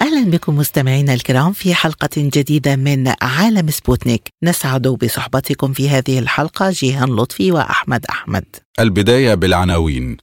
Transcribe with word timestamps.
أهلا 0.00 0.30
بكم 0.30 0.56
مستمعينا 0.56 1.14
الكرام 1.14 1.52
في 1.52 1.74
حلقة 1.74 2.08
جديدة 2.16 2.76
من 2.76 3.12
عالم 3.22 3.70
سبوتنيك. 3.70 4.28
نسعد 4.42 4.88
بصحبتكم 4.88 5.72
في 5.72 5.88
هذه 5.88 6.18
الحلقة 6.18 6.70
جيهان 6.70 7.08
لطفي 7.16 7.52
وأحمد 7.52 8.06
أحمد. 8.10 8.44
البداية 8.80 9.34
بالعناوين. 9.34 10.16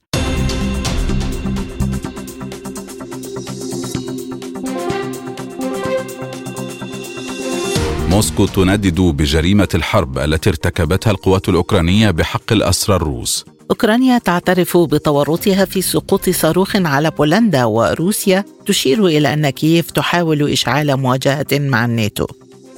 موسكو 8.10 8.46
تندد 8.46 9.00
بجريمة 9.00 9.68
الحرب 9.74 10.18
التي 10.18 10.50
ارتكبتها 10.50 11.10
القوات 11.10 11.48
الأوكرانية 11.48 12.10
بحق 12.10 12.52
الأسرى 12.52 12.96
الروس. 12.96 13.44
أوكرانيا 13.70 14.18
تعترف 14.18 14.76
بتورطها 14.76 15.64
في 15.64 15.82
سقوط 15.82 16.30
صاروخ 16.30 16.76
على 16.76 17.10
بولندا 17.10 17.64
وروسيا 17.64 18.44
تشير 18.66 19.06
إلى 19.06 19.32
أن 19.32 19.50
كييف 19.50 19.90
تحاول 19.90 20.50
إشعال 20.50 20.96
مواجهة 20.96 21.46
مع 21.52 21.84
الناتو. 21.84 22.26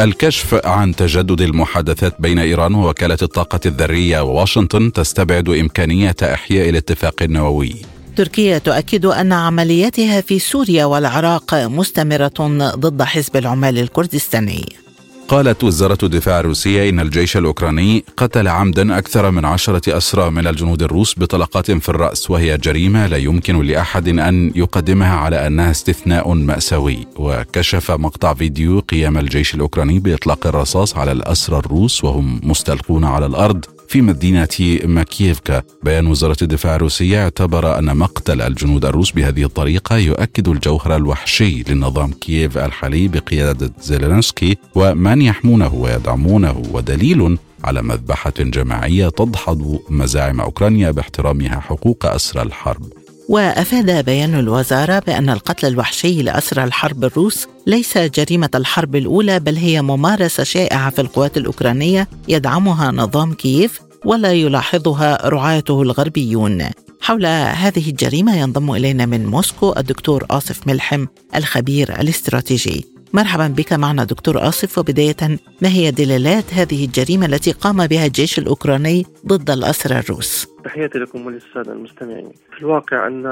الكشف 0.01 0.66
عن 0.66 0.97
تجدد 0.97 1.41
المحادثات 1.41 2.21
بين 2.21 2.38
إيران 2.38 2.74
ووكالة 2.74 3.18
الطاقة 3.23 3.60
الذرية 3.66 4.21
وواشنطن 4.21 4.93
تستبعد 4.93 5.49
إمكانية 5.49 6.16
إحياء 6.23 6.68
الاتفاق 6.68 7.23
النووي. 7.23 7.74
تركيا 8.16 8.59
تؤكد 8.59 9.07
أن 9.07 9.32
عملياتها 9.32 10.21
في 10.21 10.38
سوريا 10.38 10.85
والعراق 10.85 11.54
مستمرة 11.54 12.32
ضد 12.76 13.02
حزب 13.02 13.37
العمال 13.37 13.79
الكردستاني. 13.79 14.84
قالت 15.28 15.64
وزارة 15.64 15.98
الدفاع 16.02 16.40
الروسية 16.40 16.88
إن 16.88 17.00
الجيش 17.00 17.36
الأوكراني 17.36 18.04
قتل 18.16 18.48
عمدا 18.48 18.98
أكثر 18.98 19.30
من 19.30 19.44
عشرة 19.44 19.96
أسرى 19.96 20.30
من 20.30 20.46
الجنود 20.46 20.82
الروس 20.82 21.18
بطلقات 21.18 21.70
في 21.70 21.88
الرأس 21.88 22.30
وهي 22.30 22.58
جريمة 22.58 23.06
لا 23.06 23.16
يمكن 23.16 23.62
لأحد 23.62 24.08
أن 24.08 24.52
يقدمها 24.54 25.16
على 25.16 25.46
أنها 25.46 25.70
استثناء 25.70 26.32
مأساوي. 26.32 27.06
وكشف 27.16 27.90
مقطع 27.90 28.34
فيديو 28.34 28.80
قيام 28.80 29.18
الجيش 29.18 29.54
الأوكراني 29.54 29.98
بإطلاق 29.98 30.46
الرصاص 30.46 30.96
على 30.96 31.12
الأسرى 31.12 31.58
الروس 31.58 32.04
وهم 32.04 32.40
مستلقون 32.42 33.04
على 33.04 33.26
الأرض. 33.26 33.64
في 33.95 34.00
مدينة 34.02 34.78
ماكييفكا. 34.84 35.62
بيان 35.82 36.06
وزارة 36.06 36.37
الدفاع 36.42 36.76
الروسية 36.76 37.24
اعتبر 37.24 37.78
أن 37.78 37.96
مقتل 37.96 38.42
الجنود 38.42 38.84
الروس 38.84 39.10
بهذه 39.10 39.45
الطريقة 39.45 39.96
يؤكد 39.96 40.48
الجوهر 40.48 40.96
الوحشي 40.96 41.62
لنظام 41.68 42.12
كييف 42.12 42.59
الحالي 42.59 43.09
بقيادة 43.09 43.73
زيلينسكي 43.80 44.56
ومن 44.74 45.23
يحمونه 45.23 45.74
ويدعمونه 45.74 46.62
ودليل 46.73 47.38
على 47.64 47.82
مذبحة 47.82 48.32
جماعية 48.38 49.09
تدحض 49.09 49.78
مزاعم 49.90 50.40
أوكرانيا 50.40 50.90
باحترامها 50.90 51.60
حقوق 51.60 52.06
أسرى 52.06 52.42
الحرب. 52.42 52.92
وأفاد 53.29 54.04
بيان 54.04 54.34
الوزارة 54.34 54.98
بأن 54.98 55.30
القتل 55.30 55.66
الوحشي 55.66 56.23
لأسرى 56.23 56.64
الحرب 56.64 57.04
الروس 57.04 57.46
ليس 57.66 57.98
جريمة 57.98 58.51
الحرب 58.54 58.96
الأولى 58.96 59.40
بل 59.40 59.56
هي 59.56 59.82
ممارسة 59.82 60.42
شائعة 60.42 60.90
في 60.90 61.01
القوات 61.01 61.36
الأوكرانية 61.36 62.08
يدعمها 62.29 62.90
نظام 62.90 63.34
كييف 63.34 63.80
ولا 64.05 64.33
يلاحظها 64.33 65.28
رعاته 65.28 65.82
الغربيون. 65.82 66.59
حول 67.00 67.26
هذه 67.65 67.91
الجريمة 67.91 68.37
ينضم 68.41 68.70
إلينا 68.70 69.06
من 69.06 69.26
موسكو 69.26 69.75
الدكتور 69.78 70.25
آصف 70.31 70.69
ملحم 70.69 71.06
الخبير 71.37 71.88
الاستراتيجي. 72.00 72.84
مرحبا 73.14 73.48
بك 73.48 73.72
معنا 73.72 74.04
دكتور 74.04 74.48
آصف 74.48 74.78
وبداية 74.78 75.16
ما 75.62 75.69
هي 75.69 75.91
دلالات 75.91 76.54
هذه 76.54 76.84
الجريمة 76.84 77.26
التي 77.26 77.53
قام 77.53 77.87
بها 77.87 78.06
الجيش 78.06 78.38
الأوكراني 78.38 79.06
ضد 79.26 79.50
الأسرى 79.50 79.98
الروس؟ 79.98 80.48
تحياتي 80.64 80.98
لكم 80.98 81.26
وللسادة 81.26 81.72
المستمعين. 81.72 82.32
في 82.56 82.60
الواقع 82.60 83.06
أن 83.06 83.26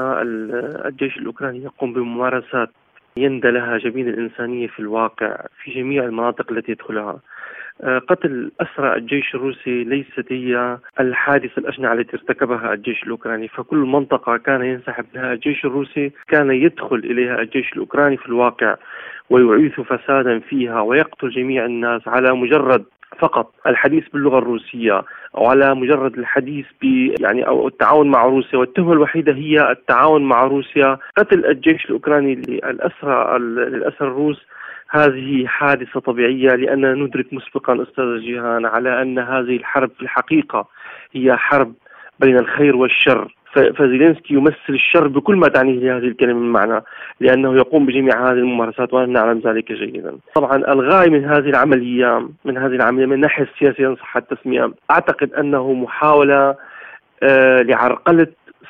الجيش 0.85 1.17
الأوكراني 1.17 1.63
يقوم 1.63 1.93
بممارسات 1.93 2.69
يندى 3.17 3.47
لها 3.47 3.77
جبين 3.77 4.07
الإنسانية 4.07 4.67
في 4.67 4.79
الواقع 4.79 5.37
في 5.63 5.71
جميع 5.71 6.05
المناطق 6.05 6.51
التي 6.51 6.71
يدخلها. 6.71 7.19
قتل 8.07 8.51
أسرى 8.61 8.95
الجيش 8.95 9.35
الروسي 9.35 9.83
ليست 9.83 10.31
هي 10.31 10.77
الحادثة 10.99 11.57
الأشنع 11.57 11.93
التي 11.93 12.17
ارتكبها 12.17 12.73
الجيش 12.73 13.03
الأوكراني. 13.03 13.47
فكل 13.47 13.77
منطقة 13.77 14.37
كان 14.37 14.65
ينسحب 14.65 15.05
لها 15.15 15.33
الجيش 15.33 15.65
الروسي 15.65 16.11
كان 16.27 16.51
يدخل 16.51 16.95
إليها 16.95 17.41
الجيش 17.41 17.73
الأوكراني 17.73 18.17
في 18.17 18.25
الواقع 18.25 18.75
ويعيث 19.29 19.79
فسادا 19.79 20.39
فيها 20.39 20.81
ويقتل 20.81 21.29
جميع 21.29 21.65
الناس 21.65 22.07
على 22.07 22.33
مجرد 22.33 22.83
فقط 23.19 23.53
الحديث 23.67 24.03
باللغة 24.13 24.37
الروسية 24.37 25.01
أو 25.37 25.45
على 25.45 25.75
مجرد 25.75 26.17
الحديث 26.17 26.65
ب 26.81 26.85
يعني 27.21 27.47
أو 27.47 27.67
التعاون 27.67 28.11
مع 28.11 28.25
روسيا. 28.25 28.59
والتهمة 28.59 28.93
الوحيدة 28.93 29.33
هي 29.33 29.71
التعاون 29.71 30.23
مع 30.23 30.43
روسيا. 30.43 30.97
قتل 31.17 31.45
الجيش 31.45 31.85
الأوكراني 31.85 32.35
للأسرى 32.35 33.39
للأسرى 33.39 34.07
الروس 34.07 34.45
هذه 34.95 35.47
حادثة 35.47 35.99
طبيعية 35.99 36.49
لأننا 36.49 36.93
ندرك 36.93 37.33
مسبقا 37.33 37.83
أستاذ 37.83 38.19
جيهان 38.19 38.65
على 38.65 39.01
أن 39.01 39.19
هذه 39.19 39.55
الحرب 39.55 39.91
في 39.97 40.01
الحقيقة 40.01 40.67
هي 41.13 41.37
حرب 41.37 41.73
بين 42.19 42.37
الخير 42.37 42.75
والشر. 42.75 43.35
فزيلينسكي 43.53 44.33
يمثل 44.33 44.69
الشر 44.69 45.07
بكل 45.07 45.35
ما 45.35 45.47
تعنيه 45.47 45.97
هذه 45.97 46.03
الكلمة 46.03 46.39
من 46.39 46.51
معنى 46.51 46.83
لأنه 47.19 47.55
يقوم 47.55 47.85
بجميع 47.85 48.31
هذه 48.31 48.37
الممارسات 48.37 48.93
ونحن 48.93 49.11
نعلم 49.11 49.41
ذلك 49.45 49.71
جيدا. 49.71 50.17
طبعا 50.35 50.55
الغاية 50.55 51.09
من 51.09 51.25
هذه 51.25 51.49
العملية 51.49 52.29
من 52.45 52.57
هذه 52.57 52.75
العملية 52.75 53.05
من 53.05 53.13
الناحية 53.13 53.43
السياسية 53.43 53.87
إن 53.87 53.95
صح 53.95 54.17
التسمية 54.17 54.73
أعتقد 54.91 55.33
أنه 55.33 55.73
محاولة 55.73 56.55
آه 57.23 57.61
لعرقلة 57.61 58.27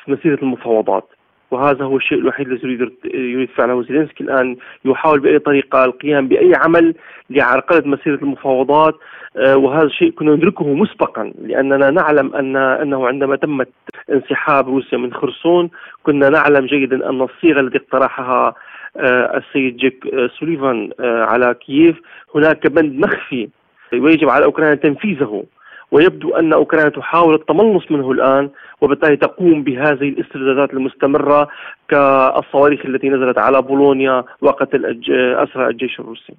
مسيرة 0.08 0.38
المفاوضات. 0.42 1.08
وهذا 1.54 1.84
هو 1.84 1.96
الشيء 1.96 2.18
الوحيد 2.18 2.48
الذي 2.48 2.68
يريد 2.68 2.92
يريد 3.14 3.48
فعله 3.48 3.82
زيلينسكي 3.82 4.24
الآن 4.24 4.56
يحاول 4.84 5.20
بأي 5.20 5.38
طريقة 5.38 5.84
القيام 5.84 6.28
بأي 6.28 6.52
عمل 6.64 6.94
لعرقلة 7.30 7.82
مسيرة 7.86 8.18
المفاوضات 8.22 8.94
آه، 9.36 9.56
وهذا 9.56 9.86
الشيء 9.86 10.10
كنا 10.10 10.34
ندركه 10.34 10.74
مسبقا 10.74 11.32
لأننا 11.42 11.90
نعلم 11.90 12.34
ان 12.34 12.56
أنه 12.56 13.06
عندما 13.06 13.36
تمت 13.36 13.68
انسحاب 14.12 14.68
روسيا 14.68 14.98
من 14.98 15.14
خرسون 15.14 15.70
كنا 16.02 16.28
نعلم 16.28 16.66
جيدا 16.66 17.10
أن 17.10 17.22
الصيغة 17.22 17.60
التي 17.60 17.78
اقترحها 17.78 18.54
آه، 18.96 19.36
السيد 19.36 19.76
جيك 19.76 20.06
آه، 20.14 20.30
سوليفان 20.38 20.90
على 21.00 21.54
كييف 21.54 21.96
هناك 22.34 22.66
بند 22.66 23.06
مخفي 23.06 23.48
ويجب 23.92 24.28
على 24.28 24.44
أوكرانيا 24.44 24.74
تنفيذه. 24.74 25.44
ويبدو 25.92 26.34
أن 26.34 26.52
أوكرانيا 26.52 26.88
تحاول 26.88 27.34
التملص 27.34 27.84
منه 27.90 28.10
الآن 28.10 28.50
وبالتالي 28.80 29.16
تقوم 29.16 29.62
بهذه 29.64 30.08
الاستردادات 30.08 30.70
المستمرة 30.70 31.48
كالصواريخ 31.88 32.86
التي 32.86 33.08
نزلت 33.08 33.38
على 33.38 33.62
بولونيا 33.62 34.24
وقتل 34.40 35.00
أسرى 35.44 35.66
الجيش 35.66 36.00
الروسي. 36.00 36.34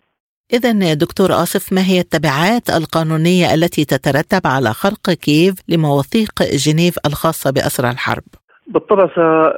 إذا 0.54 0.94
دكتور 0.94 1.32
آصف 1.32 1.74
ما 1.74 1.82
هي 1.82 2.00
التبعات 2.00 2.70
القانونية 2.70 3.54
التي 3.54 3.86
تترتب 3.86 4.42
على 4.46 4.74
خرق 4.74 5.10
كييف 5.10 5.54
لمواثيق 5.70 6.32
جنيف 6.44 6.96
الخاصة 7.06 7.52
بأسرى 7.52 7.90
الحرب؟ 7.90 8.24
بالطبع 8.68 9.10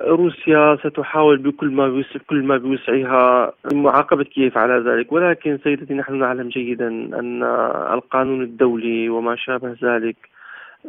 روسيا 0.08 0.78
ستحاول 0.84 1.38
بكل 1.38 1.72
ما 1.72 1.90
بيوسع 1.90 2.20
كل 2.30 2.44
ما 2.44 2.58
بوسعها. 2.58 3.52
معاقبة 3.74 4.24
كييف 4.24 4.58
على 4.58 4.90
ذلك؟ 4.90 5.12
ولكن 5.12 5.60
سيدتي 5.64 5.94
نحن 5.94 6.20
نعلم 6.20 6.50
جيدا 6.50 6.88
أن 6.88 7.44
القانون 7.94 8.42
الدولي 8.42 9.10
وما 9.10 9.36
شابه 9.36 9.76
ذلك 9.84 10.16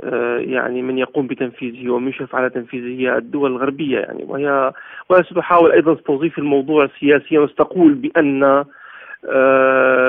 آه، 0.05 0.39
يعني 0.39 0.83
من 0.83 0.99
يقوم 0.99 1.27
بتنفيذه 1.27 1.91
ومن 1.91 2.09
يشرف 2.09 2.35
على 2.35 2.51
تنفيذه 2.51 3.01
هي 3.01 3.17
الدول 3.17 3.51
الغربية 3.51 3.99
يعني. 3.99 4.25
وهي 4.25 4.73
وهي 5.09 5.23
ستحاول 5.23 5.73
أيضا 5.73 5.95
توظيف 5.95 6.39
الموضوع 6.39 6.89
سياسيا 7.01 7.41
وستقول 7.41 7.95
بأن 7.95 8.65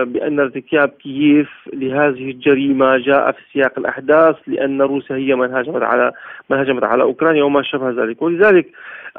بأن 0.04 0.40
ارتكاب 0.40 0.90
كييف 0.90 1.50
لهذه 1.74 2.32
الجريمة 2.32 2.98
جاء 2.98 3.32
في 3.32 3.42
سياق 3.54 3.80
الأحداث 3.80 4.36
لأن 4.48 4.82
روسيا 4.82 5.16
هي 5.16 5.36
من 5.36 5.54
هاجمت 5.54 5.84
على 5.84 6.12
من 6.50 6.58
هاجمت 6.58 6.84
على 6.84 7.04
أوكرانيا 7.04 7.44
وما 7.44 7.64
شابه 7.64 8.04
ذلك. 8.04 8.22
ولذلك 8.22 8.68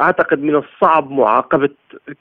أعتقد 0.00 0.42
من 0.42 0.54
الصعب 0.56 1.10
معاقبة 1.10 1.70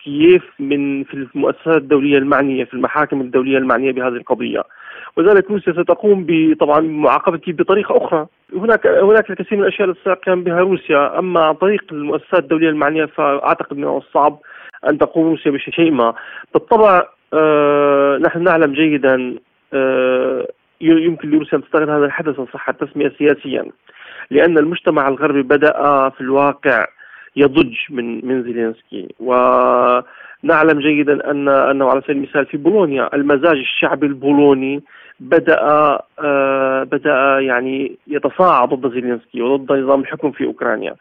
كييف 0.04 0.44
من 0.60 1.04
في 1.04 1.14
المؤسسات 1.14 1.78
الدولية 1.78 2.18
المعنية 2.18 2.64
في 2.64 2.74
المحاكم 2.74 3.22
الدولية 3.22 3.58
المعنية 3.58 3.92
بهذه 3.92 4.08
القضية. 4.08 4.64
وذلك 5.18 5.52
روسيا 5.52 5.74
ستقوم 5.74 6.28
طبعا 6.60 6.80
بمعاقبة 6.80 7.38
كييف 7.38 7.58
بطريقة 7.58 7.98
أخرى. 7.98 8.28
هناك 8.54 8.88
هناك 8.88 9.30
الكثير 9.30 9.58
من 9.58 9.64
الأشياء 9.64 9.90
التي 9.90 10.02
ستقوم 10.02 10.44
بها 10.44 10.60
روسيا. 10.60 11.20
أما 11.20 11.40
عن 11.40 11.54
طريق 11.54 11.84
المؤسسات 11.92 12.40
الدولية 12.40 12.70
المعنية 12.70 13.06
فأعتقد 13.06 13.78
من 13.78 13.88
الصعب 13.88 14.40
أن 14.90 14.98
تقوم 14.98 15.30
روسيا 15.30 15.52
بشيء 15.52 15.92
ما. 15.92 16.14
بالطبع 16.54 16.98
آه، 16.98 17.19
نحن 18.26 18.44
نعلم 18.44 18.74
جيدا 18.74 19.36
آه، 19.74 20.48
يمكن 20.82 21.30
لروسيا 21.30 21.58
أن 21.58 21.64
تستغل 21.64 21.90
هذا 21.90 22.06
الحدث 22.06 22.40
إن 22.40 22.46
صح 22.54 22.70
التسمية 22.70 23.14
سياسيا 23.18 23.66
لأن 24.32 24.58
المجتمع 24.58 25.08
الغربي 25.08 25.42
بدأ 25.42 25.72
في 26.10 26.22
الواقع 26.22 26.88
يضج 27.36 27.76
من 27.90 28.28
من 28.28 28.44
زيلينسكي 28.44 29.08
ونعلم 30.44 30.80
جيدا 30.80 31.32
أن 31.32 31.48
أنه 31.48 31.90
على 31.90 32.02
سبيل 32.02 32.18
المثال 32.18 32.46
في 32.46 32.58
بولونيا 32.58 33.16
المزاج 33.16 33.58
الشعبي 33.58 34.06
البولوني 34.08 34.84
بدأ 35.20 35.60
آه 36.20 36.84
بدأ 36.84 37.40
يعني 37.40 37.98
يتصاعد 38.08 38.70
ضد 38.70 38.94
زيلينسكي 38.94 39.42
وضد 39.42 39.72
نظام 39.72 40.02
الحكم 40.02 40.32
في 40.32 40.46
أوكرانيا. 40.46 40.96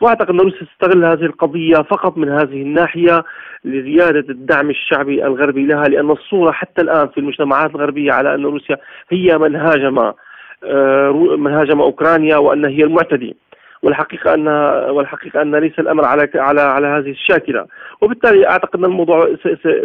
وأعتقد 0.00 0.30
أن 0.30 0.40
روسيا 0.40 0.66
تستغل 0.66 1.04
هذه 1.04 1.24
القضية 1.24 1.76
فقط 1.76 2.18
من 2.18 2.28
هذه 2.28 2.62
الناحية 2.62 3.24
لزيادة 3.64 4.24
الدعم 4.30 4.70
الشعبي 4.70 5.24
الغربي 5.24 5.66
لها 5.66 5.84
لأن 5.84 6.10
الصورة 6.10 6.50
حتى 6.52 6.82
الآن 6.82 7.08
في 7.08 7.18
المجتمعات 7.18 7.70
الغربية 7.70 8.12
على 8.12 8.34
أن 8.34 8.44
روسيا 8.44 8.76
هي 9.10 9.38
من 9.38 9.56
هاجم 9.56 9.98
آه 10.64 11.36
من 11.38 11.52
هاجم 11.52 11.80
أوكرانيا 11.80 12.36
وأن 12.36 12.64
هي 12.64 12.84
المعتدي 12.84 13.36
والحقيقة 13.82 14.34
ان 14.34 14.48
والحقيقة 14.90 15.42
أن 15.42 15.56
ليس 15.56 15.78
الأمر 15.78 16.04
على 16.04 16.30
على 16.34 16.60
على 16.60 16.86
هذه 16.86 17.10
الشاكلة 17.10 17.66
وبالتالي 18.00 18.48
أعتقد 18.48 18.78
أن 18.78 18.84
الموضوع 18.84 19.36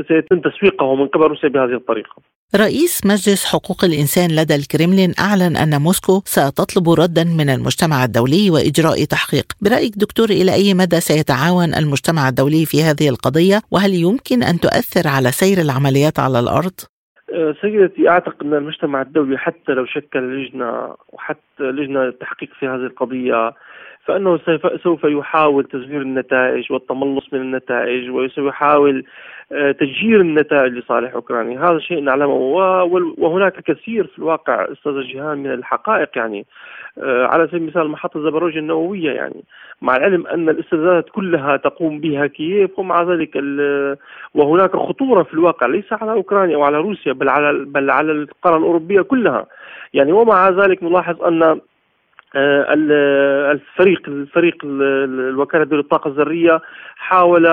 سيتم 0.07 0.39
تسويقه 0.39 0.95
من 0.95 1.07
قبل 1.07 1.23
روسيا 1.23 1.49
بهذه 1.49 1.73
الطريقة. 1.73 2.15
رئيس 2.55 3.05
مجلس 3.05 3.45
حقوق 3.53 3.85
الإنسان 3.85 4.29
لدى 4.31 4.55
الكرملين 4.55 5.13
أعلن 5.19 5.55
أن 5.57 5.81
موسكو 5.81 6.21
ستطلب 6.25 6.89
ردا 6.89 7.23
من 7.23 7.49
المجتمع 7.49 8.03
الدولي 8.03 8.49
وإجراء 8.49 9.03
تحقيق، 9.05 9.45
برأيك 9.61 9.93
دكتور 9.97 10.29
إلى 10.29 10.53
أي 10.53 10.73
مدى 10.73 10.99
سيتعاون 10.99 11.73
المجتمع 11.73 12.29
الدولي 12.29 12.65
في 12.65 12.83
هذه 12.83 13.09
القضية 13.09 13.61
وهل 13.71 13.93
يمكن 13.93 14.43
أن 14.43 14.59
تؤثر 14.59 15.07
على 15.07 15.31
سير 15.31 15.57
العمليات 15.61 16.19
على 16.19 16.39
الأرض؟ 16.39 16.77
أه، 17.33 17.55
سيدتي 17.61 18.09
أعتقد 18.09 18.45
أن 18.45 18.53
المجتمع 18.53 19.01
الدولي 19.01 19.37
حتى 19.37 19.71
لو 19.71 19.85
شكل 19.85 20.19
لجنة 20.19 20.95
وحتى 21.13 21.63
لجنة 21.63 22.09
تحقيق 22.09 22.49
في 22.59 22.67
هذه 22.67 22.85
القضية 22.85 23.53
فإنه 24.05 24.39
سوف 24.83 25.03
يحاول 25.03 25.63
تزوير 25.63 26.01
النتائج 26.01 26.71
والتملص 26.71 27.33
من 27.33 27.41
النتائج 27.41 28.09
وسوف 28.09 28.47
يحاول 28.47 29.05
آه، 29.51 29.71
تسجيل 29.71 30.21
النتائج 30.21 30.73
لصالح 30.73 31.13
أوكرانيا، 31.13 31.59
هذا 31.59 31.79
شيء 31.79 31.99
نعلمه. 31.99 32.33
وهناك 33.17 33.53
كثير 33.53 34.07
في 34.07 34.19
الواقع 34.19 34.67
أستاذ 34.71 35.01
جيهان 35.01 35.37
من 35.37 35.51
الحقائق 35.51 36.09
يعني. 36.15 36.45
آه، 36.97 37.25
على 37.25 37.47
سبيل 37.47 37.61
المثال 37.61 37.87
محطة 37.87 38.19
زبروجيا 38.19 38.59
النووية 38.59 39.11
يعني. 39.11 39.43
مع 39.81 39.95
العلم 39.95 40.27
أن 40.27 40.49
الاستفزازات 40.49 41.09
كلها 41.09 41.57
تقوم 41.57 41.99
بها 41.99 42.27
كييف 42.27 42.79
ومع 42.79 43.03
ذلك 43.03 43.35
وهناك 44.35 44.75
خطورة 44.75 45.23
في 45.23 45.33
الواقع 45.33 45.67
ليس 45.67 45.93
على 45.93 46.11
أوكرانيا 46.11 46.57
وعلى 46.57 46.77
روسيا 46.77 47.13
بل 47.13 47.29
على 47.29 47.65
بل 47.65 47.89
على 47.89 48.11
القاره 48.11 48.57
الأوروبية 48.57 49.01
كلها. 49.01 49.45
يعني 49.93 50.11
ومع 50.11 50.49
ذلك 50.49 50.83
نلاحظ 50.83 51.23
أن 51.23 51.59
الفريق 52.35 54.01
الفريق 54.07 54.55
الوكالة 54.63 55.63
الدولية 55.63 55.83
للطاقة 55.83 56.07
الذرية 56.07 56.61
حاول 56.95 57.45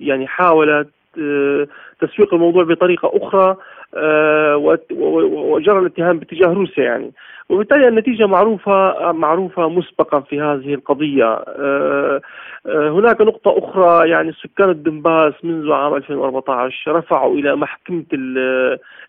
يعني 0.00 0.26
حاول 0.26 0.86
آه، 1.18 1.66
تسويق 2.00 2.34
الموضوع 2.34 2.64
بطريقة 2.64 3.10
أخرى 3.14 3.56
آه، 3.94 4.56
وجرى 5.30 5.78
الاتهام 5.78 6.18
باتجاه 6.18 6.48
روسيا 6.48 6.84
يعني. 6.84 7.12
وبالتالي 7.48 7.88
النتيجة 7.88 8.26
معروفة 8.26 9.12
معروفة 9.12 9.68
مسبقا 9.68 10.20
في 10.20 10.40
هذه 10.40 10.74
القضية. 10.74 11.44
هناك 12.66 13.20
نقطة 13.20 13.58
أخرى 13.58 14.08
يعني 14.08 14.32
سكان 14.32 14.70
الدنباس 14.70 15.34
منذ 15.42 15.72
عام 15.72 15.94
2014 15.94 16.96
رفعوا 16.96 17.34
إلى 17.34 17.56
محكمة 17.56 18.04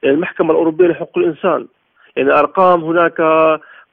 المحكمة 0.03 0.51
الأوروبية 0.51 0.87
لحقوق 0.87 1.17
الإنسان. 1.17 1.67
يعني 2.15 2.31
أرقام 2.31 2.83
هناك 2.83 3.21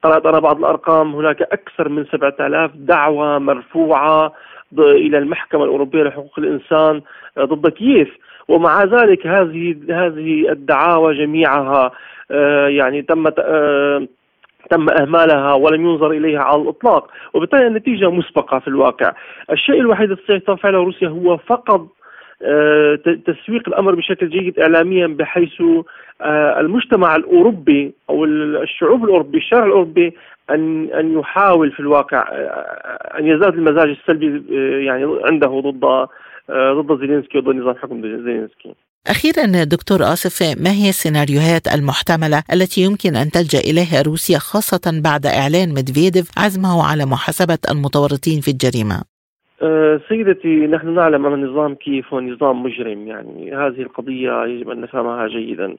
قرأت 0.02 0.26
أنا 0.26 0.38
بعض 0.38 0.58
الأرقام. 0.58 1.14
هناك 1.14 1.42
أكثر 1.42 1.88
من 1.88 2.04
7000 2.04 2.70
دعوة 2.74 3.38
مرفوعة 3.38 4.32
إلى 4.78 5.18
المحكمة 5.18 5.64
الأوروبية 5.64 6.02
لحقوق 6.02 6.38
الإنسان 6.38 7.02
ضد 7.38 7.70
كييف. 7.70 8.16
ومع 8.48 8.84
ذلك 8.84 9.26
هذه 9.26 9.76
هذه 9.90 10.52
الدعاوى 10.52 11.14
جميعها 11.14 11.90
آه، 12.30 12.68
يعني 12.68 13.02
تم 13.02 13.26
آه، 13.38 14.06
تم 14.70 14.86
إهمالها 15.00 15.52
ولم 15.52 15.86
ينظر 15.86 16.10
إليها 16.10 16.40
على 16.40 16.62
الإطلاق. 16.62 17.10
وبالتالي 17.34 17.66
النتيجة 17.66 18.10
مسبقة 18.10 18.58
في 18.58 18.68
الواقع. 18.68 19.12
الشيء 19.52 19.80
الوحيد 19.80 20.10
الذي 20.10 20.40
تفعله 20.40 20.78
روسيا 20.78 21.08
هو 21.08 21.36
فقط 21.36 21.86
تسويق 23.26 23.68
الأمر 23.68 23.94
بشكل 23.94 24.30
جيد 24.30 24.58
اعلاميا 24.58 25.06
بحيث 25.06 25.62
آه، 26.22 26.60
المجتمع 26.60 27.16
الأوروبي 27.16 27.94
أو 28.10 28.24
الشعوب 28.24 29.04
الاوروبيه 29.04 29.38
الشارع 29.38 29.66
الأوروبي 29.66 30.16
أن 30.50 30.88
أن 30.92 31.18
يحاول 31.18 31.72
في 31.72 31.80
الواقع 31.80 32.18
آه، 32.18 33.18
أن 33.18 33.26
يزداد 33.26 33.54
المزاج 33.54 33.88
السلبي 33.88 34.26
آه، 34.26 34.80
يعني 34.80 35.04
عنده 35.24 35.46
ضد 35.46 36.08
ضد 36.50 37.00
زيلينسكي 37.00 37.38
وضد 37.38 37.56
نظام 37.56 37.74
حكم 37.74 38.02
زيلينسكي. 38.02 38.74
أخيرا 39.06 39.64
دكتور 39.64 40.02
آصف 40.02 40.56
ما 40.60 40.70
هي 40.70 40.88
السيناريوهات 40.88 41.68
المحتملة 41.74 42.42
التي 42.52 42.80
يمكن 42.80 43.16
أن 43.16 43.30
تلجأ 43.30 43.58
إليها 43.58 44.02
روسيا 44.02 44.38
خاصة 44.38 45.00
بعد 45.04 45.26
إعلان 45.26 45.68
ميدفيديف 45.74 46.30
عزمه 46.38 46.86
على 46.90 47.06
محاسبة 47.06 47.58
المتورطين 47.70 48.40
في 48.40 48.50
الجريمة؟ 48.50 49.02
أه 49.62 50.00
سيدتي 50.08 50.66
نحن 50.66 50.94
نعلم 50.94 51.26
أن 51.26 51.44
نظام 51.44 51.74
كيف 51.74 52.14
هو 52.14 52.20
نظام 52.20 52.62
مجرم 52.62 53.06
يعني 53.06 53.56
هذه 53.56 53.82
القضية 53.82 54.44
يجب 54.44 54.70
أن 54.70 54.80
نفهمها 54.80 55.28
جيدا. 55.28 55.76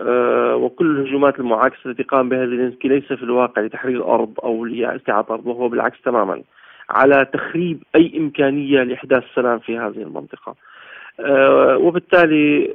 أه 0.00 0.56
وكل 0.56 1.00
الهجومات 1.00 1.40
المعاكسة 1.40 1.90
التي 1.90 2.02
قام 2.02 2.28
بها 2.28 2.46
زيلينسكي 2.46 2.88
ليس 2.88 3.12
في 3.12 3.22
الواقع 3.22 3.62
لتحرير 3.62 3.96
الأرض 3.96 4.32
أو 4.44 4.64
لاستعادة 4.64 5.26
الأرض 5.26 5.46
وهو 5.46 5.68
بالعكس 5.68 6.02
تماما 6.02 6.42
على 6.90 7.26
تخريب 7.32 7.82
أي 7.94 8.12
إمكانية 8.18 8.82
لإحداث 8.82 9.22
سلام 9.34 9.58
في 9.58 9.78
هذه 9.78 10.02
المنطقة. 10.02 10.54
أه 11.20 11.76
وبالتالي 11.78 12.70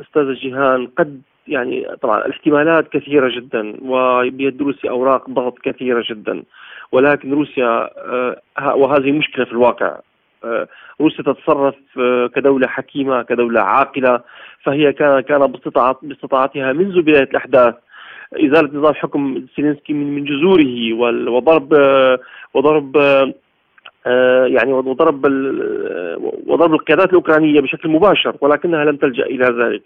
أستاذ 0.00 0.32
جيهان 0.34 0.86
قد 0.86 1.20
يعني 1.48 1.86
طبعا 2.02 2.26
الاحتمالات 2.26 2.88
كثيرة 2.88 3.28
جدا 3.36 3.74
وبيد 3.82 4.74
أوراق 4.84 5.30
ضغط 5.30 5.58
كثيرة 5.58 6.04
جدا. 6.10 6.42
ولكن 6.92 7.34
روسيا 7.34 7.90
آه، 7.98 8.36
وهذه 8.74 9.12
مشكلة 9.12 9.44
في 9.44 9.52
الواقع. 9.52 9.98
آه، 10.44 10.68
روسيا 11.00 11.24
تتصرف 11.24 11.74
آه، 11.98 12.26
كدولة 12.26 12.66
حكيمة 12.66 13.22
كدولة 13.22 13.60
عاقلة 13.60 14.20
فهي 14.62 14.92
كان 14.92 15.20
كان 15.20 15.52
باستطاعتها 16.02 16.72
منذ 16.72 17.02
بداية 17.02 17.28
الأحداث. 17.30 17.74
إزالة 18.32 18.78
نظام 18.78 18.94
حكم 18.94 19.46
سيلينسكي 19.56 19.92
من 19.92 20.24
جذوره 20.24 20.92
وضرب 21.30 21.72
وضرب 22.54 22.96
يعني 24.46 24.72
وضرب 24.72 25.26
وضرب 26.46 26.74
القيادات 26.74 27.08
الأوكرانية 27.08 27.60
بشكل 27.60 27.88
مباشر 27.88 28.36
ولكنها 28.40 28.84
لم 28.84 28.96
تلجأ 28.96 29.26
إلى 29.26 29.44
ذلك. 29.44 29.82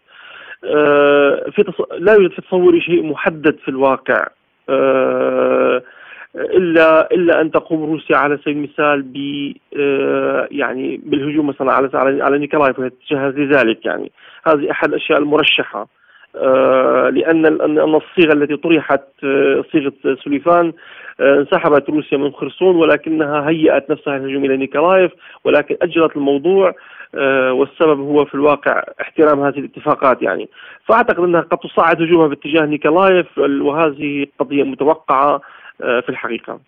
في. 1.53 1.85
لا 1.99 2.13
يوجد 2.13 2.31
في 2.31 2.43
تصوري 2.43 2.81
شيء 2.81 3.03
محدد 3.03 3.57
في 3.65 3.69
الواقع. 3.69 4.27
الا 6.37 7.09
إلا 7.13 7.41
أن 7.41 7.51
تقوم 7.51 7.85
روسيا 7.85 8.17
على 8.17 8.39
سبيل 8.39 8.57
المثال 8.57 9.03
ب 9.03 9.17
آه، 9.79 10.49
يعني 10.51 11.01
بالهجوم 11.05 11.47
مثلا 11.47 11.73
على 11.73 12.23
على 12.23 12.39
نيكولايف 12.39 12.79
وتتجهز 12.79 13.35
لذلك 13.35 13.87
يعني. 13.87 14.13
هذه 14.47 14.71
أحد 14.71 14.89
الأشياء 14.89 15.19
المرشحة. 15.19 15.89
آه، 16.37 17.09
لأن 17.09 17.47
ان 17.47 17.79
الصيغة 17.79 18.33
التي 18.33 18.57
طرحت 18.57 19.03
آه، 19.25 19.65
صيغة 19.73 19.93
سوليفان 20.25 20.73
انسحبت 21.21 21.91
روسيا 21.91 22.19
من 22.19 22.33
خرسون 22.33 22.77
ولكنها 22.77 23.49
هيأت 23.49 23.91
نفسها 23.91 24.19
للهجوم 24.19 24.45
إلى 24.45 24.57
نيكولايف 24.57 25.13
ولكن 25.45 25.77
اجلت 25.83 26.17
الموضوع 26.17 26.75
والسبب 27.51 28.01
هو 28.01 28.25
في 28.25 28.35
الواقع 28.35 28.83
احترام 29.01 29.41
هذه 29.41 29.59
الاتفاقات 29.59 30.23
يعني. 30.23 30.49
فأعتقد 30.85 31.19
أنها 31.19 31.41
قد 31.41 31.59
تصعد 31.59 32.03
هجومها 32.03 32.27
باتجاه 32.27 32.67
نيكولايف 32.67 33.39
وهذه 33.39 34.27
قضية 34.39 34.63
متوقعة. 34.63 35.41
في 35.83 36.09
الحقيقة. 36.09 36.61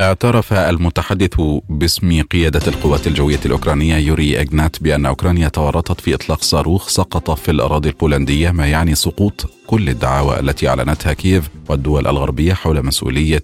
اعترف 0.00 0.52
المتحدث 0.52 1.40
باسم 1.68 2.22
قيادة 2.22 2.60
القوات 2.68 3.06
الجوية 3.06 3.38
الأوكرانية 3.46 3.96
يوري 3.96 4.40
إغنات 4.40 4.82
بأن 4.82 5.06
أوكرانيا 5.06 5.48
تورطت 5.48 6.00
في 6.00 6.14
إطلاق 6.14 6.42
صاروخ 6.42 6.88
سقط 6.88 7.30
في 7.30 7.50
الأراضي 7.50 7.88
البولندية 7.88 8.50
ما 8.50 8.66
يعني 8.66 8.94
سقوط 8.94 9.50
كل 9.66 9.88
الدعاوى 9.88 10.40
التي 10.40 10.68
أعلنتها 10.68 11.12
كييف 11.12 11.48
والدول 11.68 12.06
الغربية 12.06 12.54
حول 12.54 12.86
مسؤولية 12.86 13.42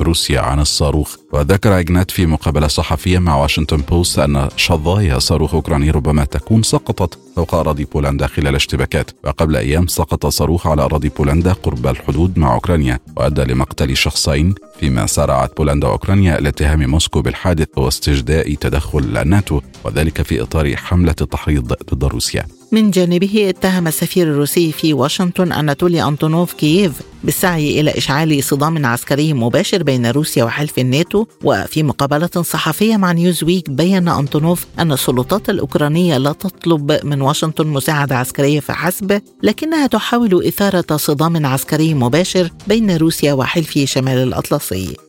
روسيا 0.00 0.40
عن 0.40 0.60
الصاروخ. 0.60 1.16
وذكر 1.32 1.78
إجنات 1.78 2.10
في 2.10 2.26
مقابلة 2.26 2.66
صحفية 2.66 3.18
مع 3.18 3.36
واشنطن 3.36 3.76
بوست 3.76 4.18
أن 4.18 4.48
شظايا 4.56 5.18
صاروخ 5.18 5.54
أوكراني 5.54 5.90
ربما 5.90 6.24
تكون 6.24 6.62
سقطت 6.62 7.18
فوق 7.36 7.54
أراضي 7.54 7.84
بولندا 7.84 8.26
خلال 8.26 8.54
اشتباكات. 8.54 9.10
وقبل 9.24 9.56
أيام 9.56 9.86
سقط 9.86 10.26
صاروخ 10.26 10.66
على 10.66 10.82
أراضي 10.82 11.08
بولندا 11.08 11.52
قرب 11.52 11.86
الحدود 11.86 12.38
مع 12.38 12.54
أوكرانيا 12.54 12.98
وأدى 13.16 13.44
لمقتل 13.44 13.96
شخصين 13.96 14.54
فيما 14.80 15.06
سارعت 15.06 15.56
بولندا 15.56 15.88
وأوكرانيا 15.88 16.38
إلى 16.38 16.48
اتهام 16.48 16.90
موسكو 16.90 17.22
بالحادث 17.22 17.68
واستجداء 17.76 18.54
تدخل 18.54 19.18
الناتو 19.18 19.60
وذلك 19.84 20.22
في 20.22 20.42
إطار 20.42 20.76
حملة 20.76 21.14
التحريض 21.20 21.72
ضد 21.94 22.04
روسيا. 22.04 22.57
من 22.72 22.90
جانبه 22.90 23.48
اتهم 23.48 23.86
السفير 23.86 24.26
الروسي 24.26 24.72
في 24.72 24.92
واشنطن 24.92 25.52
أناتولي 25.52 26.02
أنطونوف 26.02 26.52
كييف 26.52 26.92
بالسعي 27.24 27.80
إلى 27.80 27.90
إشعال 27.90 28.44
صدام 28.44 28.86
عسكري 28.86 29.32
مباشر 29.32 29.82
بين 29.82 30.06
روسيا 30.06 30.44
وحلف 30.44 30.78
الناتو 30.78 31.26
وفي 31.44 31.82
مقابلة 31.82 32.42
صحفية 32.42 32.96
مع 32.96 33.12
نيوزويك 33.12 33.70
بين 33.70 34.08
أنطونوف 34.08 34.66
أن 34.78 34.92
السلطات 34.92 35.50
الأوكرانية 35.50 36.18
لا 36.18 36.32
تطلب 36.32 37.00
من 37.04 37.20
واشنطن 37.20 37.66
مساعدة 37.66 38.16
عسكرية 38.16 38.60
فحسب 38.60 39.22
لكنها 39.42 39.86
تحاول 39.86 40.46
إثارة 40.46 40.96
صدام 40.96 41.46
عسكري 41.46 41.94
مباشر 41.94 42.50
بين 42.66 42.96
روسيا 42.96 43.32
وحلف 43.32 43.78
شمال 43.78 44.18
الأطلسي. 44.18 45.07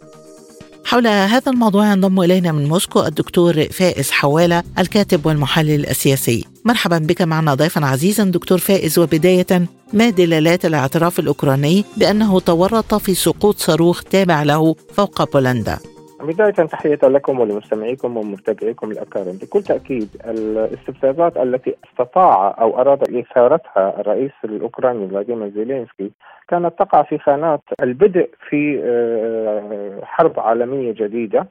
حول 0.85 1.07
هذا 1.07 1.51
الموضوع 1.51 1.91
ينضم 1.91 2.21
إلينا 2.21 2.51
من 2.51 2.67
موسكو 2.67 3.05
الدكتور 3.05 3.63
فائز 3.63 4.11
حوالة 4.11 4.63
الكاتب 4.79 5.25
والمحلل 5.25 5.89
السياسي. 5.89 6.45
مرحبا 6.65 6.97
بك 6.97 7.21
معنا 7.21 7.53
ضيفا 7.53 7.85
عزيزا 7.85 8.23
دكتور 8.23 8.57
فائز 8.57 8.99
وبداية 8.99 9.65
ما 9.93 10.09
دلالات 10.09 10.65
الاعتراف 10.65 11.19
الأوكراني 11.19 11.85
بأنه 11.97 12.39
تورط 12.39 12.93
في 12.95 13.15
سقوط 13.15 13.59
صاروخ 13.59 14.03
تابع 14.03 14.43
له 14.43 14.75
فوق 14.95 15.33
بولندا. 15.33 15.79
بداية 16.21 16.51
تحية 16.51 16.99
لكم 17.03 17.39
ولمستمعيكم 17.39 18.17
ومتابعيكم 18.17 18.91
الأكارم 18.91 19.37
بكل 19.41 19.63
تأكيد 19.63 20.09
الاستفزازات 20.25 21.37
التي 21.37 21.75
استطاع 21.85 22.55
أو 22.61 22.81
أراد 22.81 23.15
إثارتها 23.15 23.99
الرئيس 24.01 24.31
الأوكراني 24.43 25.07
فلاديمير 25.07 25.49
زيلينسكي 25.49 26.11
كانت 26.47 26.79
تقع 26.79 27.03
في 27.03 27.17
خانات 27.17 27.61
البدء 27.81 28.29
في 28.49 28.81
آه، 28.83 30.05
حرب 30.05 30.39
عالمية 30.39 30.91
جديدة. 30.91 31.47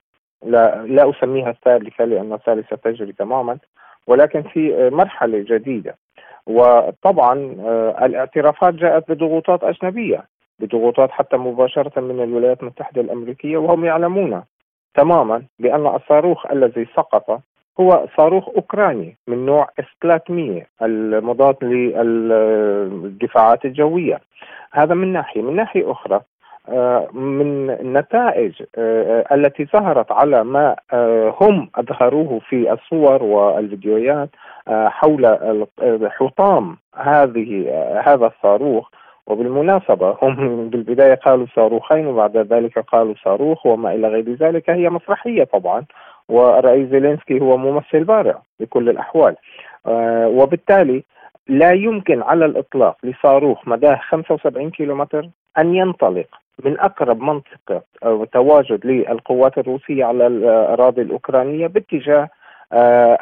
لا, 0.46 0.84
لا 0.86 1.10
أسميها 1.10 1.50
الثالثة 1.50 2.04
لأن 2.04 2.32
الثالثة 2.32 2.76
تجري 2.76 3.12
تماما 3.12 3.58
ولكن 4.06 4.42
في 4.42 4.90
مرحلة 4.92 5.44
جديدة. 5.48 5.96
وطبعا 6.46 7.56
آه، 7.60 8.06
الاعترافات 8.06 8.74
جاءت 8.74 9.10
بضغوطات 9.10 9.64
أجنبية 9.64 10.24
بضغوطات 10.58 11.10
حتى 11.10 11.36
مباشرة 11.36 12.00
من 12.00 12.22
الولايات 12.22 12.62
المتحدة 12.62 13.00
الأمريكية 13.00 13.56
وهم 13.56 13.84
يعلمون 13.84 14.42
تماما 14.94 15.42
بأن 15.58 15.86
الصاروخ 15.86 16.46
الذي 16.46 16.86
سقط 16.96 17.40
هو 17.80 18.06
صاروخ 18.16 18.48
أوكراني 18.48 19.16
من 19.28 19.46
نوع 19.46 19.68
اس 19.80 19.84
300 20.02 20.66
المضاد 20.82 21.64
للدفاعات 21.64 23.64
الجوية. 23.64 24.20
هذا 24.72 24.94
من 24.94 25.12
ناحية. 25.12 25.42
من 25.42 25.56
ناحية 25.56 25.92
أخرى 25.92 26.20
آه، 26.68 27.08
من 27.12 27.70
النتائج 27.70 28.62
آه، 28.76 29.24
التي 29.32 29.64
ظهرت 29.64 30.12
على 30.12 30.44
ما 30.44 30.76
آه، 30.92 31.34
هم 31.40 31.70
أظهروه 31.74 32.40
في 32.48 32.72
الصور 32.72 33.22
والفيديوهات 33.22 34.28
حول 34.68 35.38
حطام 36.04 36.76
هذه 36.94 37.70
هذا 38.06 38.26
الصاروخ 38.26 38.90
وبالمناسبة 39.28 40.16
هم 40.22 40.68
بالبداية 40.68 41.14
قالوا 41.14 41.46
صاروخين 41.56 42.06
وبعد 42.06 42.36
ذلك 42.36 42.78
قالوا 42.78 43.14
صاروخ 43.24 43.66
وما 43.66 43.94
إلى 43.94 44.08
غير 44.08 44.32
ذلك 44.34 44.70
هي 44.70 44.90
مسرحية 44.90 45.44
طبعا 45.44 45.84
والرئيس 46.28 46.88
زيلينسكي 46.88 47.40
هو 47.40 47.56
ممثل 47.56 48.04
بارع 48.04 48.42
بكل 48.60 48.88
الأحوال. 48.88 49.36
آه 49.86 50.28
وبالتالي 50.28 51.02
لا 51.48 51.72
يمكن 51.72 52.22
على 52.22 52.44
الإطلاق 52.44 52.96
لصاروخ 53.04 53.68
مداه 53.68 54.00
75 54.08 54.70
كيلومتر 54.70 55.28
أن 55.58 55.74
ينطلق 55.74 56.26
من 56.64 56.78
أقرب 56.80 57.20
منطقة 57.20 57.82
أو 58.04 58.24
تواجد 58.24 58.86
للقوات 58.86 59.58
الروسية 59.58 60.04
على 60.04 60.26
الأراضي 60.26 61.02
الأوكرانية 61.02 61.66
باتجاه 61.66 62.22
آه 62.22 62.28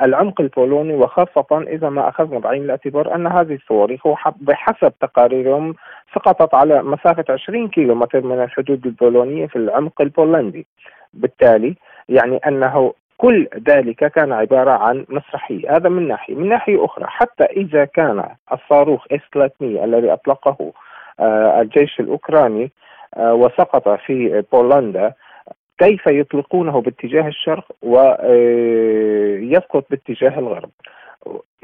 العمق 0.03 0.41
البولوني 0.41 0.95
وخاصة 0.95 1.65
إذا 1.69 1.89
ما 1.89 2.09
أخذنا 2.09 2.39
بعين 2.39 2.63
الاعتبار 2.63 3.15
أن 3.15 3.27
هذه 3.27 3.55
الصواريخ 3.55 4.01
بحسب 4.41 4.93
تقاريرهم 5.01 5.75
سقطت 6.15 6.55
على 6.55 6.83
مسافة 6.83 7.25
20 7.29 7.69
كيلومتر 7.69 8.21
من 8.21 8.43
الحدود 8.43 8.87
البولونية 8.87 9.47
في 9.47 9.57
العمق 9.57 10.01
البولندي. 10.01 10.67
بالتالي 11.15 11.75
يعني 12.09 12.37
أنه 12.37 12.93
كل 13.19 13.49
ذلك 13.69 14.05
كان 14.05 14.33
عبارة 14.33 14.71
عن 14.71 15.07
مسرحية. 15.09 15.77
هذا 15.77 15.89
من 15.89 16.09
ناحية. 16.09 16.35
من 16.35 16.49
ناحية 16.49 16.85
أخرى 16.85 17.05
حتى 17.07 17.45
إذا 17.45 17.85
كان 17.85 18.25
الصاروخ 18.53 19.05
اس 19.13 19.21
300 19.33 19.85
الذي 19.85 20.13
أطلقه 20.13 20.73
آه 21.21 21.61
الجيش 21.61 22.01
الأوكراني 22.01 22.71
آه 23.15 23.35
وسقط 23.35 23.89
في 23.89 24.45
بولندا 24.53 25.13
كيف 25.79 26.07
يطلقونه 26.07 26.81
باتجاه 26.81 27.29
الشرق 27.29 27.73
ويسقط 27.83 28.25
آه، 29.77 29.87
باتجاه 29.91 30.39
الغرب. 30.39 30.71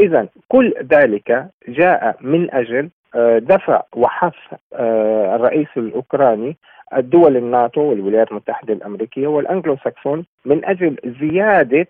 إذا 0.00 0.28
كل 0.48 0.74
ذلك 0.92 1.46
جاء 1.68 2.16
من 2.20 2.54
أجل 2.54 2.90
آه، 3.14 3.38
دفع 3.38 3.82
وحث 3.96 4.34
آه، 4.74 5.36
الرئيس 5.36 5.68
الأوكراني 5.76 6.56
الدول 6.96 7.36
الناتو 7.36 7.80
والولايات 7.80 8.30
المتحدة 8.30 8.74
الأمريكية 8.74 9.26
والأنجلو 9.26 9.76
ساكسون 9.84 10.24
من 10.44 10.64
أجل 10.64 10.96
زيادة 11.20 11.86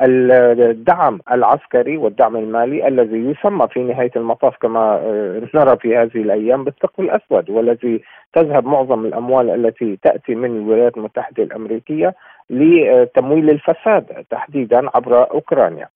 الدعم 0.00 1.20
العسكري 1.32 1.96
والدعم 1.96 2.36
المالي 2.36 2.88
الذي 2.88 3.16
يسمى 3.16 3.68
في 3.68 3.82
نهاية 3.82 4.10
المطاف 4.16 4.56
كما 4.56 4.80
آه، 4.80 5.42
نرى 5.54 5.76
في 5.76 5.96
هذه 5.96 6.16
الأيام 6.16 6.64
بالثقب 6.64 7.04
الأسود 7.04 7.50
والذي 7.50 8.02
تذهب 8.32 8.66
معظم 8.66 9.06
الأموال 9.06 9.50
التي 9.50 9.98
تأتي 10.02 10.34
من 10.34 10.56
الولايات 10.56 10.96
المتحدة 10.96 11.42
الأمريكية 11.42 12.14
لتمويل 12.50 13.50
الفساد 13.50 14.24
تحديدا 14.30 14.90
عبر 14.94 15.30
أوكرانيا 15.30 15.88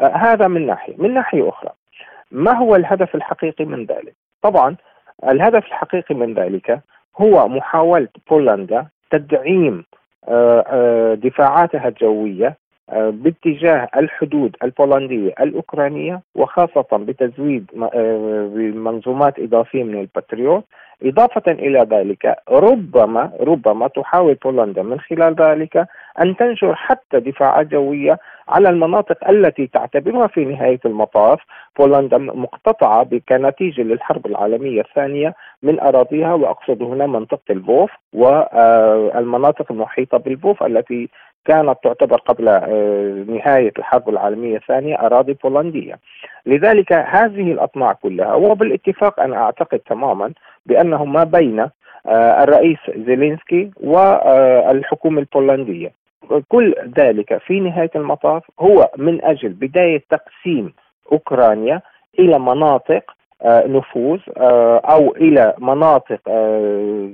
آه، 0.00 0.16
هذا 0.16 0.48
من 0.48 0.66
ناحية 0.66 0.94
من 0.98 1.14
ناحية 1.14 1.48
أخرى 1.48 1.70
ما 2.30 2.56
هو 2.56 2.76
الهدف 2.76 3.14
الحقيقي 3.14 3.64
من 3.64 3.84
ذلك؟ 3.84 4.14
طبعا 4.42 4.76
الهدف 5.24 5.66
الحقيقي 5.66 6.14
من 6.14 6.34
ذلك 6.34 6.80
هو 7.20 7.48
محاولة 7.48 8.08
بولندا 8.30 8.86
تدعيم 9.10 9.84
آه، 10.28 11.14
دفاعاتها 11.14 11.88
الجوية 11.88 12.46
آه، 12.46 12.56
باتجاه 12.92 13.88
الحدود 13.96 14.56
البولندية 14.62 15.34
الأوكرانية 15.40 16.20
وخاصة 16.34 16.86
بتزويد 16.92 17.70
آه، 17.94 18.50
بمنظومات 18.54 19.38
إضافية 19.38 19.84
من 19.84 20.00
الباتريوت. 20.00 20.64
إضافة 21.02 21.52
إلى 21.52 21.86
ذلك 21.90 22.36
ربما 22.50 23.32
ربما 23.40 23.88
تحاول 23.88 24.34
بولندا 24.34 24.82
من 24.82 25.00
خلال 25.00 25.34
ذلك 25.34 25.86
أن 26.20 26.36
تنشر 26.36 26.74
حتى 26.74 27.20
دفاعات 27.20 27.66
جوية 27.66 28.18
على 28.48 28.68
المناطق 28.68 29.28
التي 29.28 29.66
تعتبرها 29.66 30.26
في 30.26 30.44
نهاية 30.44 30.80
المطاف. 30.84 31.40
بولندا 31.78 32.18
مقتطعة 32.18 33.08
كنتيجة 33.28 33.82
للحرب 33.82 34.26
العالمية 34.26 34.80
الثانية 34.80 35.34
من 35.62 35.80
أراضيها 35.80 36.34
وأقصد 36.34 36.82
هنا 36.82 37.06
منطقة 37.06 37.40
البوف 37.50 37.90
والمناطق 38.12 39.72
المحيطة 39.72 40.18
بالبوف 40.18 40.62
التي 40.62 41.08
كانت 41.46 41.76
تعتبر 41.82 42.16
قبل 42.16 42.48
آه، 42.48 43.24
نهاية 43.28 43.72
الحرب 43.78 44.08
العالمية 44.08 44.56
الثانية 44.56 44.94
أراضي 44.94 45.32
بولندية. 45.32 45.98
لذلك 46.46 46.92
هذه 46.92 47.52
الأطماع 47.52 47.92
كلها 47.92 48.34
وبالاتفاق 48.34 49.20
أنا 49.20 49.36
أعتقد 49.36 49.78
تماما 49.78 50.32
بأنه 50.66 51.04
ما 51.04 51.24
بين 51.24 51.60
آه، 52.06 52.42
الرئيس 52.42 52.78
زيلينسكي 52.96 53.70
والحكومة 53.80 55.20
البولندية. 55.20 55.92
كل 56.48 56.74
ذلك 56.98 57.38
في 57.38 57.60
نهاية 57.60 57.90
المطاف 57.96 58.42
هو 58.60 58.90
من 58.96 59.24
أجل 59.24 59.48
بداية 59.48 60.02
تقسيم 60.10 60.72
أوكرانيا 61.12 61.80
إلى 62.18 62.38
مناطق 62.38 63.02
آه، 63.10 63.25
نفوذ 63.44 64.20
آه، 64.36 64.78
أو 64.78 65.16
إلى 65.16 65.54
مناطق 65.58 66.20
آه، 66.28 67.08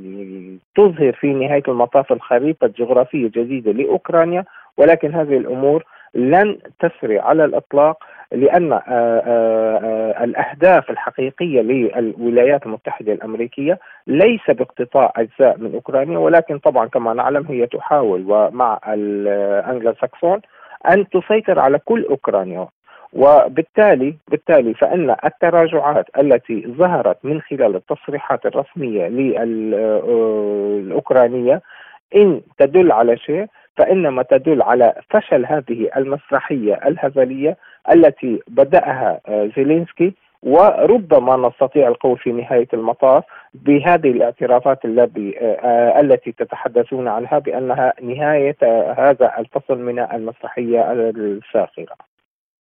تظهر 0.76 1.12
في 1.12 1.32
نهاية 1.32 1.62
المطاف 1.68 2.12
الخريطة 2.12 2.64
الجغرافية 2.64 3.26
الجديدة 3.26 3.72
لأوكرانيا 3.72 4.44
ولكن 4.76 5.14
هذه 5.14 5.36
الأمور 5.36 5.84
لن 6.14 6.58
تسري 6.80 7.18
على 7.18 7.44
الإطلاق 7.44 8.04
لأن 8.32 8.80
الأهداف 10.24 10.90
الحقيقية 10.90 11.60
للولايات 11.60 12.66
المتحدة 12.66 13.12
الأمريكية 13.12 13.78
ليس 14.06 14.50
باقتطاع 14.50 15.12
أجزاء 15.16 15.58
من 15.58 15.74
أوكرانيا 15.74 16.18
ولكن 16.18 16.58
طبعا 16.58 16.86
كما 16.86 17.14
نعلم 17.14 17.46
هي 17.48 17.66
تحاول 17.66 18.24
ومع 18.28 18.78
الانجلو 18.88 19.94
ساكسون 20.00 20.40
أن 20.90 21.08
تسيطر 21.08 21.58
على 21.58 21.78
كل 21.78 22.06
أوكرانيا. 22.10 22.68
وبالتالي 23.12 24.14
بالتالي 24.28 24.74
فإن 24.74 25.16
التراجعات 25.24 26.06
التي 26.18 26.66
ظهرت 26.66 27.24
من 27.24 27.40
خلال 27.40 27.76
التصريحات 27.76 28.46
الرسمية 28.46 29.08
للأوكرانية 29.08 30.82
إن 32.16 32.40
تدل 32.58 32.92
على 32.92 33.16
شيء 33.16 33.46
فإنما 33.76 34.22
تدل 34.22 34.62
على 34.62 34.94
فشل 35.10 35.46
هذه 35.46 35.90
المسرحية 35.96 36.74
الهزلية 36.86 37.56
التي 37.92 38.42
بدأها 38.48 39.20
آه، 39.28 39.50
زيلينسكي 39.56 40.12
وربما 40.42 41.48
نستطيع 41.48 41.88
القول 41.88 42.18
في 42.18 42.32
نهاية 42.32 42.68
المطاف 42.74 43.24
بهذه 43.54 44.10
الاعترافات 44.10 44.84
التي 44.84 45.38
آه، 45.40 46.00
التي 46.00 46.32
تتحدثون 46.32 47.08
عنها 47.08 47.38
بأنها 47.38 47.92
نهاية 48.02 48.56
هذا 48.98 49.32
الفصل 49.38 49.78
من 49.78 49.98
المسرحية 49.98 50.92
الساخرة 50.92 52.11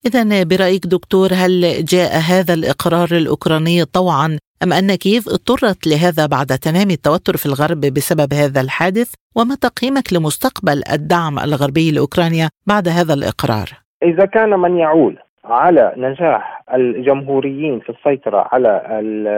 إذا 0.06 0.44
برأيك 0.44 0.86
دكتور 0.86 1.28
هل 1.32 1.84
جاء 1.84 2.12
هذا 2.30 2.54
الإقرار 2.54 3.08
الأوكراني 3.12 3.84
طوعا 3.84 4.38
أم 4.62 4.72
أن 4.72 4.94
كييف 4.94 5.28
اضطرت 5.28 5.86
لهذا 5.86 6.26
بعد 6.26 6.46
تمام 6.46 6.90
التوتر 6.90 7.36
في 7.36 7.46
الغرب 7.46 7.80
بسبب 7.80 8.32
هذا 8.32 8.60
الحادث؟ 8.60 9.14
وما 9.36 9.54
تقييمك 9.54 10.12
لمستقبل 10.12 10.78
الدعم 10.92 11.38
الغربي 11.38 11.90
لأوكرانيا 11.94 12.48
بعد 12.66 12.88
هذا 12.88 13.14
الإقرار؟ 13.14 13.68
إذا 14.02 14.24
كان 14.24 14.50
من 14.50 14.78
يعول 14.78 15.18
على 15.44 15.92
نجاح 15.96 16.64
الجمهوريين 16.74 17.80
في 17.80 17.90
السيطرة 17.90 18.48
على 18.52 18.82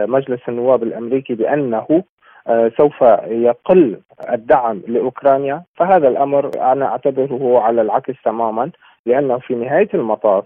مجلس 0.09 0.39
النواب 0.49 0.83
الأمريكي 0.83 1.33
بأنه 1.35 2.03
آه، 2.47 2.71
سوف 2.77 3.01
يقل 3.27 3.99
الدعم 4.33 4.81
لأوكرانيا 4.87 5.63
فهذا 5.75 6.07
الأمر 6.07 6.51
أنا 6.71 6.85
أعتبره 6.85 7.59
على 7.59 7.81
العكس 7.81 8.13
تماما 8.25 8.71
لأنه 9.05 9.37
في 9.39 9.55
نهاية 9.55 9.89
المطاف 9.93 10.43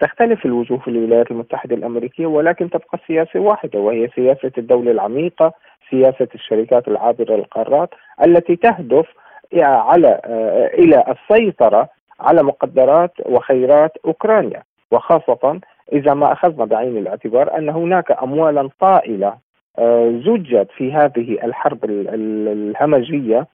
تختلف 0.00 0.46
الوجوه 0.46 0.78
في 0.78 0.88
الولايات 0.88 1.30
المتحدة 1.30 1.76
الأمريكية 1.76 2.26
ولكن 2.26 2.70
تبقى 2.70 2.98
السياسة 3.02 3.40
واحدة 3.40 3.78
وهي 3.80 4.08
سياسة 4.14 4.52
الدولة 4.58 4.90
العميقة 4.90 5.52
سياسة 5.90 6.28
الشركات 6.34 6.88
العابرة 6.88 7.36
للقارات 7.36 7.88
التي 8.26 8.56
تهدف 8.56 9.06
على 9.62 10.20
آه، 10.24 10.66
إلى 10.66 11.04
السيطرة 11.08 11.88
على 12.20 12.42
مقدرات 12.42 13.12
وخيرات 13.26 13.92
أوكرانيا. 14.04 14.62
وخاصة 14.90 15.60
إذا 15.92 16.14
ما 16.14 16.32
أخذنا 16.32 16.64
بعين 16.64 16.96
الاعتبار 16.96 17.58
أن 17.58 17.68
هناك 17.68 18.22
اموالا 18.22 18.68
طائلة 18.80 19.34
آه، 19.78 20.10
زجت 20.26 20.68
في 20.76 20.92
هذه 20.92 21.38
الحرب 21.44 21.84
الهمجية 21.84 23.46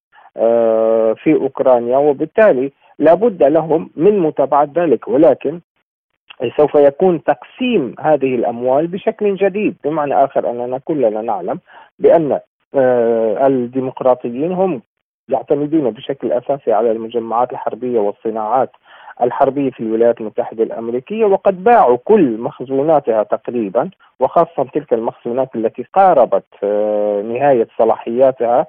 في 1.14 1.34
أوكرانيا 1.40 1.96
وبالتالي 1.96 2.72
لابد 2.98 3.42
لهم 3.42 3.90
من 3.96 4.18
متابعة 4.18 4.68
ذلك. 4.76 5.08
ولكن 5.08 5.60
سوف 6.56 6.74
يكون 6.74 7.24
تقسيم 7.24 7.94
هذه 8.00 8.34
الأموال 8.34 8.86
بشكل 8.86 9.34
جديد. 9.34 9.76
بمعنى 9.84 10.24
آخر 10.24 10.50
أننا 10.50 10.78
كلنا 10.78 11.22
نعلم 11.22 11.60
بأن 11.98 12.40
آه، 12.74 13.46
الديمقراطيين 13.46 14.52
هم 14.52 14.82
يعتمدون 15.28 15.90
بشكل 15.90 16.32
أساسي 16.32 16.72
على 16.72 16.92
المجمعات 16.92 17.52
الحربية 17.52 17.98
والصناعات 18.00 18.70
الحربية 19.22 19.70
في 19.70 19.80
الولايات 19.80 20.20
المتحدة 20.20 20.62
الأمريكية 20.64 21.24
وقد 21.24 21.64
باعوا 21.64 21.96
كل 22.04 22.38
مخزوناتها 22.38 23.22
تقريبا 23.22 23.90
وخاصه 24.20 24.64
تلك 24.74 24.92
المخزونات 24.92 25.48
التي 25.54 25.86
قاربت 25.94 26.44
آه، 26.62 27.22
نهاية 27.22 27.68
صلاحياتها 27.78 28.66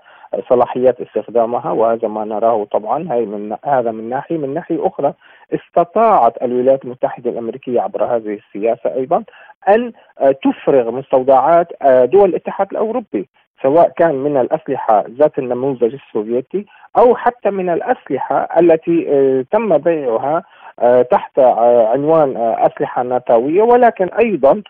صلاحيات 0.50 1.02
استخدامها 1.02 1.72
وهذا 1.72 2.08
ما 2.08 2.26
نراه 2.26 2.64
طبعا. 2.72 3.08
هي 3.14 3.26
من 3.26 3.56
هذا 3.66 3.92
من 3.92 4.10
ناحية. 4.10 4.38
من 4.38 4.54
ناحية 4.54 4.88
أخرى 4.88 5.14
استطاعت 5.54 6.44
الولايات 6.44 6.86
المتحدة 6.86 7.30
الأمريكية 7.32 7.82
عبر 7.82 8.04
هذه 8.04 8.40
السياسة 8.48 8.94
أيضا 8.96 9.24
أن 9.70 9.92
تفرغ 10.44 10.92
مستودعات 10.92 11.68
دول 11.84 12.30
الاتحاد 12.30 12.68
الأوروبي 12.72 13.28
سواء 13.64 13.90
كان 13.98 14.16
من 14.16 14.38
الأسلحة 14.38 15.04
ذات 15.10 15.40
النموذج 15.40 15.94
السوفيتي 15.94 16.66
أو 16.98 17.16
حتى 17.16 17.50
من 17.50 17.70
الأسلحة 17.70 18.48
التي 18.60 19.04
تم 19.52 19.78
بيعها 19.78 20.44
تحت 21.12 21.40
عنوان 21.94 22.38
أسلحة 22.38 23.04
ناتوية. 23.04 23.62
ولكن 23.62 24.10
أيضا 24.20 24.52
آه، 24.52 24.62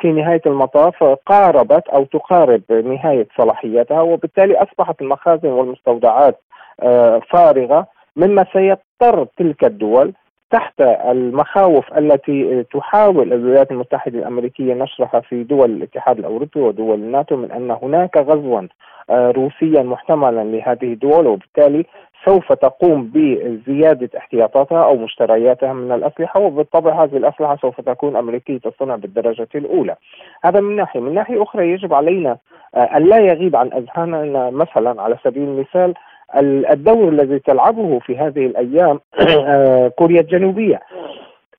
في 0.00 0.12
نهاية 0.12 0.42
المطاف 0.46 1.04
قاربت 1.26 1.88
أو 1.88 2.04
تقارب 2.04 2.62
نهاية 2.72 3.28
صلاحيتها 3.36 4.00
وبالتالي 4.00 4.56
أصبحت 4.56 5.02
المخازن 5.02 5.48
والمستودعات 5.48 6.40
آه، 6.82 7.20
فارغة 7.30 7.86
مما 8.16 8.46
سيضطر 8.52 9.26
تلك 9.38 9.64
الدول 9.64 10.12
تحت 10.50 10.80
المخاوف 10.80 11.98
التي 11.98 12.64
تحاول 12.64 13.32
الولايات 13.32 13.70
المتحدة 13.70 14.18
الأمريكية 14.18 14.74
نشرها 14.74 15.20
في 15.20 15.44
دول 15.44 15.70
الاتحاد 15.70 16.18
الأوروبي 16.18 16.60
ودول 16.60 16.98
الناتو 16.98 17.36
من 17.36 17.52
أن 17.52 17.70
هناك 17.70 18.16
غزوا 18.16 18.62
آه، 19.10 19.30
روسيا 19.30 19.82
محتملا 19.82 20.44
لهذه 20.44 20.92
الدول 20.92 21.26
وبالتالي 21.26 21.84
سوف 22.24 22.52
تقوم 22.52 23.10
بزيادة 23.14 24.18
احتياطاتها 24.18 24.84
أو 24.84 24.96
مشترياتها 24.96 25.72
من 25.72 25.92
الأسلحة 25.92 26.40
وبالطبع 26.40 27.04
هذه 27.04 27.16
الأسلحة 27.16 27.56
سوف 27.56 27.80
تكون 27.80 28.16
أمريكية 28.16 28.60
الصنع 28.66 28.96
بالدرجة 28.96 29.48
الأولى. 29.54 29.96
هذا 30.44 30.60
من 30.60 30.76
ناحية. 30.76 31.00
من 31.00 31.14
ناحية 31.14 31.42
أخرى 31.42 31.70
يجب 31.70 31.94
علينا 31.94 32.36
آه، 32.74 32.78
أن 32.96 33.02
لا 33.02 33.18
يغيب 33.18 33.56
عن 33.56 33.72
أذهاننا 33.72 34.50
مثلا 34.50 35.02
على 35.02 35.16
سبيل 35.24 35.42
المثال 35.42 35.94
الدور 36.34 37.08
الذي 37.08 37.38
تلعبه 37.38 37.98
في 37.98 38.18
هذه 38.18 38.46
الأيام 38.46 39.00
آه، 39.20 39.88
كوريا 39.88 40.20
الجنوبية. 40.20 40.80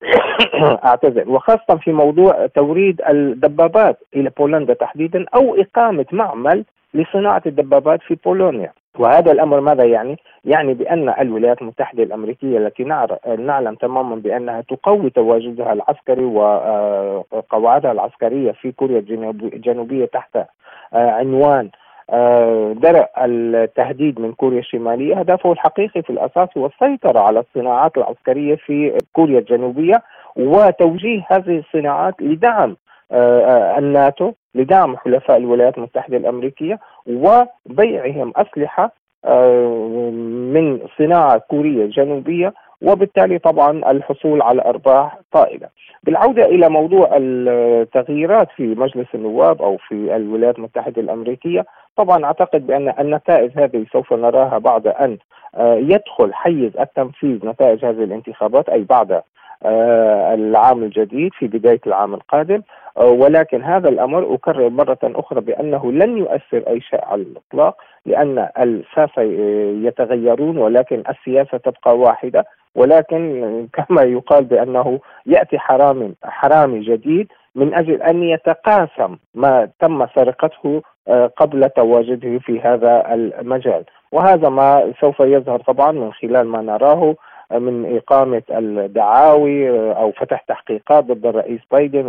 أعتذر. 0.86 1.30
وخاصة 1.30 1.76
في 1.82 1.92
موضوع 1.92 2.48
توريد 2.48 3.02
الدبابات 3.10 3.98
إلى 4.16 4.32
بولندا 4.38 4.74
تحديدا 4.74 5.26
أو 5.36 5.56
إقامة 5.56 6.06
معمل 6.12 6.66
لصناعة 6.94 7.42
الدبابات 7.46 8.02
في 8.02 8.18
بولونيا. 8.26 8.72
وهذا 9.00 9.32
الأمر 9.32 9.60
ماذا 9.60 9.84
يعني؟ 9.84 10.18
يعني 10.46 10.74
بأن 10.74 11.14
الولايات 11.20 11.62
المتحدة 11.62 12.04
الأمريكية 12.04 12.58
التي 12.58 12.84
نعلم 13.38 13.76
تماما 13.76 14.16
بأنها 14.16 14.62
تقوي 14.62 15.10
تواجدها 15.10 15.74
العسكري 15.74 16.26
وقواعدها 16.26 17.92
العسكرية 17.92 18.52
في 18.52 18.72
كوريا 18.72 19.00
الجنوبية 19.54 20.06
تحت 20.06 20.38
عنوان 20.94 21.70
درء 22.74 23.10
التهديد 23.18 24.20
من 24.20 24.34
كوريا 24.34 24.60
الشمالية 24.60 25.16
هدفه 25.20 25.52
الحقيقي 25.52 26.02
في 26.02 26.10
الأساس 26.10 26.50
هو 26.58 26.66
السيطرة 26.66 27.20
على 27.20 27.40
الصناعات 27.40 27.98
العسكرية 27.98 28.56
في 28.56 28.98
كوريا 29.14 29.40
الجنوبية 29.40 30.04
وتوجيه 30.36 31.26
هذه 31.30 31.58
الصناعات 31.60 32.16
لدعم 32.22 32.76
الناتو 33.78 34.32
لدعم 34.56 34.98
حلفاء 34.98 35.38
الولايات 35.38 35.78
المتحدة 35.78 36.18
الأمريكية 36.18 36.80
وبيعهم 37.08 38.34
أسلحة 38.36 38.92
آه، 39.26 40.10
من 40.54 40.80
صناعة 40.98 41.38
كورية 41.38 41.86
جنوبية 41.86 42.54
وبالتالي 42.82 43.40
طبعا 43.40 43.92
الحصول 43.92 44.42
على 44.42 44.62
أرباح 44.62 45.20
طائلة. 45.32 45.70
بالعودة 46.04 46.46
إلى 46.46 46.70
موضوع 46.70 47.10
التغييرات 47.14 48.48
في 48.56 48.64
مجلس 48.64 49.08
النواب 49.16 49.62
أو 49.62 49.78
في 49.78 50.16
الولايات 50.16 50.58
المتحدة 50.58 51.02
الأمريكية 51.02 51.66
طبعا 51.98 52.26
أعتقد 52.26 52.68
بأن 52.68 52.94
النتائج 53.00 53.52
هذه 53.56 53.86
سوف 53.94 54.14
نراها 54.14 54.58
بعد 54.58 54.88
أن 54.88 55.18
آه، 55.56 55.76
يدخل 55.76 56.34
حيز 56.34 56.78
التنفيذ 56.80 57.46
نتائج 57.46 57.86
هذه 57.86 58.04
الانتخابات 58.04 58.70
أي 58.70 58.84
بعد 58.84 59.22
آه، 59.64 60.34
العام 60.34 60.84
الجديد 60.84 61.34
في 61.34 61.48
بداية 61.48 61.80
العام 61.88 62.14
القادم. 62.14 62.62
آه، 62.98 63.06
ولكن 63.06 63.64
هذا 63.64 63.90
الأمر 63.90 64.34
أكرر 64.34 64.70
مرة 64.70 64.98
أخرى 65.04 65.42
بأنه 65.42 65.92
لن 65.92 66.18
يؤثر 66.18 66.64
أي 66.68 66.82
شيء 66.82 67.06
على 67.06 67.22
الإطلاق 67.22 67.76
لأن 68.06 68.50
الساسة 68.60 69.22
يتغيرون 69.88 70.58
ولكن 70.58 71.04
السياسة 71.10 71.58
تبقى 71.58 71.98
واحدة. 71.98 72.46
ولكن 72.76 73.68
كما 73.74 74.02
يقال 74.02 74.46
بأنه 74.46 75.00
يأتي 75.26 75.60
حرامي 75.60 76.14
حرامي 76.24 76.80
جديد 76.80 77.28
من 77.56 77.74
أجل 77.74 78.02
أن 78.02 78.24
يتقاسم 78.24 79.18
ما 79.36 79.70
تم 79.80 80.08
سرقته 80.16 80.82
قبل 81.38 81.70
تواجده 81.70 82.40
في 82.40 82.60
هذا 82.60 83.14
المجال. 83.14 83.84
وهذا 84.12 84.50
ما 84.50 84.94
سوف 85.02 85.20
يظهر 85.20 85.60
طبعا 85.60 85.92
من 85.92 86.14
خلال 86.14 86.48
ما 86.48 86.62
نراه 86.62 87.16
من 87.52 87.98
إقامة 87.98 88.42
الدعاوي 88.52 89.70
أو 89.92 90.12
فتح 90.12 90.42
تحقيقات 90.42 91.04
ضد 91.06 91.26
الرئيس 91.26 91.60
بايدن 91.72 92.06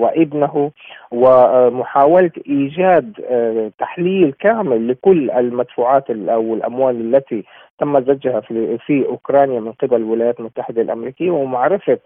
وابنه 0.00 0.70
ومحاولة 1.10 2.30
إيجاد 2.48 3.20
آه، 3.30 3.70
تحليل 3.78 4.32
كامل 4.40 4.88
لكل 4.88 5.30
المدفوعات 5.30 6.10
أو 6.10 6.54
الأموال 6.54 7.14
التي 7.14 7.44
تم 7.78 8.00
زجها 8.00 8.40
في 8.86 9.06
أوكرانيا 9.08 9.60
من 9.60 9.72
قبل 9.72 9.96
الولايات 9.96 10.40
المتحدة 10.40 10.82
الأمريكية 10.82 11.30
ومعرفة 11.30 11.92
آه، 11.92 11.98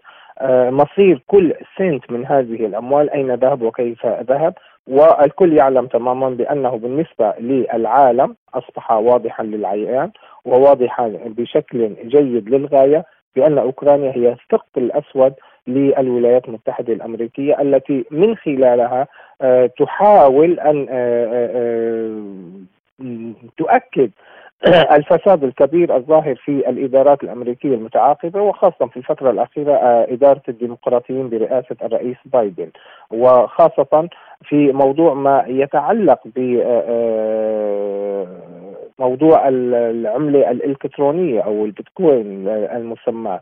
مصير 0.69 1.23
كل 1.27 1.53
سنت 1.77 2.11
من 2.11 2.25
هذه 2.25 2.65
الأموال 2.65 3.09
أين 3.09 3.33
ذهب 3.33 3.61
وكيف 3.61 4.05
ذهب؟ 4.05 4.53
والكل 4.87 5.57
يعلم 5.57 5.87
تماما 5.87 6.29
بأنه 6.29 6.69
بالنسبة 6.77 7.33
للعالم 7.39 8.35
أصبح 8.53 8.91
واضحا 8.91 9.43
للعيان 9.43 10.11
وواضحا 10.45 11.07
بشكل 11.25 11.95
جيد 12.05 12.49
للغاية 12.49 13.05
بأن 13.35 13.57
أوكرانيا 13.57 14.11
هي 14.15 14.31
الثقب 14.31 14.77
الأسود 14.77 15.33
للولايات 15.67 16.47
المتحدة 16.47 16.93
الأمريكية 16.93 17.61
التي 17.61 18.05
من 18.11 18.35
خلالها 18.35 19.07
آه، 19.41 19.65
تحاول 19.79 20.59
أن 20.59 20.87
آه، 20.89 22.21
تؤكد 23.57 24.11
الفساد 24.97 25.43
الكبير 25.43 25.95
الظاهر 25.95 26.35
في 26.35 26.69
الإدارات 26.69 27.23
الأمريكية 27.23 27.75
المتعاقبة 27.75 28.41
وخاصة 28.41 28.85
في 28.85 28.97
الفترة 28.97 29.31
الأخيرة 29.31 29.73
آه، 29.73 30.07
إدارة 30.09 30.41
الديمقراطيين 30.49 31.29
برئاسة 31.29 31.75
الرئيس 31.83 32.17
بايدن. 32.25 32.69
وخاصة 33.11 34.09
في 34.43 34.71
موضوع 34.71 35.13
ما 35.13 35.43
يتعلق 35.47 36.19
ب 36.35 36.59
آه، 36.63 36.83
آه، 36.87 38.27
موضوع 38.99 39.47
العملة 39.47 40.51
الإلكترونية 40.51 41.41
أو 41.41 41.65
البيتكوين 41.65 42.47
المسماة 42.47 43.41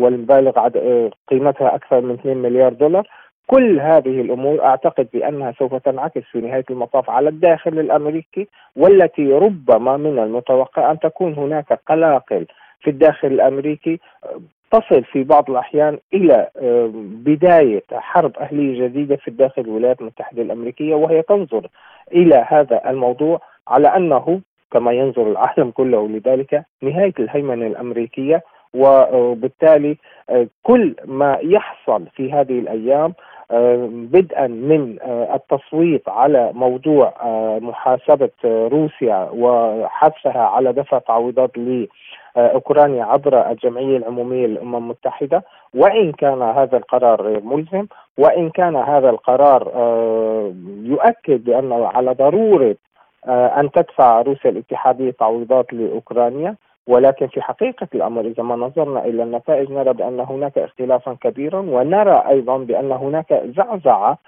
والبالغ 0.00 0.68
قيمتها 1.28 1.74
أكثر 1.74 2.00
من 2.00 2.14
2 2.14 2.36
مليار 2.36 2.72
دولار. 2.72 3.08
كل 3.50 3.80
هذه 3.80 4.20
الأمور 4.20 4.64
أعتقد 4.64 5.08
بأنها 5.12 5.52
سوف 5.58 5.74
تنعكس 5.74 6.22
في 6.32 6.40
نهاية 6.40 6.64
المطاف 6.70 7.10
على 7.10 7.28
الداخل 7.28 7.78
الأمريكي 7.78 8.48
والتي 8.76 9.32
ربما 9.32 9.96
من 9.96 10.18
المتوقع 10.18 10.90
أن 10.90 10.98
تكون 10.98 11.34
هناك 11.34 11.80
قلاقل 11.88 12.46
في 12.80 12.90
الداخل 12.90 13.28
الأمريكي 13.28 14.00
تصل 14.70 15.04
في 15.04 15.24
بعض 15.24 15.50
الأحيان 15.50 15.98
إلى 16.14 16.48
آه، 16.56 16.90
بداية 16.94 17.82
حرب 17.92 18.36
أهلية 18.36 18.84
جديدة 18.84 19.16
في 19.16 19.28
الداخل 19.28 19.62
الولايات 19.62 20.00
المتحدة 20.00 20.42
الأمريكية 20.42 20.94
وهي 20.94 21.22
تنظر 21.22 21.66
إلى 22.12 22.44
هذا 22.48 22.90
الموضوع 22.90 23.40
على 23.68 23.88
أنه 23.96 24.40
كما 24.72 24.92
ينظر 24.92 25.30
العالم 25.30 25.70
كله 25.70 26.08
لذلك 26.08 26.64
نهاية 26.82 27.14
الهيمنة 27.18 27.66
الأمريكية 27.66 28.42
وبالتالي 28.74 29.96
آه، 30.30 30.46
كل 30.62 30.94
ما 31.04 31.38
يحصل 31.42 32.06
في 32.16 32.32
هذه 32.32 32.58
الأيام 32.58 33.10
آه، 33.10 33.14
بدءا 33.52 34.46
من 34.46 34.96
آه، 35.02 35.34
التصويت 35.34 36.08
على 36.08 36.52
موضوع 36.54 37.14
محاسبة 37.58 38.30
روسيا 38.44 39.28
وحثها 39.32 40.42
على 40.42 40.72
دفع 40.72 40.98
تعويضات 40.98 41.50
لاوكرانيا 41.58 43.04
عبر 43.04 43.50
الجمعية 43.50 43.96
العمومية 43.96 44.46
للأمم 44.46 44.76
المتحدة. 44.76 45.42
وإن 45.74 46.12
كان 46.12 46.42
هذا 46.42 46.76
القرار 46.76 47.22
غير 47.22 47.40
ملزم 47.40 47.86
وإن 48.18 48.50
كان 48.50 48.76
هذا 48.76 49.10
القرار 49.10 49.62
يؤكد 50.82 51.44
بانه 51.44 51.86
على 51.86 52.12
ضرورة 52.12 52.76
أن 53.28 53.70
تدفع 53.70 54.22
روسيا 54.22 54.50
الاتحادية 54.50 55.10
تعويضات 55.10 55.72
لأوكرانيا. 55.72 56.56
ولكن 56.90 57.26
في 57.26 57.40
حقيقة 57.40 57.88
الأمر 57.94 58.20
إذا 58.20 58.42
ما 58.42 58.56
نظرنا 58.56 59.04
إلى 59.04 59.22
النتائج 59.22 59.70
نرى 59.72 59.92
بأن 59.92 60.20
هناك 60.20 60.58
اختلافا 60.58 61.16
كبيرا 61.20 61.58
ونرى 61.60 62.22
أيضا 62.28 62.58
بأن 62.58 62.92
هناك 62.92 63.42
زعزعة 63.56 64.18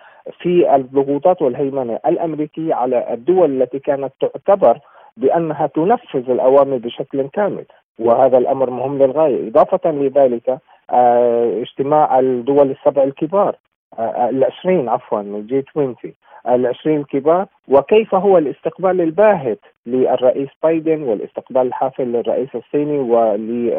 في 0.40 0.74
الضغوطات 0.74 1.42
والهيمنة 1.42 1.98
الأمريكية 2.06 2.74
على 2.74 3.12
الدول 3.14 3.62
التي 3.62 3.78
كانت 3.78 4.12
تعتبر 4.20 4.78
بأنها 5.16 5.66
تنفذ 5.66 6.30
الأوامر 6.30 6.76
بشكل 6.76 7.28
كامل. 7.28 7.64
وهذا 7.98 8.38
الأمر 8.38 8.70
مهم 8.70 8.98
للغاية. 9.02 9.48
إضافة 9.48 9.90
لذلك 9.90 10.58
آه، 10.90 11.62
اجتماع 11.62 12.18
الدول 12.18 12.70
السبع 12.70 13.02
الكبار. 13.02 13.56
العشرين 13.98 14.88
عفوا 14.88 15.20
ال 15.20 15.42
G 15.42 15.64
20 15.70 15.96
العشرين 16.48 17.00
الكبار 17.00 17.46
وكيف 17.68 18.14
هو 18.14 18.38
الاستقبال 18.38 19.00
الباهت 19.00 19.58
للرئيس 19.86 20.48
بايدن 20.62 21.02
والاستقبال 21.02 21.62
الحافل 21.62 22.04
للرئيس 22.04 22.48
الصيني 22.54 22.98
وللوزير 22.98 23.72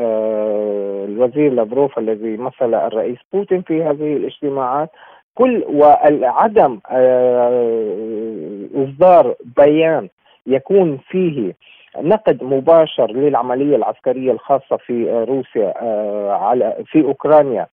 لافروف 1.53 1.99
الذي 1.99 2.37
مثل 2.37 2.73
الرئيس 2.73 3.17
بوتين 3.33 3.61
في 3.61 3.83
هذه 3.83 4.17
الاجتماعات؟ 4.17 4.89
كل 5.35 5.63
وعدم 5.69 6.79
آه، 6.89 8.67
إصدار 8.75 9.35
بيان 9.57 10.09
يكون 10.47 10.99
فيه 11.09 11.53
نقد 11.97 12.43
مباشر 12.43 13.11
للعملية 13.11 13.75
العسكرية 13.75 14.31
الخاصة 14.31 14.77
في 14.77 15.25
روسيا 15.29 15.73
آه، 15.81 16.31
على 16.31 16.83
في 16.85 17.01
أوكرانيا. 17.01 17.67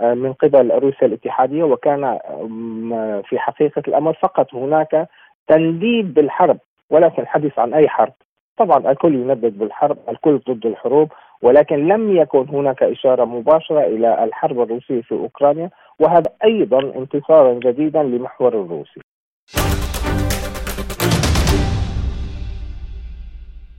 من 0.00 0.32
قبل 0.32 0.70
روسيا 0.70 1.06
الاتحادية 1.06 1.64
وكان 1.64 2.18
في 3.28 3.38
حقيقة 3.38 3.82
الأمر 3.88 4.12
فقط 4.12 4.54
هناك 4.54 5.08
تنديد 5.48 6.14
بالحرب 6.14 6.58
ولكن 6.90 7.22
الحديث 7.22 7.58
عن 7.58 7.74
أي 7.74 7.88
حرب. 7.88 8.12
طبعا 8.58 8.90
الكل 8.90 9.14
يندد 9.14 9.58
بالحرب 9.58 9.98
الكل 10.08 10.40
ضد 10.48 10.66
الحروب 10.66 11.12
ولكن 11.42 11.88
لم 11.88 12.16
يكن 12.16 12.46
هناك 12.48 12.82
إشارة 12.82 13.24
مباشرة 13.24 13.80
إلى 13.80 14.24
الحرب 14.24 14.60
الروسية 14.60 15.02
في 15.02 15.12
أوكرانيا 15.12 15.70
وهذا 16.00 16.30
أيضا 16.44 16.78
انتصارا 16.78 17.52
جديدا 17.54 18.02
لمحور 18.02 18.48
الروسي. 18.48 19.00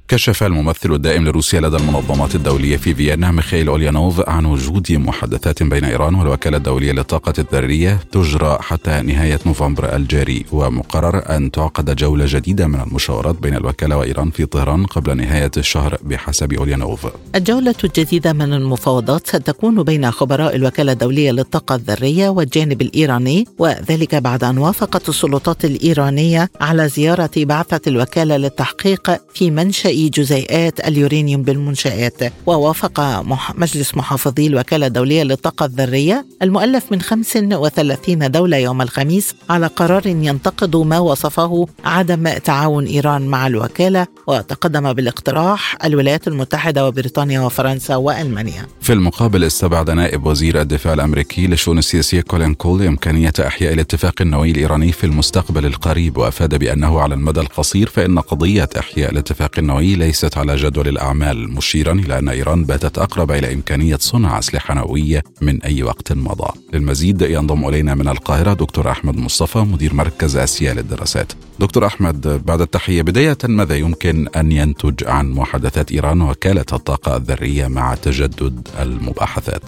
كشف 0.08 0.43
الممثل 0.43 0.93
الدائم 0.93 1.26
لروسيا 1.26 1.62
لدى 1.62 1.78
المنظمات 1.78 2.36
الدولية 2.36 2.78
في 2.78 2.93
فيينا 2.93 3.32
ميخائيل 3.32 3.67
أوليانوف 3.67 4.30
عن 4.30 4.46
وجود 4.46 4.91
محادثات 4.91 5.63
بين 5.63 5.84
إيران 5.84 6.15
والوكالة 6.15 6.58
الدولية 6.58 6.91
للطاقة 6.91 7.34
الذرية 7.39 8.00
تجرى 8.12 8.58
حتى 8.62 9.02
نهاية 9.02 9.39
نوفمبر 9.46 9.96
الجاري 9.96 10.46
ومقرر 10.52 11.36
أن 11.36 11.52
تعقد 11.52 11.96
جولة 11.96 12.26
جديدة 12.28 12.67
من 12.67 12.80
المشاورات 12.80 13.36
بين 13.36 13.56
الوكالة 13.56 13.98
وإيران 13.98 14.30
في 14.30 14.46
طهران 14.46 14.86
قبل 14.86 15.17
نهاية 15.17 15.52
الشهر 15.58 15.98
بحسب 16.04 16.54
أوليانوف. 16.54 17.08
الجولة 17.36 17.76
الجديدة 17.84 18.34
من 18.34 18.54
المفاوضات 18.54 19.28
ستكون 19.28 19.84
بين 19.84 20.12
خبراء 20.12 20.56
الوكالة 20.56 20.91
الدولية 20.91 21.32
للطاقة 21.32 21.76
الذرية 21.76 22.30
والجانب 22.30 22.82
الإيراني 22.82 23.46
وذلك 23.60 24.15
بعد 24.15 24.43
أن 24.43 24.58
وافقت 24.58 25.10
السلطات 25.10 25.65
الإيرانية 25.65 26.50
على 26.62 26.89
زيارة 26.89 27.32
بعثة 27.36 27.82
الوكالة 27.88 28.38
للتحقيق 28.38 29.22
في 29.34 29.52
منشأ 29.52 29.96
جزيئات 30.05 30.88
اليورانيوم 30.88 31.43
بالمنشآت. 31.43 32.33
ووافق 32.45 33.23
مجلس 33.55 33.97
محافظي 33.97 34.47
الوكالة 34.47 34.88
الدولية 34.88 35.23
للطاقة 35.23 35.65
الذرية 35.65 36.25
المؤلف 36.41 36.91
من 36.91 37.01
35 37.01 38.31
دولة 38.31 38.57
يوم 38.57 38.81
الخميس 38.81 39.36
على 39.49 39.67
قرار 39.67 40.07
ينتقد 40.07 40.75
ما 40.75 40.99
وصفه 40.99 41.67
عدم 41.86 42.29
تعاون 42.29 42.86
إيران 42.86 43.27
مع 43.27 43.47
الوكالة. 43.47 44.07
وتقدم 44.27 44.93
بالاقتراح 44.93 45.77
الولايات 45.86 46.27
المتحدة 46.27 46.88
وبريطانيا 46.88 47.39
وفرنسا 47.39 47.95
وألمانيا. 47.95 48.67
في 48.81 48.93
المقابل 48.93 49.43
استبعد 49.43 49.89
نائب 49.89 50.25
وزير 50.25 50.62
الدفاع 50.62 50.93
الأمريكي 50.93 51.47
للشؤون 51.47 51.77
السياسية 51.77 52.21
كولين 52.21 52.53
كول 52.53 52.83
إمكانية 52.83 53.33
إحياء 53.47 53.73
الاتفاق 53.73 54.13
النووي 54.21 54.51
الإيراني 54.51 54.91
في 54.91 55.03
المستقبل 55.03 55.65
القريب. 55.65 56.17
وأفاد 56.17 56.55
بأنه 56.55 56.99
على 56.99 57.13
المدى 57.13 57.39
القصير 57.39 57.89
فإن 57.89 58.19
قضية 58.19 58.69
إحياء 58.79 59.12
الاتفاق 59.12 59.51
النووي 59.57 59.87
النووي 59.88 60.08
ليست 60.08 60.38
على 60.38 60.56
جدول 60.56 60.88
الأعمال 60.88 61.52
مشيرا 61.52 61.93
إلى 61.93 62.19
أن 62.19 62.30
إيران 62.30 62.63
باتت 62.65 62.97
أقرب 62.97 63.32
إلى 63.32 63.54
إمكانية 63.54 63.97
صنع 63.97 64.39
أسلحة 64.39 64.73
نووية 64.73 65.23
من 65.41 65.63
أي 65.63 65.84
وقت 65.84 66.13
مضى. 66.13 66.52
للمزيد 66.73 67.21
ينضم 67.21 67.67
إلينا 67.67 67.95
من 67.95 68.08
القاهرة 68.08 68.54
دكتور 68.54 68.91
أحمد 68.91 69.17
مصطفى 69.17 69.60
مدير 69.60 69.93
مركز 69.93 70.38
آسيا 70.38 70.73
للدراسات. 70.73 71.34
دكتور 71.60 71.86
أحمد 71.86 72.41
بعد 72.45 72.62
التحية 72.62 73.02
بداية 73.02 73.38
ماذا 73.43 73.76
يمكن 73.76 74.28
أن 74.36 74.52
ينتج 74.52 75.04
عن 75.04 75.32
محادثات 75.32 75.91
إيران 75.91 76.21
وكالة 76.21 76.65
الطاقة 76.73 77.17
الذرية 77.17 77.67
مع 77.67 77.95
تجدد 77.95 78.67
المباحثات؟ 78.80 79.62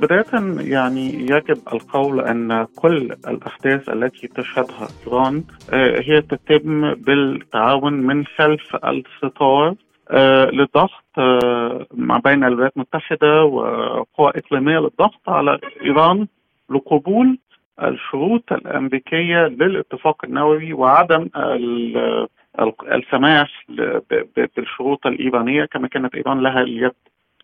بداية 0.00 0.60
يعني 0.60 1.14
يجب 1.14 1.58
القول 1.72 2.20
أن 2.20 2.66
كل 2.76 3.12
الأحداث 3.28 3.88
التي 3.88 4.26
تشهدها 4.28 4.88
إيران 5.06 5.44
آه، 5.72 6.00
هي 6.00 6.20
تتم 6.20 6.94
بالتعاون 6.94 7.92
من 7.92 8.26
خلف 8.26 8.76
الستار 8.76 9.74
آه، 10.10 10.44
للضغط 10.44 11.04
ما 11.94 12.18
بين 12.24 12.44
الولايات 12.44 12.72
المتحدة 12.76 13.44
وقوى 13.44 14.32
إقليمية 14.36 14.78
للضغط 14.78 15.28
على 15.28 15.58
إيران 15.84 16.26
لقبول 16.70 17.38
الشروط 17.82 18.52
الأمريكية 18.52 19.46
للاتفاق 19.46 20.24
النووي 20.24 20.72
وعدم 20.72 21.28
السماح 22.92 23.64
بالشروط 24.56 25.06
الإيرانية 25.06 25.64
كما 25.64 25.88
كانت 25.88 26.14
إيران 26.14 26.40
لها 26.40 26.62
اليد 26.62 26.92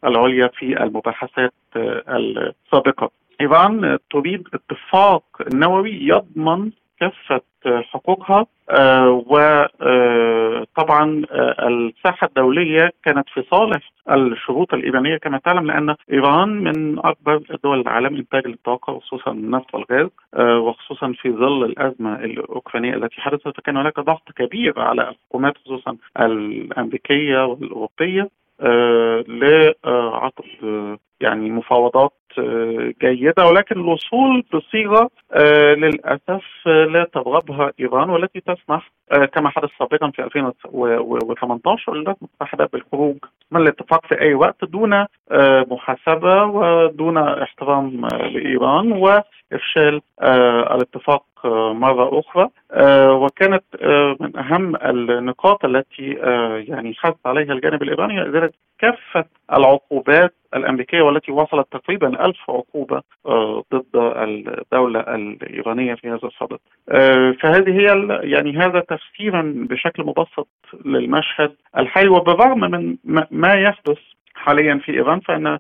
العليا 0.05 0.49
في 0.49 0.83
المباحثات 0.83 1.53
السابقة. 1.77 3.11
إيران 3.40 3.99
تريد 4.11 4.49
اتفاق 4.55 5.25
نووي 5.55 5.90
يضمن 6.03 6.71
كافة 7.01 7.40
حقوقها 7.67 8.47
آه، 8.71 9.25
وطبعا 9.27 11.23
آه، 11.31 11.69
الساحة 11.69 12.27
الدولية 12.27 12.93
كانت 13.05 13.29
في 13.29 13.45
صالح 13.51 13.93
الشروط 14.11 14.75
الإيرانية 14.75 15.17
كما 15.17 15.38
تعلم 15.38 15.67
لأن 15.67 15.95
إيران 16.12 16.49
من 16.49 16.99
أكبر 16.99 17.43
دول 17.64 17.81
العالم 17.81 18.17
إنتاج 18.17 18.47
للطاقة 18.47 18.99
خصوصا 18.99 19.31
النفط 19.33 19.75
والغاز 19.75 20.09
آه، 20.35 20.59
وخصوصا 20.59 21.12
في 21.23 21.31
ظل 21.33 21.64
الأزمة 21.64 22.14
الأوكرانية 22.14 22.95
التي 22.95 23.21
حدثت 23.21 23.57
فكان 23.57 23.77
هناك 23.77 24.01
ضغط 24.01 24.33
كبير 24.37 24.81
على 24.81 25.09
الحكومات 25.09 25.59
خصوصا 25.59 25.97
الأمريكية 26.21 27.45
والأوروبية. 27.47 28.29
لعقد 29.29 30.44
يعني 31.20 31.50
مفاوضات 31.50 32.12
جيدة 33.03 33.46
ولكن 33.46 33.81
الوصول 33.81 34.44
بصيغة 34.55 35.11
للأسف 35.77 36.66
لا 36.66 37.05
ترغبها 37.12 37.72
إيران 37.81 38.11
والتي 38.11 38.40
تسمح 38.40 38.90
كما 39.33 39.48
حدث 39.48 39.68
سابقا 39.79 40.11
في 40.11 40.22
2018 40.22 41.92
للولايات 41.92 42.16
المتحدة 42.22 42.68
بالخروج 42.72 43.16
من 43.50 43.61
الاتفاق 43.61 44.07
في 44.07 44.20
أي 44.20 44.35
وقت 44.35 44.64
دون 44.64 45.07
محاسبة 45.70 46.44
ودون 46.44 47.18
احترام 47.18 48.07
لإيران 48.07 48.92
وإفشال 49.55 50.01
الاتفاق 50.75 51.23
مرة 51.73 52.21
أخرى. 52.21 52.49
وكانت 53.11 53.64
من 54.21 54.37
أهم 54.37 54.77
النقاط 54.77 55.64
التي 55.64 56.12
يعني 56.69 56.95
حث 56.95 57.14
عليها 57.27 57.53
الجانب 57.53 57.83
الإيراني 57.83 58.29
إزالة 58.29 58.51
كافة 58.79 59.25
العقوبات 59.53 60.35
الأمريكية 60.57 61.03
والتي 61.03 61.33
وصلت 61.33 61.67
تقريبا 61.73 62.27
ألف 62.27 62.51
عقوبة 62.51 63.03
ضد 63.75 63.85
الدولة 63.95 65.01
الإيرانية 65.01 65.95
في 65.95 66.09
هذا 66.09 66.19
الصدد. 66.25 66.59
فهذه 67.40 67.81
هي 67.81 68.19
يعني 68.23 68.57
هذا 68.59 68.81
تفسيرا 68.81 69.55
بشكل 69.57 70.03
مبسط 70.05 70.49
للمشهد 70.85 71.53
الحالي 71.79 72.09
وبالرغم 72.09 72.61
من 72.61 72.97
ما 73.31 73.55
يحدث 73.55 73.99
حاليا 74.35 74.81
في 74.85 74.93
إيران 74.93 75.21
فإن 75.21 75.59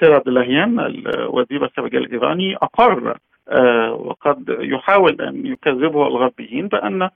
سير 0.00 0.14
عبد 0.14 0.28
اللهيان 0.28 0.80
الوزير 0.80 1.64
الخارجية 1.64 1.98
الإيراني 1.98 2.56
أقر 2.56 3.10
آه 3.10 3.16
وقد 3.98 4.56
يحاول 4.60 5.20
أن 5.20 5.46
يكذبه 5.46 6.06
الغربيين 6.06 6.68
بأن 6.68 7.10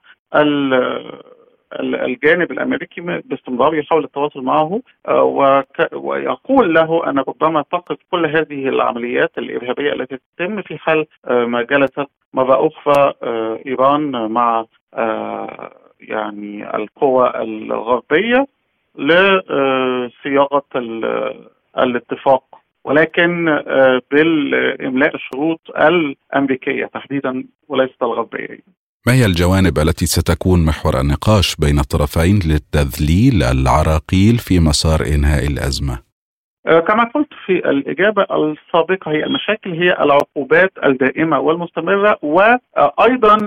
الجانب 1.79 2.51
الأمريكي 2.51 3.01
باستمرار 3.01 3.75
يحاول 3.75 4.03
التواصل 4.03 4.41
معه 4.43 4.81
آه 5.07 5.63
ويقول 5.93 6.73
له 6.73 7.09
أن 7.09 7.19
ربما 7.19 7.61
تقف 7.71 7.97
كل 8.11 8.25
هذه 8.25 8.67
العمليات 8.69 9.37
الإرهابية 9.37 9.93
التي 9.93 10.17
تتم 10.37 10.61
في 10.61 10.77
حال 10.77 11.05
آه 11.25 11.45
ما 11.45 11.61
جلست 11.61 12.07
مرة 12.33 12.67
أخرى 12.67 13.13
إيران 13.65 14.11
مع 14.31 14.65
يعني 16.01 16.75
القوى 16.75 17.33
الغربية 17.35 18.47
لصياغه 18.95 20.63
الاتفاق. 21.77 22.60
ولكن 22.85 23.45
بالاملاء 24.11 25.15
الشروط 25.15 25.59
الأمريكية 25.77 26.85
تحديدا 26.85 27.43
وليست 27.67 28.03
الغربية. 28.03 28.59
ما 29.07 29.13
هي 29.13 29.25
الجوانب 29.25 29.79
التي 29.79 30.05
ستكون 30.05 30.65
محور 30.65 30.99
النقاش 30.99 31.55
بين 31.55 31.79
الطرفين 31.79 32.39
للتذليل 32.45 33.43
العراقيل 33.43 34.37
في 34.37 34.59
مسار 34.59 34.99
إنهاء 35.15 35.47
الأزمة؟ 35.47 36.11
كما 36.65 37.03
قلت 37.03 37.29
في 37.45 37.51
الإجابة 37.51 38.21
السابقة 38.21 39.11
هي 39.11 39.23
المشاكل 39.23 39.71
هي 39.71 39.91
العقوبات 40.03 40.71
الدائمة 40.85 41.39
والمستمرة 41.39 42.17
وأيضا 42.21 43.37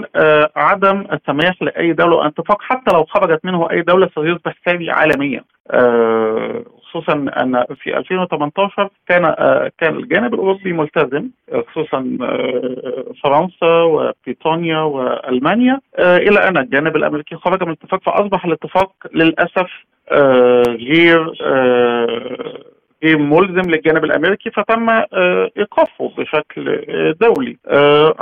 عدم 0.56 1.04
السماح 1.12 1.62
لأي 1.62 1.92
دولة 1.92 2.26
اتفاق 2.26 2.62
حتى 2.62 2.94
لو 2.94 3.04
خرجت 3.04 3.44
منه 3.44 3.70
أي 3.70 3.82
دولة 3.82 4.10
سيصبح 4.14 4.54
ثاني 4.66 4.90
عالميا 4.90 5.44
خصوصا 6.94 7.12
أن 7.12 7.64
في 7.74 7.98
2018 7.98 8.88
كان 9.08 9.34
كان 9.78 9.96
الجانب 9.96 10.34
الأوروبي 10.34 10.72
ملتزم 10.72 11.28
خصوصا 11.68 12.18
فرنسا 13.22 13.82
وبريطانيا 13.82 14.78
وألمانيا 14.78 15.80
إلى 15.98 16.48
أن 16.48 16.56
الجانب 16.56 16.96
الأمريكي 16.96 17.36
خرج 17.36 17.62
من 17.62 17.68
الاتفاق 17.68 18.02
فأصبح 18.02 18.44
الاتفاق 18.44 18.92
للأسف 19.14 19.70
غير 20.68 21.32
غير 23.04 23.18
ملزم 23.18 23.70
للجانب 23.70 24.04
الأمريكي 24.04 24.50
فتم 24.50 24.90
إيقافه 25.58 26.12
بشكل 26.18 26.84
دولي. 27.20 27.56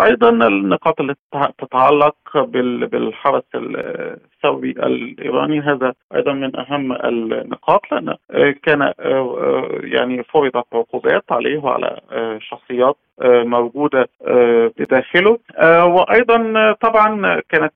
أيضا 0.00 0.28
النقاط 0.28 1.00
التي 1.00 1.20
تتعلق 1.58 2.14
بالحرس 2.34 3.42
الثوري 3.54 4.70
الإيراني. 4.70 5.60
هذا 5.60 5.92
أيضا 6.14 6.32
من 6.32 6.56
أهم 6.56 6.92
النقاط 6.92 7.92
لأن 7.92 8.14
كان 8.62 8.92
يعني 9.84 10.22
فرضت 10.22 10.66
عقوبات 10.72 11.24
عليه 11.30 11.58
وعلى 11.58 12.00
شخصيات 12.40 12.96
موجودة 13.24 14.08
بداخله. 14.78 15.38
وأيضا 15.84 16.72
طبعا 16.72 17.40
كانت 17.48 17.72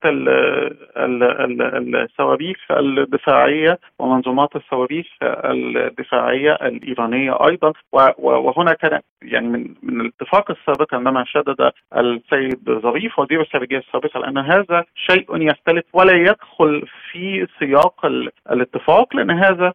الصواريخ 0.96 2.56
الدفاعية 2.70 3.78
ومنظومات 3.98 4.56
الصواريخ 4.56 5.06
الدفاعية 5.22 6.52
الإيرانية 6.52 7.38
أيضا. 7.48 7.72
وهنا 8.18 8.72
كان 8.72 9.00
يعني 9.22 9.48
من 9.82 10.00
الاتفاق 10.00 10.50
السابق 10.50 10.94
عندما 10.94 11.24
شدد 11.24 11.70
السيد 11.96 12.70
ظريف 12.70 13.18
وزير 13.18 13.40
الخارجيه 13.40 13.78
السابق 13.78 14.18
لأن 14.18 14.38
هذا 14.46 14.84
شيء 14.94 15.26
يختلف 15.42 15.84
ولا 15.92 16.12
يدخل 16.12 16.86
في 17.12 17.46
سياق 17.58 18.06
الاتفاق 18.50 19.16
لأن 19.16 19.30
هذا 19.30 19.72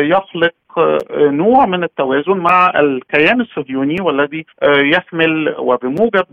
يخلق 0.00 0.52
نوع 1.16 1.66
من 1.66 1.84
التوازن 1.84 2.36
مع 2.36 2.72
الكيان 2.80 3.40
الصهيوني 3.40 3.96
والذي 4.00 4.44
يحمل 4.64 5.54
وبموجب 5.58 6.26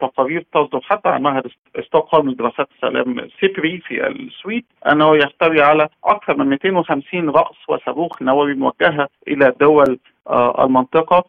تقارير 0.00 0.44
تصدر 0.54 0.80
حتى 0.80 1.08
عن 1.08 1.22
معهد 1.22 1.42
ستوكهولم 1.86 2.30
لدراسات 2.30 2.68
السلام 2.76 3.28
سيبري 3.40 3.78
في 3.78 4.06
السويد 4.06 4.64
أنه 4.92 5.16
يحتوي 5.16 5.60
على 5.62 5.88
أكثر 6.04 6.36
من 6.36 6.48
250 6.48 7.30
رأس 7.30 7.56
وصاروخ 7.68 8.22
نووي 8.22 8.54
موجهة 8.54 9.08
إلى 9.28 9.52
دول 9.60 9.98
المنطقة. 10.58 11.24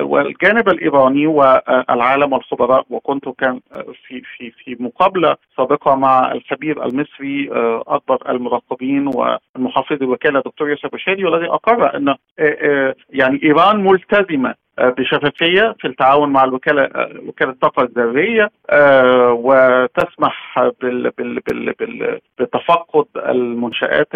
والجانب 0.00 0.68
الإيراني 0.68 1.26
والعالم 1.26 2.32
والخبراء 2.32 2.84
وكنت 2.90 3.28
كان 3.28 3.60
في 4.06 4.22
في 4.36 4.50
في 4.50 4.76
مقابلة 4.80 5.36
سابقة 5.56 5.94
مع 5.94 6.32
الخبير 6.32 6.84
المصري 6.86 7.48
أكبر 7.88 8.18
المراقبين 8.30 9.06
والمحافظ 9.06 10.02
الوكالة 10.02 10.40
دكتور 10.40 10.70
يوسف 10.70 10.92
بشاري 10.92 11.24
والذي 11.24 11.46
أقر 11.46 11.96
أن 11.96 12.14
يعني 13.10 13.40
إيران 13.42 13.84
ملتزمة 13.84 14.54
بشفافية 14.80 15.74
في 15.80 15.86
التعاون 15.88 16.32
مع 16.32 16.44
الوكالة 16.44 16.88
وكالة 17.26 17.50
الطاقة 17.50 17.82
الذرية 17.82 18.50
وتسمح 19.32 20.58
بال 20.82 21.10
بال 21.18 21.40
بال 21.40 21.72
بال 21.72 22.18
بتفقد 22.38 23.04
المنشآت 23.16 24.08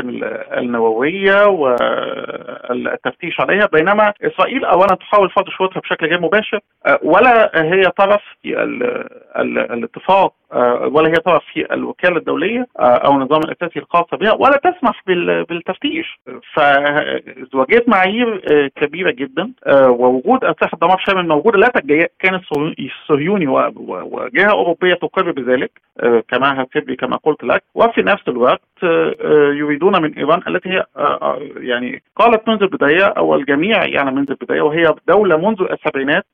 النووية 0.59 1.47
والتفتيش 1.47 3.41
عليها. 3.41 3.67
بينما 3.73 4.13
إسرائيل 4.23 4.65
اولا 4.65 4.87
تحاول 4.87 5.31
فرض 5.31 5.49
شروطها 5.49 5.81
بشكل 5.81 6.07
غير 6.07 6.21
مباشر 6.21 6.61
ولا 7.03 7.51
هي 7.55 7.83
طرف 7.83 8.23
في 8.43 8.63
الاتفاق 9.73 10.33
ولا 10.93 11.09
هي 11.09 11.15
طرف 11.15 11.43
في 11.53 11.75
الوكالة 11.75 12.17
الدولية 12.17 12.67
أو 12.79 13.13
النظام 13.13 13.41
الأساسي 13.41 13.79
الخاص 13.79 14.07
بها 14.13 14.33
ولا 14.33 14.57
تسمح 14.65 15.03
بالتفتيش. 15.49 16.19
فازدواجيه 16.55 17.85
معايير 17.87 18.41
كبيرة 18.77 19.11
جدا 19.11 19.53
ووجود 19.89 20.45
اسلحه 20.51 20.79
دمار 20.83 20.99
شامل 21.07 21.29
موجوده 21.29 21.59
لا 21.59 21.73
كان 22.19 22.41
الصهيوني 22.79 23.47
وجهه 23.47 24.51
أوروبية 24.51 24.95
تقر 24.95 25.31
بذلك 25.31 25.71
كما 26.29 26.67
سيبري 26.73 26.97
كما 26.97 27.17
قلت 27.17 27.45
لك. 27.45 27.63
وفي 27.75 28.03
نفس 28.03 28.29
الوقت 28.29 28.63
يريدون 29.53 30.03
من 30.03 30.15
إيران 30.15 30.43
التي 30.49 30.69
هي 30.69 30.85
يعني 31.57 32.03
قالت 32.17 32.49
منذ 32.49 32.63
البداية 32.63 33.05
أو 33.05 33.35
الجميع 33.35 33.85
يعني 33.87 34.11
منذ 34.11 34.31
البداية 34.31 34.61
وهي 34.61 34.95
دولة 35.09 35.37
منذ 35.37 35.63
السبعينات 35.71 36.25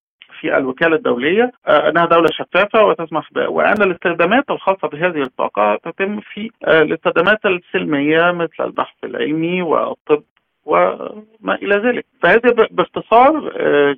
في 0.40 0.56
الوكالة 0.56 0.96
الدولية 0.96 1.52
أنها 1.68 2.06
دولة 2.06 2.28
شفافة 2.32 2.84
وتسمح 2.84 3.28
ب... 3.32 3.38
وأن 3.48 3.82
الاستخدامات 3.82 4.44
الخاصة 4.50 4.88
بهذه 4.88 5.22
الطاقة 5.22 5.76
تتم 5.76 6.20
في 6.20 6.50
الاستخدامات 6.68 7.46
السلمية 7.46 8.32
مثل 8.32 8.54
البحث 8.60 8.94
العلمي 9.04 9.62
والطب 9.62 10.22
وما 10.64 11.54
إلى 11.62 11.76
ذلك. 11.76 12.06
فهذه 12.22 12.68
باختصار 12.70 13.52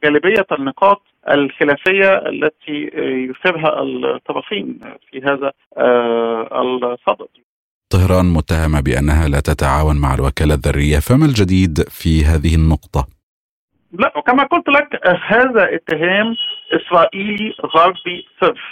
جالبيه 0.04 0.46
النقاط 0.52 1.02
الخلافية 1.30 2.28
التي 2.28 2.90
يثيرها 3.30 3.82
الطرفين 3.82 4.80
في 5.10 5.22
هذا 5.22 5.52
الصدد 6.92 7.28
طهران 7.90 8.24
متهمة 8.24 8.80
بأنها 8.80 9.28
لا 9.28 9.40
تتعاون 9.40 10.00
مع 10.00 10.14
الوكالة 10.14 10.54
الذرية 10.54 10.98
فما 10.98 11.26
الجديد 11.26 11.80
في 11.88 12.24
هذه 12.24 12.54
النقطة؟ 12.54 13.06
لا 13.92 14.22
كما 14.26 14.44
قلت 14.44 14.68
لك 14.68 15.06
هذا 15.26 15.74
اتهام 15.74 16.36
إسرائيلي 16.72 17.54
غربي 17.76 18.26
صرف 18.40 18.62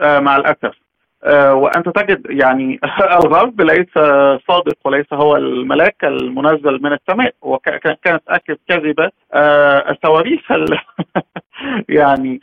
مع 0.00 0.36
الأسف. 0.36 0.74
وأنت 1.26 1.88
تجد 1.88 2.26
يعني 2.30 2.80
الغرب 3.24 3.60
ليس 3.60 3.94
صادق 4.48 4.76
وليس 4.84 5.12
هو 5.12 5.36
الملاك 5.36 6.04
المنزل 6.04 6.82
من 6.82 6.92
السماء 6.92 7.34
وكانت 7.42 8.20
اكد 8.28 8.58
كذبه 8.68 9.10
الصواريخ 9.90 10.40
يعني 11.88 12.40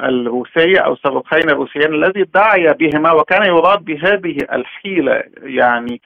الروسية 0.00 0.78
أو 0.78 0.92
الصاروخين 0.92 1.50
الروسيين 1.50 1.94
الذي 1.94 2.24
دعي 2.34 2.74
بهما 2.74 3.12
وكان 3.12 3.46
يراد 3.46 3.84
بهذه 3.84 4.36
الحيلة 4.52 5.22
يعني 5.42 6.00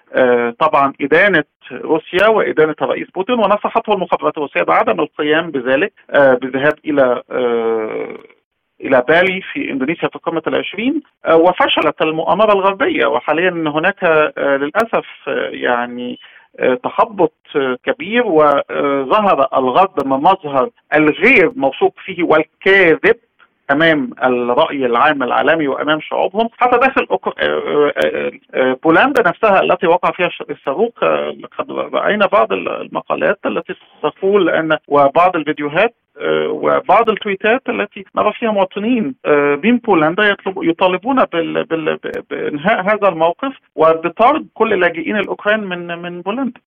طبعا 0.59 0.93
إدانة 1.01 1.45
روسيا 1.73 2.29
وإدانة 2.29 2.75
الرئيس 2.83 3.11
بوتين 3.11 3.35
ونصحته 3.35 3.93
المخابرات 3.93 4.37
الروسية 4.37 4.63
بعدم 4.63 5.01
القيام 5.01 5.51
بذلك 5.51 5.93
بالذهاب 6.15 6.75
إلى 8.81 9.05
بالي 9.09 9.41
في 9.53 9.71
إندونيسيا 9.71 10.09
في 10.09 10.19
قمه 10.19 10.43
العشرين 10.47 11.03
وفشلت 11.33 12.03
المؤامرة 12.03 12.53
الغربية 12.53 13.07
وحاليا 13.07 13.51
هناك 13.51 14.05
للأسف 14.39 15.07
يعني 15.51 16.19
تخبط 16.85 17.33
كبير 17.85 18.27
وظهر 18.27 19.49
الغرب 19.57 19.95
بمظهر 20.05 20.71
الغير 20.95 21.53
موثوق 21.57 21.95
فيه 22.05 22.23
والكاذب 22.23 23.17
أمام 23.71 24.11
الرأي 24.25 24.87
العام 24.87 25.23
العالمي 25.23 25.69
وأمام 25.69 26.01
شعوبهم. 26.01 26.49
حتى 26.59 26.79
داخل 26.79 27.07
بولندا 28.85 29.29
نفسها 29.29 29.61
التي 29.61 29.87
وقع 29.87 30.11
فيها 30.11 30.31
الصاروخ 30.51 30.93
قد 31.59 31.71
رأينا 31.71 32.27
بعض 32.27 32.53
المقالات 32.53 33.39
التي 33.47 33.75
تقول 34.03 34.51
أن 34.51 34.79
وبعض 34.89 35.37
الفيديوهات 35.37 35.95
وبعض 36.49 37.11
التويتات 37.11 37.63
التي 37.69 38.05
نرى 38.17 38.33
فيها 38.33 38.51
مواطنين 38.51 39.15
من 39.65 39.79
بولندا 39.79 40.29
يطلب 40.29 40.63
يطالبون 40.63 41.25
بإنهاء 42.31 42.81
هذا 42.81 43.09
الموقف 43.09 43.53
وبطرد 43.75 44.47
كل 44.55 44.73
اللاجئين 44.73 45.17
الأوكران 45.17 45.61
من 45.61 45.99
من 46.03 46.21
بولندا. 46.23 46.61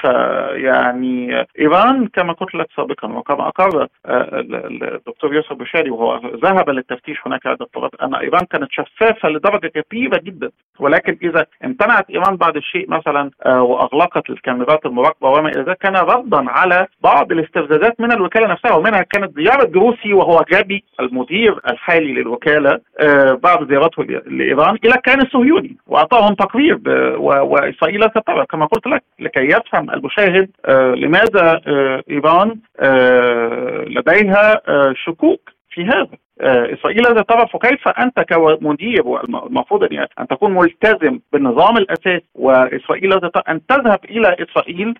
فيعني 0.00 1.46
إيران 1.58 2.06
كما 2.06 2.32
قلت 2.32 2.54
لك 2.54 2.66
سابقا 2.76 3.08
وكما 3.12 3.48
أقر 3.48 3.86
الدكتور 4.06 5.34
يوسف 5.34 5.52
بشاري 5.52 5.90
وهو 5.90 6.20
ذهب 6.42 6.70
للتفتيش 6.70 7.18
هناك 7.26 7.46
عده 7.46 7.66
مرات 7.76 7.90
أن 8.02 8.14
إيران 8.14 8.44
كانت 8.50 8.68
شفافة 8.70 9.28
لدرجة 9.28 9.66
كبيرة 9.68 10.18
جدا. 10.18 10.50
ولكن 10.80 11.18
إذا 11.22 11.46
امتنعت 11.64 12.10
إيران 12.10 12.36
بعد 12.36 12.56
الشيء 12.56 12.90
مثلا 12.90 13.30
وأغلقت 13.46 14.30
الكاميرات 14.30 14.86
المراقبة 14.86 15.28
وما 15.28 15.48
إلى 15.48 15.62
ذلك 15.62 15.78
كان 15.78 15.96
ردا 15.96 16.50
على 16.50 16.86
بعض 17.02 17.32
الاستفزازات 17.32 18.00
من 18.00 18.12
الوكالة 18.12 18.46
نفسها. 18.46 18.77
ومنها 18.78 19.02
كانت 19.02 19.36
زيارة 19.38 19.64
جروسي 19.64 20.12
وهو 20.12 20.44
جابي 20.52 20.84
المدير 21.00 21.60
الحالي 21.70 22.12
للوكالة 22.12 22.80
بعد 23.42 23.68
زيارته 23.68 24.02
لإيران 24.04 24.76
إلى 24.84 24.94
الكيان 24.94 25.20
الصهيوني 25.20 25.76
وأعطاهم 25.86 26.34
تقرير 26.34 26.78
وإسرائيل 27.20 28.02
سترى 28.10 28.46
كما 28.46 28.66
قلت 28.66 28.86
لك 28.86 29.02
لكي 29.20 29.40
يفهم 29.40 29.90
المشاهد 29.90 30.50
لماذا 30.96 31.60
إيران 32.10 32.56
لديها 33.86 34.60
شكوك 35.06 35.57
في 35.78 35.84
هذا 35.84 36.08
إسرائيل 36.74 37.02
لا 37.02 37.22
تعرف 37.22 37.56
كيف 37.56 37.88
أنت 37.88 38.20
كمدير 38.20 39.24
المفروض 39.24 39.88
أن 40.20 40.26
تكون 40.30 40.54
ملتزم 40.54 41.20
بالنظام 41.32 41.76
الأساسي 41.76 42.26
وإسرائيل 42.34 43.12
أن 43.48 43.66
تذهب 43.66 44.00
إلى 44.04 44.36
إسرائيل 44.42 44.94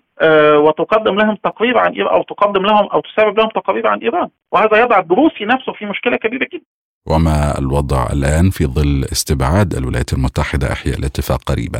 وتقدم 0.65 1.15
لهم 1.15 1.35
تقرير 1.35 1.77
عن 1.77 1.93
إيران 1.93 2.13
أو 2.13 2.23
تقدم 2.23 2.61
لهم 2.61 2.87
أو 2.87 3.01
تسبب 3.01 3.39
لهم 3.39 3.49
تقارير 3.49 3.87
عن 3.87 3.99
إيران. 3.99 4.29
وهذا 4.51 4.81
يضع 4.81 4.99
الروسي 4.99 5.45
نفسه 5.45 5.73
في 5.73 5.85
مشكلة 5.85 6.17
كبيرة 6.17 6.47
جدا. 6.53 6.65
وما 7.07 7.59
الوضع 7.59 8.07
الآن 8.13 8.49
في 8.49 8.65
ظل 8.65 9.03
استبعاد 9.11 9.73
الولايات 9.73 10.13
المتحدة 10.13 10.71
أحياء 10.71 10.99
الاتفاق 10.99 11.39
قريبا؟ 11.43 11.79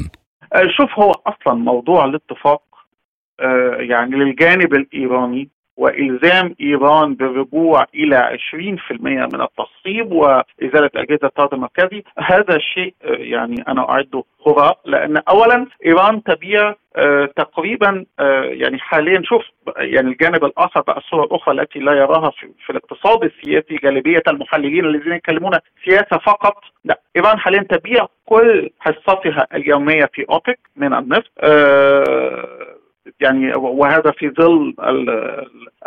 شوف 0.78 1.00
هو 1.00 1.12
أصلا 1.12 1.54
موضوع 1.54 2.06
الاتفاق 2.06 2.62
يعني 3.80 4.16
للجانب 4.16 4.74
الإيراني. 4.74 5.50
وإلزام 5.80 6.56
إيران 6.62 7.14
بالرجوع 7.16 7.86
إلى 7.96 8.38
20% 8.54 8.58
من 9.02 9.42
التصويب 9.42 10.12
وإزالة 10.12 10.90
أجهزة 10.96 11.20
الطرد 11.28 11.54
المركزي. 11.54 12.04
هذا 12.20 12.56
الشيء 12.56 12.94
يعني 13.04 13.64
أنا 13.68 13.90
اعده 13.90 14.24
هراء 14.48 14.80
لأن 14.86 15.18
اولا 15.18 15.66
إيران 15.86 16.24
تبيع 16.24 16.74
تقريبا 17.36 18.06
يعني 18.50 18.80
حاليا 18.80 19.22
شوف 19.24 19.42
يعني 19.78 20.08
الجانب 20.08 20.46
الآخر 20.46 20.82
بقى 20.82 20.98
الصورة 20.98 21.24
الأخرى 21.24 21.62
التي 21.62 21.80
لا 21.80 21.94
يراها 21.94 22.30
في, 22.32 22.48
في 22.66 22.70
الاقتصاد 22.70 23.24
السياسي 23.24 23.80
غالبيه 23.86 24.24
المحللين 24.28 24.86
الذين 24.86 25.14
يتكلمون 25.14 25.52
سياسة 25.86 26.18
فقط. 26.26 26.56
لا 26.86 27.00
إيران 27.16 27.40
حاليا 27.40 27.66
تبيع 27.70 28.06
كل 28.26 28.70
حصتها 28.80 29.48
اليومية 29.54 30.10
في 30.14 30.26
أوبك 30.30 30.60
من 30.76 30.94
النفط 30.94 31.32
يعني 33.20 33.54
وهذا 33.56 34.12
في 34.12 34.30
ظل 34.30 34.76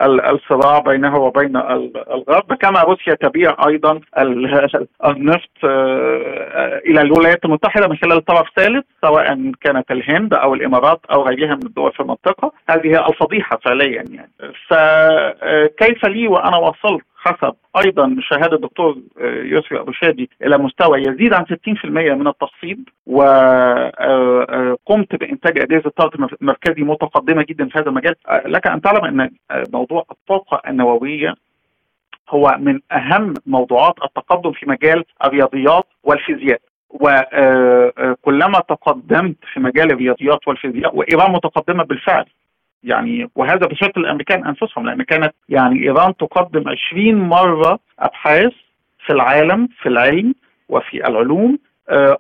الصراع 0.01 0.79
بينها 0.79 1.19
وبين 1.19 1.57
الغرب. 1.57 2.55
كما 2.55 2.83
روسيا 2.83 3.15
تبيع 3.15 3.57
أيضا 3.69 4.01
النفط 5.07 5.65
إلى 6.87 7.01
الولايات 7.01 7.45
المتحدة 7.45 7.89
من 7.89 7.97
خلال 7.97 8.25
طرف 8.25 8.47
ثالث 8.57 8.85
سواء 9.05 9.53
كانت 9.61 9.91
الهند 9.91 10.35
أو 10.35 10.55
الإمارات 10.55 11.01
أو 11.11 11.23
غيرها 11.23 11.55
من 11.55 11.67
الدول 11.67 11.93
في 11.93 12.01
المنطقة. 12.01 12.53
هذه 12.71 13.09
الفضيحة 13.09 13.59
فعليا 13.65 14.05
يعني. 14.11 14.31
فكيف 14.69 16.07
لي 16.07 16.29
وأنا 16.29 16.57
وصلت 16.57 17.05
حسب 17.25 17.55
أيضا 17.85 18.17
شهادة 18.21 18.57
الدكتور 18.57 18.97
يسري 19.25 19.81
أبو 19.81 19.93
شادي 19.93 20.31
إلى 20.43 20.59
مستوى 20.59 20.99
يزيد 21.01 21.33
عن 21.35 21.45
60% 21.45 21.49
من 21.85 22.27
التخصيب 22.27 22.89
وقمت 23.07 25.17
بإنتاج 25.17 25.59
أجهزة 25.59 25.91
طاقه 25.97 26.29
مركزي 26.41 26.83
متقدمة 26.83 27.43
جدا 27.43 27.69
في 27.69 27.79
هذا 27.79 27.89
المجال. 27.89 28.15
لك 28.45 28.67
أن 28.67 28.81
تعلم 28.81 29.21
أن 29.21 29.31
موضوع 29.73 30.05
الطاقة 30.11 30.71
النووية 30.71 31.35
هو 32.31 32.57
من 32.59 32.81
أهم 32.93 33.35
موضوعات 33.47 33.95
التقدم 34.05 34.53
في 34.53 34.67
مجال 34.67 35.05
الرياضيات 35.25 35.85
والفيزياء. 36.05 36.61
وكلما 36.91 38.61
تقدمت 38.69 39.37
في 39.53 39.61
مجال 39.61 39.93
الرياضيات 39.93 40.49
والفيزياء 40.49 40.97
وإيران 40.97 41.33
متقدمة 41.33 41.85
بالفعل 41.85 42.25
يعني 42.85 43.31
وهذا 43.35 43.67
بشرط 43.67 43.99
الأمريكان 43.99 44.47
أنفسهم 44.47 44.87
لأن 44.87 45.03
كانت 45.03 45.35
يعني 45.49 45.83
إيران 45.83 46.17
تقدم 46.17 46.65
20 46.69 47.15
مرة 47.15 47.79
أبحاث 47.99 48.53
في 49.07 49.13
العالم 49.13 49.69
في 49.83 49.89
العلم 49.89 50.35
وفي 50.69 51.07
العلوم 51.09 51.59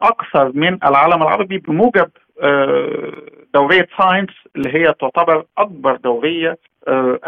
أكثر 0.02 0.52
من 0.54 0.78
العالم 0.84 1.22
العربي 1.22 1.58
بموجب 1.58 2.10
دورية 3.54 3.88
ساينس 3.98 4.30
اللي 4.56 4.74
هي 4.74 4.94
تعتبر 5.00 5.44
أكبر 5.58 5.96
دورية 5.96 6.58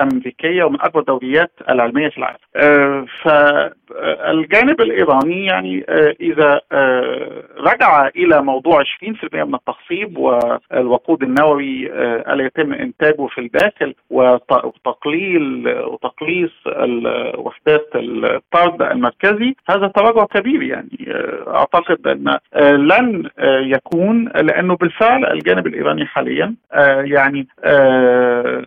أمريكية 0.00 0.64
ومن 0.64 0.80
أكبر 0.80 1.00
الدوريات 1.00 1.50
العلميه 1.70 2.08
في 2.08 2.18
العالم. 2.18 2.38
فالجانب 3.22 4.80
الإيراني 4.80 5.46
يعني 5.46 5.84
إذا 6.20 6.60
رجع 7.58 8.08
إلى 8.16 8.42
موضوع 8.42 8.82
20% 8.82 9.44
من 9.44 9.54
التخصيب 9.54 10.18
والوقود 10.18 11.22
النووي 11.22 11.86
ألا 12.32 12.44
يتم 12.44 12.72
إنتاجه 12.72 13.26
في 13.26 13.40
الداخل 13.40 13.94
وتقليل 14.10 15.68
وتقليص 15.68 16.52
وحدات 17.38 17.88
الطرد 17.94 18.82
المركزي 18.82 19.54
هذا 19.70 19.86
تراجع 19.88 20.24
كبير 20.24 20.62
يعني 20.62 21.08
أعتقد 21.48 22.06
أن 22.06 22.38
لن 22.76 23.28
يكون 23.74 24.28
لأنه 24.28 24.76
بالفعل 24.76 25.24
الجانب 25.26 25.66
الإيراني 25.66 26.06
حاليا 26.06 26.54
يعني 27.04 27.46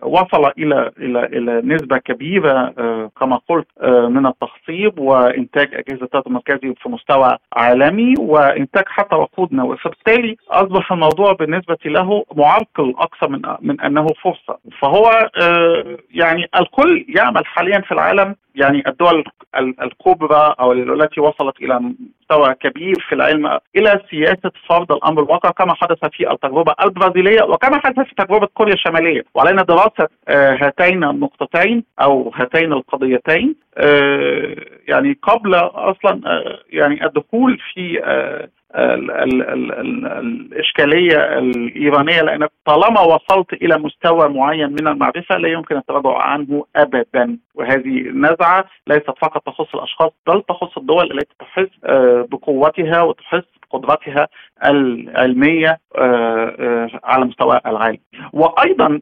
وصل 0.02 0.52
إلى 0.58 0.77
إلى 0.98 1.24
إلى 1.24 1.60
نسبة 1.74 1.98
كبيرة 1.98 2.72
كما 3.20 3.40
قلت 3.48 3.66
من 3.84 4.26
التخصيب 4.26 4.98
وإنتاج 4.98 5.74
أجهزة 5.74 6.04
الطاقه 6.04 6.28
المركزي 6.28 6.74
في 6.82 6.88
مستوى 6.88 7.36
عالمي 7.52 8.14
وإنتاج 8.18 8.84
حتى 8.86 9.16
وقود 9.16 9.52
نووي 9.52 9.76
فبالتالي 9.76 10.36
أصبح 10.50 10.92
الموضوع 10.92 11.32
بالنسبة 11.32 11.78
له 11.84 12.24
معرقل 12.36 12.94
أكثر 12.98 13.28
من 13.28 13.42
من 13.60 13.80
أنه 13.80 14.06
فرصة. 14.22 14.58
فهو 14.80 15.30
يعني 16.10 16.48
الكل 16.60 17.04
يعمل 17.16 17.46
حاليا 17.46 17.80
في 17.80 17.92
العالم. 17.92 18.34
يعني 18.54 18.82
الدول 18.88 19.24
الكبرى 19.56 20.54
أو 20.60 20.72
التي 20.72 21.20
وصلت 21.20 21.62
إلى 21.62 21.92
مستوى 22.30 22.54
كبير 22.54 22.94
في 23.08 23.14
العلم 23.14 23.46
إلى 23.76 24.00
سياسة 24.10 24.50
فرض 24.68 24.92
الأمر 24.92 25.22
الواقع 25.22 25.50
كما 25.50 25.74
حدث 25.74 25.98
في 26.12 26.30
التجربة 26.32 26.74
البرازيلية 26.84 27.42
وكما 27.42 27.80
حدث 27.84 28.00
في 28.00 28.14
تجربة 28.14 28.46
كوريا 28.54 28.74
الشمالية. 28.74 29.24
وعلينا 29.34 29.62
دراسة 29.62 30.08
هاتين 30.28 31.04
النقطتين 31.04 31.84
أو 32.02 32.32
هاتين 32.34 32.72
القضيتين 32.72 33.54
يعني 34.88 35.18
قبل 35.22 35.54
أصلا 35.54 36.20
يعني 36.70 37.06
الدخول 37.06 37.58
في 37.74 38.02
ال 38.76 39.10
ال 39.10 39.42
ال 39.42 39.72
ال 39.72 40.06
الإشكالية 40.06 41.38
الإيرانية 41.38 42.22
لأن 42.22 42.48
طالما 42.64 43.00
وصلت 43.00 43.52
إلى 43.52 43.78
مستوى 43.78 44.28
معين 44.28 44.70
من 44.70 44.88
المعرفة 44.88 45.36
لا 45.36 45.48
يمكن 45.48 45.76
التراجع 45.76 46.18
عنه 46.18 46.64
أبدا. 46.76 47.38
وهذه 47.54 47.98
النزعة 47.98 48.64
ليست 48.86 49.10
فقط 49.22 49.42
تخص 49.46 49.74
الأشخاص 49.74 50.12
بل 50.26 50.42
تخص 50.48 50.78
الدول 50.78 51.12
التي 51.12 51.34
تحس 51.38 51.68
بقوتها 52.30 53.02
وتحس 53.02 53.44
بقدرتها 53.72 54.28
العلميه 54.64 55.78
على 57.04 57.24
مستوى 57.24 57.60
العالم. 57.66 57.98
وأيضا 58.32 59.00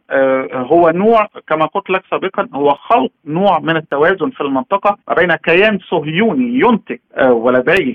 هو 0.52 0.90
نوع 0.90 1.28
كما 1.48 1.66
قلت 1.66 1.90
لك 1.90 2.02
سابقا 2.11 2.48
هو 2.54 2.74
خلق 2.74 3.11
نوع 3.26 3.59
من 3.59 3.76
التوازن 3.76 4.30
في 4.30 4.40
المنطقة 4.40 4.96
بين 5.16 5.34
كيان 5.34 5.78
صهيوني 5.78 6.61
ينتج 6.61 6.98
ولديه 7.20 7.94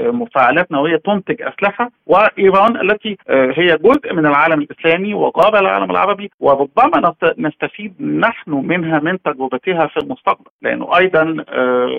مفاعلات 0.00 0.72
نووية 0.72 0.96
تنتج 0.96 1.42
أسلحة 1.42 1.90
وإيران 2.06 2.90
التي 2.90 3.16
هي 3.30 3.76
جزء 3.76 4.12
من 4.12 4.26
العالم 4.26 4.60
الإسلامي 4.60 5.14
وغاب 5.14 5.54
العالم 5.54 5.90
العربي 5.90 6.30
وربما 6.40 7.14
نستفيد 7.38 8.02
نحن 8.02 8.50
منها 8.50 8.98
من 8.98 9.22
تجربتها 9.22 9.86
في 9.86 9.96
المستقبل. 9.96 10.50
لأنه 10.62 10.98
أيضا 10.98 11.44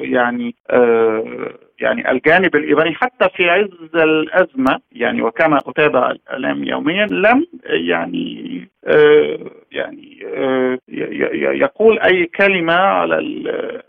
يعني 0.01 0.55
يعني 1.83 2.11
الجانب 2.11 2.55
الإيراني 2.55 2.93
حتى 2.95 3.29
في 3.35 3.49
عز 3.49 3.95
الأزمة 3.95 4.79
يعني 4.91 5.21
وكما 5.21 5.57
أتابع 5.57 6.11
الاعلام 6.11 6.63
يوميا 6.63 7.05
لم 7.05 7.47
يعني 7.65 8.67
آه 8.85 9.39
يعني 9.71 10.19
آه 10.35 10.77
يقول 11.53 11.99
أي 11.99 12.25
كلمة 12.25 12.73
على 12.73 13.17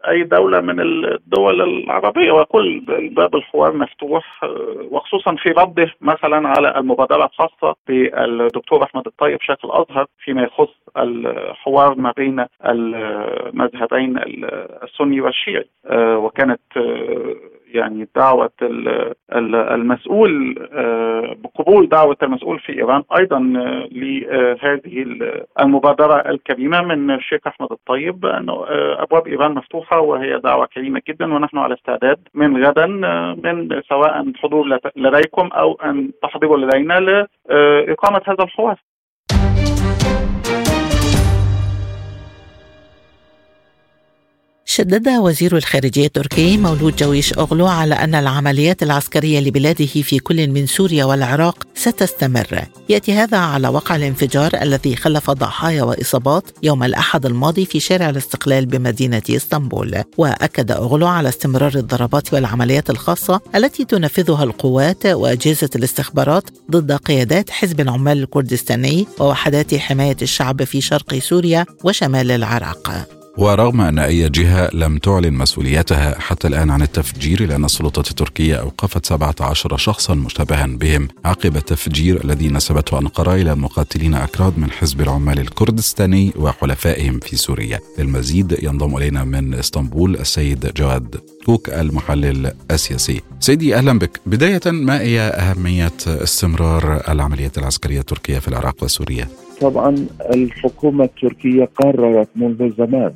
أي 0.09 0.23
دولة 0.23 0.61
من 0.61 0.81
الدول 0.81 1.63
العربية 1.63 2.33
ويقول 2.33 2.81
باب 3.11 3.37
الحوار 3.37 3.77
مفتوح 3.77 4.45
آه 4.45 4.89
وخصوصا 4.91 5.35
في 5.37 5.49
رده 5.49 5.91
مثلا 6.01 6.49
على 6.49 6.79
المبادره 6.79 7.25
الخاصة 7.25 7.77
بالدكتور 7.89 8.83
أحمد 8.83 9.07
الطيب 9.07 9.39
شيخ 9.41 9.65
الازهر 9.65 10.07
فيما 10.19 10.43
يخص 10.43 10.75
الحوار 10.97 11.95
ما 11.95 12.13
بين 12.17 12.45
المذهبين 12.65 14.19
السني 14.83 15.21
والشيعي 15.21 15.69
وكانت 15.95 16.61
يعني 17.75 18.09
دعوة 18.17 18.51
المسؤول 19.75 20.55
بقبول 21.45 21.89
دعوة 21.89 22.17
المسؤول 22.23 22.59
في 22.59 22.73
إيران 22.73 23.03
أيضا 23.19 23.39
لهذه 23.93 25.07
المبادرة 25.61 26.15
الكريمة 26.15 26.83
من 26.83 27.11
الشيخ 27.11 27.41
أحمد 27.47 27.73
الطيب 27.73 28.27
أنه 28.27 28.65
أبواب 28.99 29.27
إيران 29.27 29.55
مفتوحة 29.55 30.01
وهي 30.01 30.39
دعوة 30.39 30.67
كريمة 30.67 31.03
جدا 31.09 31.35
ونحن 31.35 31.59
على 31.59 31.75
استعداد 31.75 32.19
من 32.35 32.65
غدا 32.67 32.87
من 33.45 33.83
سواء 33.89 34.33
حضور 34.37 34.79
لديكم 34.97 35.47
أو 35.47 35.73
أن 35.85 36.11
تحضروا 36.23 36.59
لدينا 36.59 37.01
لإقامة 37.01 38.21
هذا 38.27 38.45
الحوار. 38.45 38.77
شدد 44.77 45.09
وزير 45.09 45.57
الخارجية 45.57 46.07
التركي 46.07 46.57
مولود 46.57 46.97
جويش 46.97 47.33
أغلو 47.39 47.67
على 47.67 47.95
أن 47.95 48.15
العمليات 48.15 48.83
العسكرية 48.83 49.41
لبلاده 49.41 49.87
في 49.87 50.19
كل 50.19 50.49
من 50.49 50.67
سوريا 50.67 51.05
والعراق 51.05 51.67
ستستمر. 51.75 52.65
يأتي 52.89 53.13
هذا 53.13 53.39
على 53.39 53.69
وقع 53.69 53.97
الانفجار 53.97 54.51
الذي 54.63 54.97
خلف 54.97 55.31
ضحايا 55.31 55.83
وإصابات 55.83 56.51
يوم 56.63 56.85
الأحد 56.85 57.27
الماضي 57.27 57.65
في 57.65 57.81
شارع 57.81 58.09
الاستقلال 58.09 58.67
بمدينة 58.67 59.23
إسطنبول. 59.31 60.03
وأكد 60.19 60.71
أغلو 60.71 61.07
على 61.07 61.29
استمرار 61.29 61.75
الضربات 61.75 62.35
والعمليات 62.35 62.91
الخاصة 62.91 63.41
التي 63.55 63.85
تنفذها 63.85 64.45
القوات 64.45 65.07
وأجهزة 65.07 65.71
الاستخبارات 65.77 66.51
ضد 66.71 66.93
قيادات 66.93 67.51
حزب 67.51 67.81
العمال 67.81 68.23
الكردستاني 68.23 69.07
ووحدات 69.21 69.75
حماية 69.75 70.17
الشعب 70.23 70.65
في 70.65 70.81
شرق 70.81 71.19
سوريا 71.19 71.67
وشمال 71.85 72.31
العراق. 72.31 73.24
ورغم 73.37 73.81
أن 73.81 73.99
أي 73.99 74.29
جهة 74.29 74.71
لم 74.73 74.99
تعلن 74.99 75.35
مسؤوليتها 75.35 76.21
حتى 76.21 76.49
الآن 76.49 76.71
عن 76.71 76.83
التفجير 76.83 77.47
لأن 77.49 77.65
السلطات 77.65 78.11
التركية 78.11 78.55
أوقفت 78.55 79.07
17 79.07 79.77
شخصا 79.77 80.15
مشتبها 80.15 80.67
بهم 80.67 81.09
عقب 81.25 81.57
التفجير 81.57 82.25
الذي 82.25 82.49
نسبته 82.49 82.99
أنقرة 82.99 83.35
إلى 83.35 83.55
مقاتلين 83.55 84.15
أكراد 84.15 84.59
من 84.59 84.71
حزب 84.71 85.01
العمال 85.01 85.39
الكردستاني 85.41 86.33
وحلفائهم 86.37 87.19
في 87.21 87.37
سوريا. 87.37 87.81
للمزيد 87.99 88.59
ينضم 88.63 88.97
إلينا 88.97 89.25
من 89.25 89.55
إسطنبول 89.55 90.15
السيد 90.15 90.73
جواد 90.77 91.17
كوك 91.47 91.69
المحلل 91.69 92.53
السياسي. 92.71 93.21
سيدي 93.41 93.77
أهلا 93.77 93.99
بك. 93.99 94.21
بداية 94.27 94.61
ما 94.67 95.01
هي 95.01 95.21
أهمية 95.21 95.93
استمرار 96.07 97.03
العمليات 97.09 97.59
العسكرية 97.59 98.01
التركية 98.01 98.39
في 98.39 98.49
العراق 98.49 98.85
وسوريا؟ 98.85 99.29
طبعا 99.61 100.07
الحكومة 100.21 101.05
التركية 101.05 101.69
قررت 101.81 102.29
منذ 102.37 102.73
زمان 102.79 103.15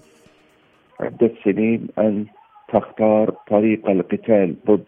عدة 1.00 1.30
سنين 1.44 1.88
أن 1.98 2.26
تختار 2.72 3.30
طريق 3.50 3.90
القتال 3.90 4.54
ضد 4.66 4.84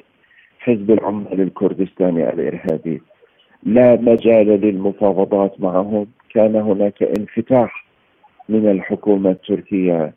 حزب 0.59 0.91
العمال 0.91 1.41
الكردستاني 1.41 2.31
الإرهابي. 2.33 3.03
لا 3.63 3.97
مجال 4.01 4.47
للمفاوضات 4.47 5.61
معهم. 5.61 6.07
كان 6.35 6.57
هناك 6.57 7.03
انفتاح 7.03 7.87
من 8.49 8.71
الحكومة 8.71 9.31
التركية 9.31 10.15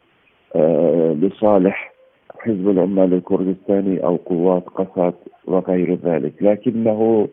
آه 0.55 1.13
لصالح 1.21 1.93
حزب 2.39 2.69
العمال 2.69 3.13
الكردستاني 3.13 4.03
أو 4.03 4.15
قوات 4.15 4.63
قسد 4.63 5.13
وغير 5.45 5.95
ذلك. 5.95 6.33
لكنه 6.41 7.27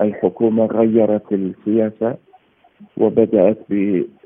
الحكومة 0.00 0.66
غيرت 0.66 1.32
السياسة. 1.32 2.16
وبدأت 2.96 3.58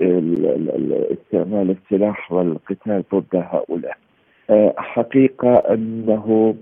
باستعمال 0.00 1.76
السلاح 1.76 2.32
والقتال 2.32 3.04
ضد 3.14 3.34
هؤلاء. 3.34 3.96
حقيقة 4.76 5.54
أنه 5.56 6.54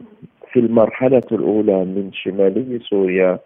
في 0.52 0.60
المرحلة 0.60 1.22
الأولى 1.32 1.84
من 1.84 2.10
شمالي 2.12 2.78
سوريا 2.78 3.38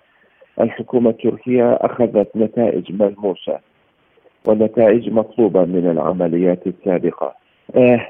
الحكومة 0.60 1.10
التركية 1.10 1.72
أخذت 1.72 2.36
نتائج 2.36 2.92
ملموسة 2.92 3.58
ونتائج 4.46 5.10
مطلوبة 5.10 5.64
من 5.64 5.90
العمليات 5.90 6.66
السابقة. 6.66 7.34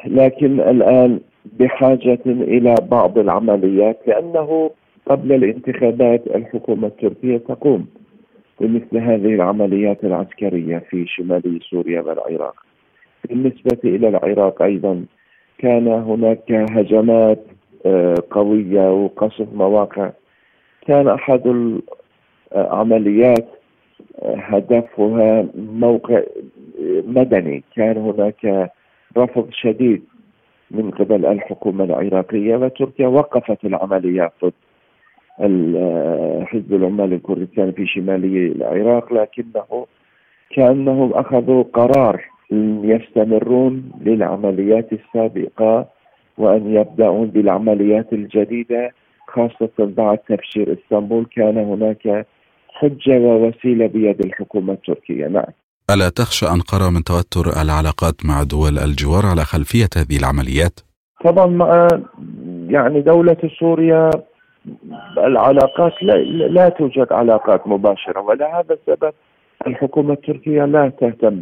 لكن 0.07 0.61
الآن 0.61 1.21
بحاجة 1.59 2.19
إلى 2.27 2.75
بعض 2.91 3.19
العمليات 3.19 3.99
لأنه 4.07 4.71
قبل 5.07 5.33
الانتخابات 5.33 6.27
الحكومة 6.27 6.87
التركية 6.89 7.37
تقوم. 7.37 7.87
بمثل 8.63 8.99
هذه 8.99 9.35
العمليات 9.35 10.05
العسكرية 10.05 10.79
في 10.79 11.07
شمال 11.07 11.61
سوريا 11.71 12.01
والعراق. 12.01 12.55
بالنسبة 13.29 13.79
إلى 13.85 14.09
العراق 14.09 14.63
أيضا 14.63 15.05
كان 15.59 15.89
هناك 15.89 16.53
هجمات 16.53 17.45
قوية 18.31 18.93
وقصف 18.93 19.47
مواقع. 19.55 20.11
كان 20.87 21.09
أحد 21.09 21.43
العمليات 22.57 23.49
هدفها 24.23 25.47
موقع 25.57 26.23
مدني. 27.07 27.63
كان 27.77 27.97
هناك 27.97 28.71
رفض 29.17 29.49
شديد 29.53 30.03
من 30.71 30.91
قبل 30.91 31.27
الحكومة 31.27 31.85
العراقية 31.85 32.57
وتركيا 32.57 33.07
وقفت 33.07 33.65
العمليات 33.65 34.33
ضد 34.45 34.53
حزب 36.47 36.75
العمال 36.75 37.13
الكردستاني 37.13 37.73
في 37.73 37.87
شمالي 37.87 38.47
العراق 38.47 39.13
لكنه 39.13 39.87
كأنهم 40.57 41.13
أخذوا 41.13 41.63
قرار 41.63 42.25
يستمرون 42.85 43.91
للعمليات 44.01 44.89
السابقة 44.93 45.87
وأن 46.39 46.75
يبدأون 46.75 47.27
بالعمليات 47.27 48.13
الجديدة 48.13 48.91
خاصة 49.29 49.71
بعد 49.79 50.19
تفجير 50.19 50.79
إسطنبول. 50.79 51.27
كان 51.37 51.59
هناك 51.59 52.27
حجة 52.69 53.19
ووسيلة 53.19 53.87
بيد 53.87 54.25
الحكومة 54.25 54.73
التركية. 54.73 55.27
نعم. 55.27 55.53
ألا 55.91 56.09
تخشى 56.09 56.47
أنقرة 56.47 56.91
من 56.91 57.05
توتر 57.05 57.63
العلاقات 57.63 58.15
مع 58.25 58.43
دول 58.43 58.79
الجوار 58.79 59.27
على 59.27 59.45
خلفية 59.45 59.89
هذه 59.97 60.17
العمليات؟ 60.17 60.81
طبعا 61.25 61.47
يعني 62.69 63.01
دولة 63.01 63.37
سوريا 63.59 64.11
العلاقات 65.19 66.03
لا, 66.03 66.13
لا 66.49 66.69
توجد 66.69 67.13
علاقات 67.13 67.69
مباشرة 67.69 68.21
ولهذا 68.21 68.75
السبب 68.75 69.13
الحكومة 69.67 70.13
التركية 70.13 70.65
لا 70.65 70.93
تهتم 71.01 71.41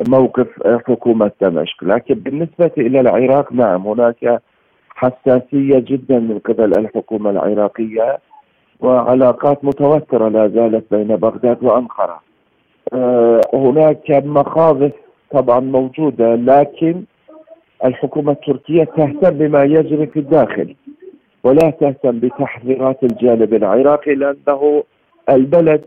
بموقف 0.00 0.48
حكومة 0.86 1.30
دمشق. 1.40 1.84
لكن 1.84 2.14
بالنسبة 2.14 2.70
إلى 2.78 3.00
العراق 3.00 3.52
نعم 3.52 3.86
هناك 3.86 4.40
حساسية 4.90 5.78
جدا 5.78 6.18
من 6.18 6.38
قبل 6.38 6.78
الحكومة 6.78 7.30
العراقية 7.30 8.18
وعلاقات 8.80 9.64
متوترة 9.64 10.28
لا 10.28 10.48
زالت 10.48 10.94
بين 10.94 11.16
بغداد 11.16 11.64
وأنقرة. 11.64 12.20
هناك 13.54 14.10
مخاوف 14.10 14.92
طبعا 15.30 15.60
موجودة 15.60 16.34
لكن 16.34 17.02
الحكومة 17.84 18.32
التركية 18.32 18.84
تهتم 18.84 19.30
بما 19.30 19.64
يجري 19.64 20.06
في 20.06 20.18
الداخل. 20.18 20.74
ولا 21.48 21.70
تهتم 21.70 22.18
بتحذيرات 22.18 23.04
الجانب 23.04 23.54
العراقي 23.54 24.14
لأنه 24.14 24.84
البلد 25.30 25.80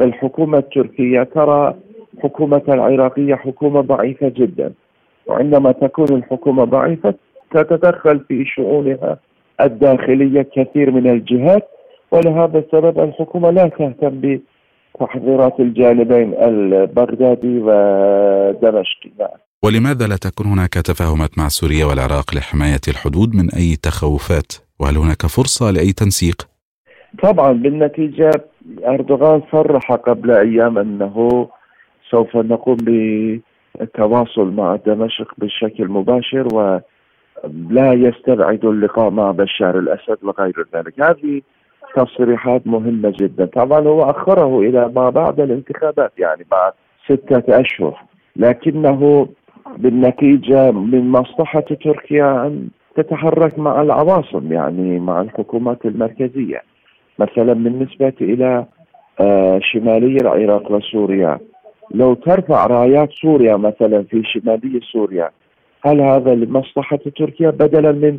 الحكومة 0.00 0.58
التركية 0.58 1.22
ترى 1.22 1.74
حكومة 2.22 2.62
العراقية 2.68 3.34
حكومة 3.34 3.80
ضعيفة 3.80 4.28
جدا 4.28 4.72
وعندما 5.26 5.72
تكون 5.72 6.08
الحكومة 6.10 6.64
ضعيفة 6.64 7.14
تتدخل 7.54 8.20
في 8.28 8.44
شؤونها 8.44 9.18
الداخلية 9.60 10.46
كثير 10.56 10.90
من 10.90 11.10
الجهات 11.10 11.68
ولهذا 12.10 12.58
السبب 12.58 13.00
الحكومة 13.00 13.50
لا 13.50 13.68
تهتم 13.68 14.20
بتحذيرات 14.94 15.60
الجانبين 15.60 16.34
البغدادي 16.34 17.58
ودمشقي. 17.58 19.10
ولماذا 19.64 20.06
لا 20.06 20.16
تكون 20.16 20.46
هناك 20.46 20.74
تفاهمات 20.74 21.38
مع 21.38 21.48
سوريا 21.48 21.84
والعراق 21.84 22.34
لحماية 22.34 22.80
الحدود 22.88 23.34
من 23.34 23.50
أي 23.50 23.76
تخوفات؟ 23.76 24.63
وهل 24.80 24.96
هناك 24.96 25.26
فرصة 25.26 25.70
لأي 25.70 25.92
تنسيق؟ 25.92 26.48
طبعا 27.22 27.52
بالنتيجة 27.52 28.30
أردوغان 28.86 29.42
صرح 29.52 29.92
قبل 29.92 30.30
أيام 30.30 30.78
أنه 30.78 31.48
سوف 32.10 32.36
نقوم 32.36 32.76
بالتواصل 32.76 34.50
مع 34.52 34.76
دمشق 34.86 35.34
بشكل 35.38 35.88
مباشر 35.88 36.48
ولا 36.54 37.92
يستبعد 37.92 38.64
اللقاء 38.64 39.10
مع 39.10 39.30
بشار 39.30 39.78
الأسد 39.78 40.18
وغير 40.22 40.66
ذلك. 40.74 41.00
هذه 41.00 41.42
تصريحات 41.96 42.66
مهمة 42.66 43.14
جدا. 43.20 43.44
طبعا 43.44 43.80
هو 43.80 44.02
أخره 44.10 44.60
إلى 44.60 44.92
ما 44.96 45.10
بعد 45.10 45.40
الانتخابات 45.40 46.12
يعني 46.18 46.46
بعد 46.50 46.72
ستة 47.04 47.60
أشهر. 47.60 48.02
لكنه 48.36 49.28
بالنتيجة 49.76 50.70
من 50.70 51.10
مصلحة 51.10 51.60
تركيا 51.60 52.46
أن 52.46 52.68
تتحرك 52.96 53.58
مع 53.58 53.82
العواصم 53.82 54.52
يعني 54.52 55.00
مع 55.00 55.20
الحكومات 55.20 55.86
المركزية. 55.86 56.62
مثلا 57.18 57.52
بالنسبة 57.52 58.12
إلى 58.20 58.64
آه، 59.20 59.60
شمالي 59.62 60.16
العراق 60.16 60.72
وسوريا. 60.72 61.38
لو 61.90 62.14
ترفع 62.14 62.66
رايات 62.66 63.10
سوريا 63.10 63.56
مثلا 63.56 64.02
في 64.02 64.22
شمالي 64.24 64.80
سوريا 64.92 65.30
هل 65.86 66.00
هذا 66.00 66.34
لمصلحة 66.34 66.98
تركيا 67.16 67.50
بدلا 67.50 67.92
من 67.92 68.18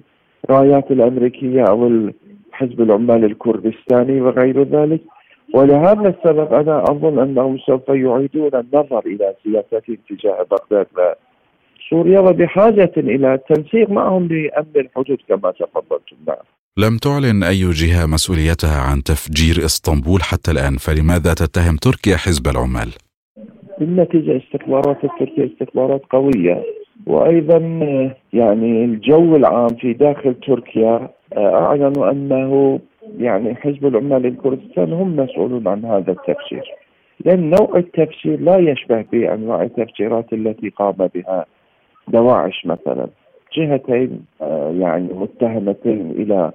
رايات 0.50 0.92
الأمريكية 0.92 1.64
أو 1.70 2.10
حزب 2.52 2.82
العمال 2.82 3.26
الكردستاني 3.26 4.22
وغير 4.22 4.64
ذلك؟ 4.64 5.02
ولهذا 5.54 6.10
السبب 6.10 6.54
أنا 6.54 6.84
أظن 6.84 7.20
أنهم 7.20 7.58
سوف 7.58 7.90
يعيدون 7.90 8.52
النظر 8.56 9.00
إلى 9.06 9.34
سياستهم 9.44 9.98
تجاه 10.10 10.46
بغداد 10.52 10.88
وسوريا 11.86 12.20
وبحاجة 12.20 12.92
إلى 12.98 13.34
التنسيق 13.34 13.90
معهم 13.90 14.28
لأمن 14.28 14.76
الحدود 14.76 15.18
كما 15.28 15.52
تفضلتم 15.52 16.16
نعم 16.28 16.46
لم 16.78 16.98
تعلن 16.98 17.44
أي 17.44 17.70
جهة 17.72 18.06
مسؤوليتها 18.06 18.82
عن 18.82 19.04
تفجير 19.04 19.66
إسطنبول 19.66 20.22
حتى 20.24 20.52
الآن 20.52 20.76
فلماذا 20.78 21.34
تتهم 21.34 21.76
تركيا 21.76 22.18
حزب 22.18 22.48
العمال؟ 22.48 22.90
بالنتيجة 23.80 24.38
استخبارات 24.38 25.04
التركية 25.04 25.54
استخبارات 25.54 26.02
قوية 26.10 26.64
وأيضا 27.08 27.58
يعني 28.34 28.86
الجو 28.86 29.36
العام 29.36 29.68
في 29.68 29.94
داخل 29.94 30.36
تركيا 30.48 31.10
أعلنوا 31.38 32.12
أنه 32.12 32.80
يعني 33.18 33.56
حزب 33.56 33.86
العمال 33.86 34.26
الكردستان 34.26 34.94
هم 34.94 35.16
مسؤولون 35.16 35.68
عن 35.68 35.86
هذا 35.86 36.12
التفجير 36.12 36.72
لأن 37.26 37.50
نوع 37.50 37.78
التفجير 37.78 38.40
لا 38.40 38.58
يشبه 38.58 39.06
بأنواع 39.12 39.64
التفجيرات 39.64 40.34
التي 40.34 40.70
قام 40.70 41.10
بها 41.16 41.46
دواعش 42.08 42.66
مثلا. 42.66 43.08
جهتين 43.58 44.26
آه، 44.42 44.72
يعني 44.72 45.14
متهمتين 45.14 46.12
إلى 46.12 46.52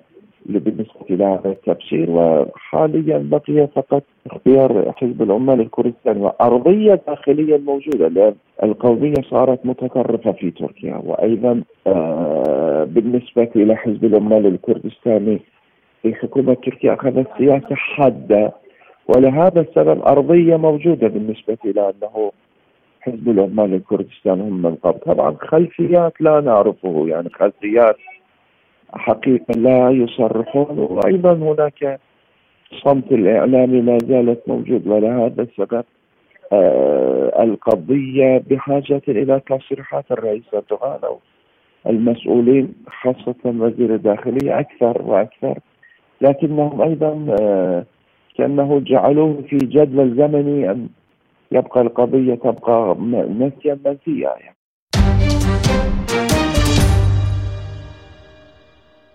بالنسبة 0.47 1.07
لهذا 1.11 1.51
التبشير 1.51 2.11
وحاليا 2.11 3.19
بقي 3.19 3.67
فقط 3.67 4.03
اختيار 4.27 4.93
حزب 4.97 5.23
العمال 5.23 5.61
الكردستاني 5.61 6.21
وأرضية 6.21 7.01
داخليه 7.07 7.59
موجودة 7.59 8.09
لأن 8.09 8.35
القومية 8.63 9.15
صارت 9.31 9.67
متطرفة 9.67 10.33
في 10.33 10.51
تركيا 10.51 11.03
وأيضا 11.05 11.63
آه، 11.87 12.85
بالنسبة 12.85 13.49
إلى 13.57 13.77
حزب 13.77 14.05
العمال 14.05 14.47
الكردستاني 14.47 15.41
في 16.03 16.15
حكومة 16.15 16.55
تركيا 16.55 16.95
أخذت 16.95 17.27
سياسة 17.39 17.75
حادة 17.75 18.53
ولهذا 19.09 19.61
السبب 19.61 20.03
أرضية 20.03 20.57
موجودة 20.57 21.09
بالنسبة 21.09 21.59
إلى 21.65 21.81
أنه 21.91 22.33
حزب 23.01 23.29
العمال 23.29 23.75
الكردستان 23.75 24.41
هم 24.41 24.63
من 24.63 24.75
قبل 24.75 24.99
طبعا 24.99 25.37
خلفيات 25.41 26.13
لا 26.21 26.41
نعرفه 26.41 27.05
يعني 27.09 27.29
خلفيات 27.31 27.97
حقيقة 28.93 29.53
لا 29.57 29.91
يصرحون 29.91 30.79
وأيضا 30.79 31.33
هناك 31.33 32.01
صمت 32.85 33.13
الإعلامي 33.13 33.81
ما 33.81 33.99
زالت 33.99 34.49
موجود 34.49 34.87
ولهذا 34.87 35.43
السبب 35.43 35.85
آه 36.53 37.43
القضية 37.43 38.43
بحاجة 38.51 39.03
إلى 39.09 39.41
تصريحات 39.49 40.05
الرئيس 40.11 40.43
أردوغان 40.55 40.99
أو 41.05 41.19
المسؤولين 41.87 42.75
خاصة 43.03 43.37
وزير 43.45 43.95
الداخلية 43.95 44.61
أكثر 44.61 45.03
وأكثر. 45.03 45.59
لكنهم 46.21 46.83
أيضا 46.83 47.27
آه 47.41 47.85
كأنه 48.39 48.81
جعلوه 48.81 49.43
في 49.49 49.57
جدول 49.57 50.17
زمني 50.17 50.89
يبقى 51.53 51.81
القضية 51.81 52.35
تبقى 52.35 52.97
نسيا 53.31 53.79
منسيا 53.85 54.35
يعني. 54.41 54.57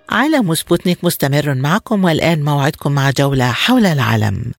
عالم 0.09 0.53
سبوتنيك 0.53 1.03
مستمر 1.03 1.53
معكم 1.53 2.03
والآن 2.03 2.43
موعدكم 2.43 2.91
مع 2.91 3.11
جولة 3.17 3.51
حول 3.51 3.86
العالم 3.86 4.51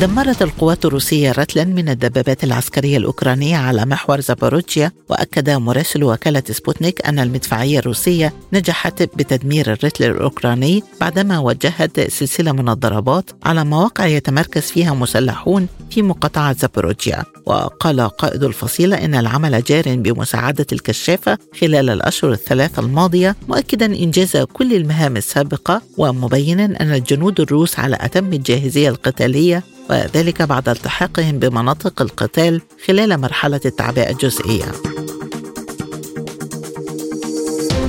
دمرت 0.00 0.42
القوات 0.42 0.84
الروسية 0.84 1.32
رتلا 1.32 1.64
من 1.64 1.88
الدبابات 1.88 2.44
العسكرية 2.44 2.96
الأوكرانية 2.96 3.56
على 3.56 3.86
محور 3.86 4.20
زاباروتشيا 4.20 4.92
وأكد 5.08 5.50
مراسل 5.50 6.04
وكالة 6.04 6.42
سبوتنيك 6.50 7.06
أن 7.06 7.18
المدفعية 7.18 7.78
الروسية 7.78 8.32
نجحت 8.52 9.02
بتدمير 9.02 9.72
الرتل 9.72 10.04
الأوكراني 10.04 10.82
بعدما 11.00 11.38
وجهت 11.38 12.00
سلسلة 12.00 12.52
من 12.52 12.68
الضربات 12.68 13.30
على 13.42 13.64
مواقع 13.64 14.06
يتمركز 14.06 14.62
فيها 14.62 14.94
مسلحون 14.94 15.66
في 15.90 16.02
مقاطعة 16.02 16.56
زاباروتشيا 16.56 17.24
وقال 17.46 18.00
قائد 18.00 18.44
الفصيلة 18.44 19.04
إن 19.04 19.14
العمل 19.14 19.62
جار 19.62 19.96
بمساعدة 19.96 20.66
الكشافة 20.72 21.38
خلال 21.60 21.90
الأشهر 21.90 22.32
الثلاثة 22.32 22.82
الماضية 22.82 23.36
مؤكدا 23.48 23.86
إنجاز 23.86 24.36
كل 24.36 24.74
المهام 24.74 25.16
السابقة 25.16 25.82
ومبينا 25.98 26.64
أن 26.64 26.92
الجنود 26.94 27.40
الروس 27.40 27.78
على 27.78 27.98
أتم 28.00 28.32
الجاهزية 28.32 28.88
القتالية 28.88 29.62
وذلك 29.90 30.42
بعد 30.42 30.68
التحاقهم 30.68 31.38
بمناطق 31.38 32.02
القتال 32.02 32.60
خلال 32.86 33.20
مرحلة 33.20 33.60
التعبئة 33.64 34.10
الجزئية. 34.10 34.72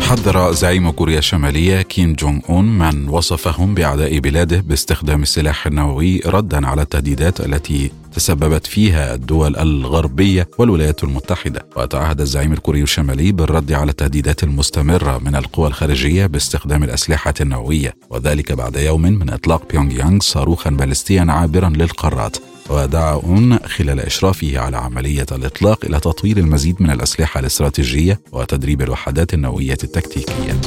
حذر 0.01 0.51
زعيم 0.51 0.91
كوريا 0.91 1.19
الشمالية 1.19 1.81
كيم 1.81 2.13
جونغ 2.13 2.39
أون 2.49 2.77
من 2.77 3.09
وصفهم 3.09 3.75
بأعداء 3.75 4.19
بلاده 4.19 4.59
باستخدام 4.59 5.21
السلاح 5.21 5.67
النووي 5.67 6.21
ردا 6.25 6.67
على 6.67 6.81
التهديدات 6.81 7.39
التي 7.39 7.91
تسببت 8.13 8.67
فيها 8.67 9.13
الدول 9.13 9.57
الغربية 9.57 10.47
والولايات 10.57 11.03
المتحدة. 11.03 11.65
وتعهد 11.75 12.21
الزعيم 12.21 12.53
الكوري 12.53 12.81
الشمالي 12.81 13.31
بالرد 13.31 13.71
على 13.71 13.91
التهديدات 13.91 14.43
المستمرة 14.43 15.17
من 15.17 15.35
القوى 15.35 15.67
الخارجية 15.67 16.25
باستخدام 16.25 16.83
الأسلحة 16.83 17.33
النووية 17.41 17.95
وذلك 18.09 18.51
بعد 18.51 18.75
يوم 18.75 19.01
من 19.01 19.29
إطلاق 19.29 19.71
بيونغ 19.71 19.91
يانغ 19.93 20.19
صاروخا 20.21 20.69
باليستيا 20.69 21.25
عابرا 21.29 21.69
للقارات. 21.69 22.37
ودعا 22.69 23.13
أون 23.13 23.59
خلال 23.59 23.99
إشرافه 23.99 24.59
على 24.59 24.77
عملية 24.77 25.25
الإطلاق 25.31 25.85
إلى 25.85 25.99
تطوير 25.99 26.37
المزيد 26.37 26.81
من 26.81 26.89
الأسلحة 26.89 27.39
الاستراتيجية 27.39 28.19
وتدريب 28.31 28.81
الوحدات 28.81 29.33
النووية 29.33 29.77
التكتيكية. 29.83 30.61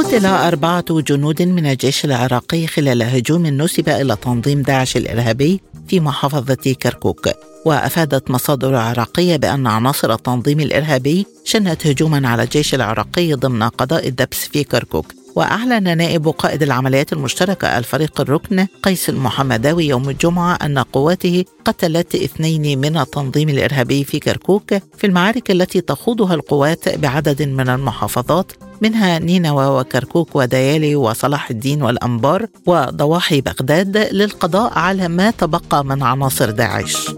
قتل 0.00 0.26
أربعة 0.26 1.00
جنود 1.00 1.42
من 1.42 1.66
الجيش 1.66 2.04
العراقي 2.04 2.66
خلال 2.66 3.02
هجوم 3.02 3.46
نسب 3.46 3.88
إلى 3.88 4.16
تنظيم 4.16 4.62
داعش 4.62 4.96
الإرهابي 4.96 5.60
في 5.88 6.00
محافظة 6.00 6.74
كركوك. 6.82 7.28
وأفادت 7.64 8.30
مصادر 8.30 8.74
عراقية 8.74 9.36
بأن 9.36 9.66
عناصر 9.66 10.12
التنظيم 10.12 10.60
الإرهابي 10.60 11.26
شنت 11.44 11.86
هجوما 11.86 12.28
على 12.28 12.42
الجيش 12.42 12.74
العراقي 12.74 13.34
ضمن 13.34 13.62
قضاء 13.62 14.08
الدبس 14.08 14.48
في 14.52 14.64
كركوك. 14.64 15.06
وأعلن 15.36 15.96
نائب 15.96 16.28
قائد 16.28 16.62
العمليات 16.62 17.12
المشتركة 17.12 17.78
الفريق 17.78 18.20
الركن 18.20 18.66
قيس 18.82 19.08
المحمداوي 19.08 19.86
يوم 19.86 20.08
الجمعة 20.08 20.54
أن 20.54 20.78
قواته 20.78 21.44
قتلت 21.64 22.14
اثنين 22.14 22.78
من 22.78 22.96
التنظيم 22.96 23.48
الإرهابي 23.48 24.04
في 24.04 24.18
كركوك 24.18 24.74
في 24.98 25.06
المعارك 25.06 25.50
التي 25.50 25.80
تخوضها 25.80 26.34
القوات 26.34 26.98
بعدد 26.98 27.42
من 27.42 27.68
المحافظات 27.68 28.52
منها 28.80 29.18
نينوى 29.18 29.66
وكركوك 29.66 30.36
وديالي 30.36 30.96
وصلاح 30.96 31.50
الدين 31.50 31.82
والأنبار 31.82 32.46
وضواحي 32.66 33.40
بغداد 33.40 33.96
للقضاء 34.12 34.78
على 34.78 35.08
ما 35.08 35.30
تبقى 35.30 35.84
من 35.84 36.02
عناصر 36.02 36.50
داعش. 36.50 37.10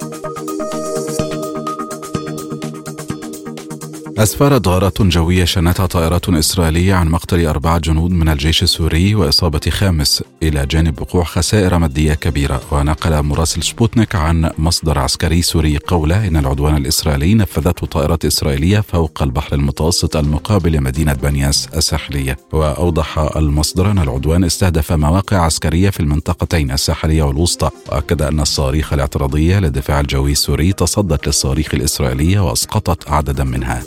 أسفرت 4.22 4.68
غارات 4.68 5.02
جوية 5.02 5.44
شنتها 5.44 5.86
طائرات 5.86 6.28
إسرائيلية 6.28 6.94
عن 6.94 7.08
مقتل 7.08 7.46
أربعة 7.46 7.78
جنود 7.78 8.10
من 8.10 8.28
الجيش 8.28 8.62
السوري 8.62 9.14
وإصابة 9.14 9.60
خامس. 9.70 10.22
إلى 10.42 10.66
جانب 10.66 11.00
وقوع 11.00 11.24
خسائر 11.24 11.78
مادية 11.78 12.14
كبيرة. 12.14 12.62
ونقل 12.70 13.22
مراسل 13.22 13.62
سبوتنيك 13.62 14.14
عن 14.14 14.50
مصدر 14.58 14.98
عسكري 14.98 15.42
سوري 15.42 15.78
قوله 15.78 16.28
إن 16.28 16.36
العدوان 16.36 16.76
الإسرائيلي 16.76 17.34
نفذته 17.34 17.86
طائرات 17.86 18.24
إسرائيلية 18.24 18.80
فوق 18.80 19.22
البحر 19.22 19.54
المتوسط 19.54 20.16
المقابل 20.16 20.72
لمدينة 20.72 21.12
بانياس 21.12 21.68
الساحلية. 21.76 22.36
وأوضح 22.52 23.18
المصدر 23.36 23.90
أن 23.90 23.98
العدوان 23.98 24.44
استهدف 24.44 24.92
مواقع 24.92 25.36
عسكرية 25.36 25.90
في 25.90 26.00
المنطقتين 26.00 26.70
الساحلية 26.70 27.22
والوسطى. 27.22 27.70
وأكد 27.88 28.22
أن 28.22 28.40
الصواريخ 28.40 28.92
الاعتراضية 28.92 29.58
للدفاع 29.58 30.00
الجوي 30.00 30.32
السوري 30.32 30.72
تصدت 30.72 31.26
للصواريخ 31.26 31.74
الإسرائيلية 31.74 32.40
وأسقطت 32.40 33.10
عددا 33.10 33.44
منها. 33.44 33.82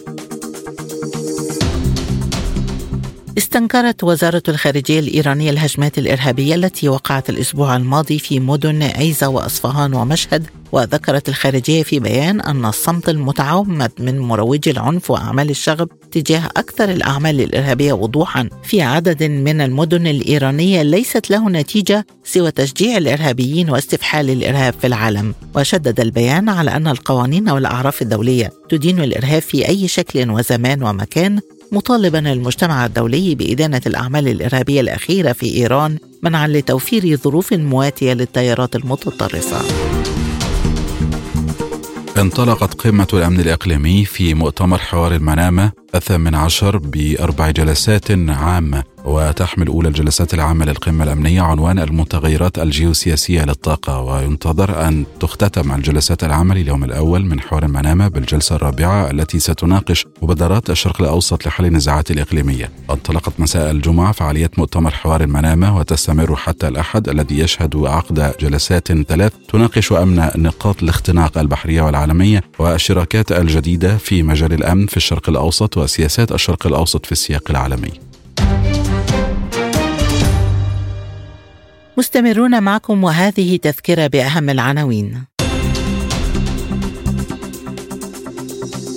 استنكرت 3.38 4.04
وزارة 4.04 4.44
الخارجية 4.48 5.00
الإيرانية 5.00 5.50
الهجمات 5.50 5.98
الإرهابية 5.98 6.56
التي 6.56 6.90
وقعت 6.90 7.30
الأسبوع 7.30 7.76
الماضي 7.76 8.20
في 8.20 8.40
مدن 8.40 8.84
عيزة 8.84 9.28
وأصفهان 9.28 9.94
ومشهد 9.94 10.48
وذكرت 10.72 11.30
الخارجية 11.30 11.84
في 11.84 12.00
بيان 12.00 12.42
أن 12.42 12.66
الصمت 12.66 13.10
المتعمد 13.10 13.92
من 14.00 14.20
مروجي 14.20 14.72
العنف 14.72 15.12
وأعمال 15.12 15.50
الشغب 15.50 15.90
تجاه 16.12 16.46
أكثر 16.58 16.92
الأعمال 16.92 17.42
الإرهابية 17.42 17.94
وضوحا 17.94 18.50
في 18.64 18.82
عدد 18.82 19.24
من 19.24 19.62
المدن 19.62 20.08
الإيرانية 20.08 20.82
ليست 20.82 21.30
له 21.30 21.50
نتيجة 21.50 22.06
سوى 22.24 22.52
تشجيع 22.52 22.98
الإرهابيين 22.98 23.70
واستفحال 23.70 24.30
الإرهاب 24.30 24.74
في 24.82 24.88
العالم. 24.88 25.34
وشدد 25.56 26.00
البيان 26.00 26.50
على 26.50 26.72
أن 26.72 26.88
القوانين 26.88 27.50
والأعراف 27.50 28.02
الدولية 28.02 28.52
تدين 28.70 29.00
الإرهاب 29.00 29.42
في 29.42 29.68
أي 29.68 29.88
شكل 29.88 30.32
وزمان 30.32 30.84
ومكان 30.84 31.40
مطالبا 31.72 32.34
المجتمع 32.34 32.86
الدولي 32.86 33.36
بإدانة 33.36 33.82
الأعمال 33.86 34.28
الإرهابية 34.28 34.82
الأخيرة 34.82 35.32
في 35.32 35.56
إيران 35.56 35.98
منعا 36.24 36.48
لتوفير 36.48 37.18
ظروف 37.18 37.54
مواتية 37.54 38.14
للتيارات 38.14 38.76
المتطرفة. 38.76 39.62
انطلقت 42.18 42.74
قمة 42.74 43.08
الأمن 43.14 43.40
الإقليمي 43.40 44.06
في 44.06 44.34
مؤتمر 44.34 44.78
حوار 44.78 45.16
المنامة 45.16 45.72
الثامن 45.96 46.36
عشر 46.36 46.78
بأربع 46.78 47.52
جلسات 47.52 48.12
عامة 48.12 48.95
وتحمل 49.06 49.68
أولى 49.68 49.88
الجلسات 49.88 50.34
العامة 50.34 50.66
للقمة 50.66 51.04
الأمنية 51.04 51.42
عنوان 51.42 51.80
المتغيرات 51.80 52.60
الجيوسياسية 52.60 53.46
للطاقة 53.46 54.02
وينتظر 54.02 54.88
أن 54.88 55.06
تختتم 55.20 55.72
الجلسات 55.72 56.24
العامة 56.24 56.56
لليوم 56.56 56.84
الأول 56.84 57.26
من 57.26 57.40
حوار 57.40 57.66
المنامة 57.66 58.08
بالجلسة 58.08 58.56
الرابعة 58.56 59.12
التي 59.12 59.40
ستناقش 59.40 60.06
مبادرات 60.22 60.70
الشرق 60.70 61.02
الأوسط 61.02 61.48
لحل 61.48 61.66
النزاعات 61.66 62.12
الإقليمية. 62.12 62.72
انطلقت 62.90 63.40
مساء 63.40 63.72
الجمعة 63.72 64.12
فعالية 64.12 64.52
مؤتمر 64.58 64.92
حوار 64.92 65.22
المنامة 65.22 65.78
وتستمر 65.78 66.36
حتى 66.36 66.68
الأحد 66.68 67.10
الذي 67.10 67.40
يشهد 67.40 67.76
عقد 67.76 68.34
جلسات 68.40 68.88
ثلاث 68.92 69.34
تناقش 69.50 69.92
أمن 69.92 70.30
نقاط 70.36 70.84
الاختناق 70.84 71.38
البحرية 71.38 71.82
والعالمية 71.82 72.44
والشراكات 72.60 73.32
الجديدة 73.32 73.98
في 73.98 74.24
مجال 74.24 74.54
الأمن 74.54 74.88
في 74.88 74.98
الشرق 74.98 75.30
الأوسط 75.30 75.78
وسياسات 75.78 76.32
الشرق 76.32 76.68
الأوسط 76.68 77.06
في 77.06 77.12
السياق 77.12 77.44
العالمي. 77.50 77.92
مستمرون 81.98 82.64
معكم 82.64 83.04
وهذه 83.04 83.58
تذكرة 83.58 84.08
بأهم 84.08 84.50
العناوين. 84.50 85.35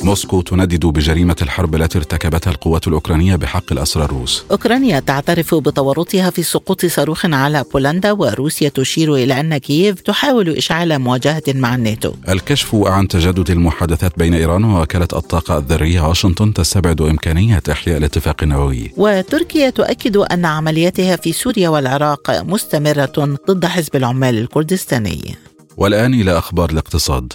موسكو 0.03 0.40
تندد 0.40 0.86
بجريمة 0.86 1.36
الحرب 1.42 1.74
التي 1.74 1.99
ارتكبتها 1.99 2.51
القوات 2.51 2.88
الأوكرانية 2.88 3.36
بحق 3.36 3.72
الأسرى 3.72 4.05
الروس. 4.05 4.44
أوكرانيا 4.51 5.01
تعترف 5.01 5.55
بتورطها 5.55 6.30
في 6.30 6.42
سقوط 6.42 6.86
صاروخ 6.86 7.26
على 7.26 7.64
بولندا 7.72 8.12
وروسيا 8.12 8.68
تشير 8.68 9.14
إلى 9.14 9.40
أن 9.40 9.57
كييف 9.57 10.01
تحاول 10.01 10.49
إشعال 10.49 10.99
مواجهة 10.99 11.42
مع 11.49 11.74
الناتو. 11.74 12.12
الكشف 12.28 12.74
عن 12.74 13.09
تجدد 13.09 13.51
المحادثات 13.51 14.18
بين 14.18 14.34
إيران 14.34 14.64
ووكالة 14.64 15.09
الطاقة 15.12 15.59
الذرية 15.59 16.09
واشنطن 16.09 16.55
تستبعد 16.55 17.01
إمكانية 17.01 17.62
إحياء 17.70 17.99
الاتفاق 17.99 18.42
النووي. 18.42 18.92
وتركيا 18.96 19.70
تؤكد 19.70 20.16
أن 20.16 20.44
عملياتها 20.44 21.16
في 21.16 21.32
سوريا 21.32 21.68
والعراق 21.68 22.42
مستمرة 22.42 23.36
ضد 23.51 23.66
حزب 23.66 23.96
العمال 23.96 24.38
الكردستاني. 24.38 25.36
والآن 25.76 26.14
إلى 26.14 26.38
أخبار 26.38 26.70
الاقتصاد. 26.70 27.32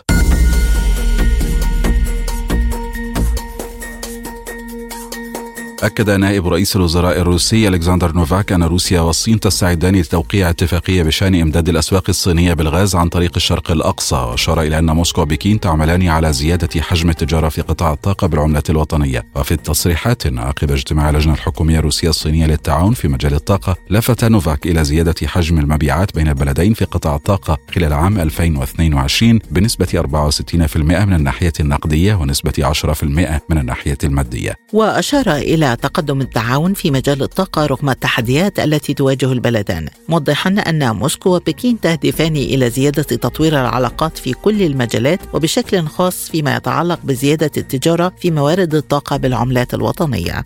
أكد 5.83 6.09
نائب 6.09 6.47
رئيس 6.47 6.75
الوزراء 6.75 7.17
الروسي 7.17 7.67
ألكسندر 7.67 8.11
نوفاك 8.11 8.51
أن 8.51 8.63
روسيا 8.63 9.01
والصين 9.01 9.39
تستعدان 9.39 9.95
لتوقيع 9.95 10.49
اتفاقية 10.49 11.03
بشأن 11.03 11.41
إمداد 11.41 11.69
الأسواق 11.69 12.03
الصينية 12.09 12.53
بالغاز 12.53 12.95
عن 12.95 13.09
طريق 13.09 13.31
الشرق 13.35 13.71
الأقصى 13.71 14.15
وأشار 14.15 14.61
إلى 14.61 14.79
أن 14.79 14.85
موسكو 14.85 15.21
وبكين 15.21 15.59
تعملان 15.59 16.07
على 16.07 16.33
زيادة 16.33 16.81
حجم 16.81 17.09
التجارة 17.09 17.49
في 17.49 17.61
قطاع 17.61 17.93
الطاقة 17.93 18.27
بالعملة 18.27 18.63
الوطنية. 18.69 19.25
وفي 19.35 19.51
التصريحات 19.51 20.27
عقب 20.27 20.71
اجتماع 20.71 21.09
اللجنة 21.09 21.33
الحكومية 21.33 21.79
الروسية 21.79 22.09
الصينية 22.09 22.45
للتعاون 22.45 22.93
في 22.93 23.07
مجال 23.07 23.33
الطاقة 23.33 23.75
لفت 23.89 24.25
نوفاك 24.25 24.65
إلى 24.65 24.83
زيادة 24.83 25.27
حجم 25.27 25.59
المبيعات 25.59 26.15
بين 26.15 26.27
البلدين 26.27 26.73
في 26.73 26.85
قطاع 26.85 27.15
الطاقة 27.15 27.57
خلال 27.75 27.93
عام 27.93 28.19
2022 28.19 29.39
بنسبة 29.51 29.85
64% 29.85 30.77
من 30.77 31.13
الناحية 31.13 31.53
النقدية 31.59 32.15
ونسبة 32.15 32.73
10% 32.73 33.03
من 33.49 33.57
الناحية 33.57 33.97
المادية. 34.03 34.55
وأشار 34.73 35.35
إلى 35.35 35.72
تقدم 35.75 36.21
التعاون 36.21 36.73
في 36.73 36.91
مجال 36.91 37.23
الطاقة 37.23 37.65
رغم 37.65 37.89
التحديات 37.89 38.59
التي 38.59 38.93
تواجه 38.93 39.31
البلدان 39.31 39.87
موضحا 40.09 40.49
أن 40.49 40.95
موسكو 40.95 41.35
وبكين 41.35 41.79
تهدفان 41.79 42.35
إلى 42.35 42.69
زيادة 42.69 43.03
تطوير 43.03 43.61
العلاقات 43.61 44.17
في 44.17 44.33
كل 44.33 44.61
المجالات 44.61 45.19
وبشكل 45.33 45.85
خاص 45.85 46.29
فيما 46.29 46.55
يتعلق 46.55 46.99
بزيادة 47.03 47.51
التجارة 47.57 48.13
في 48.19 48.31
موارد 48.31 48.75
الطاقة 48.75 49.17
بالعملات 49.17 49.73
الوطنية. 49.73 50.43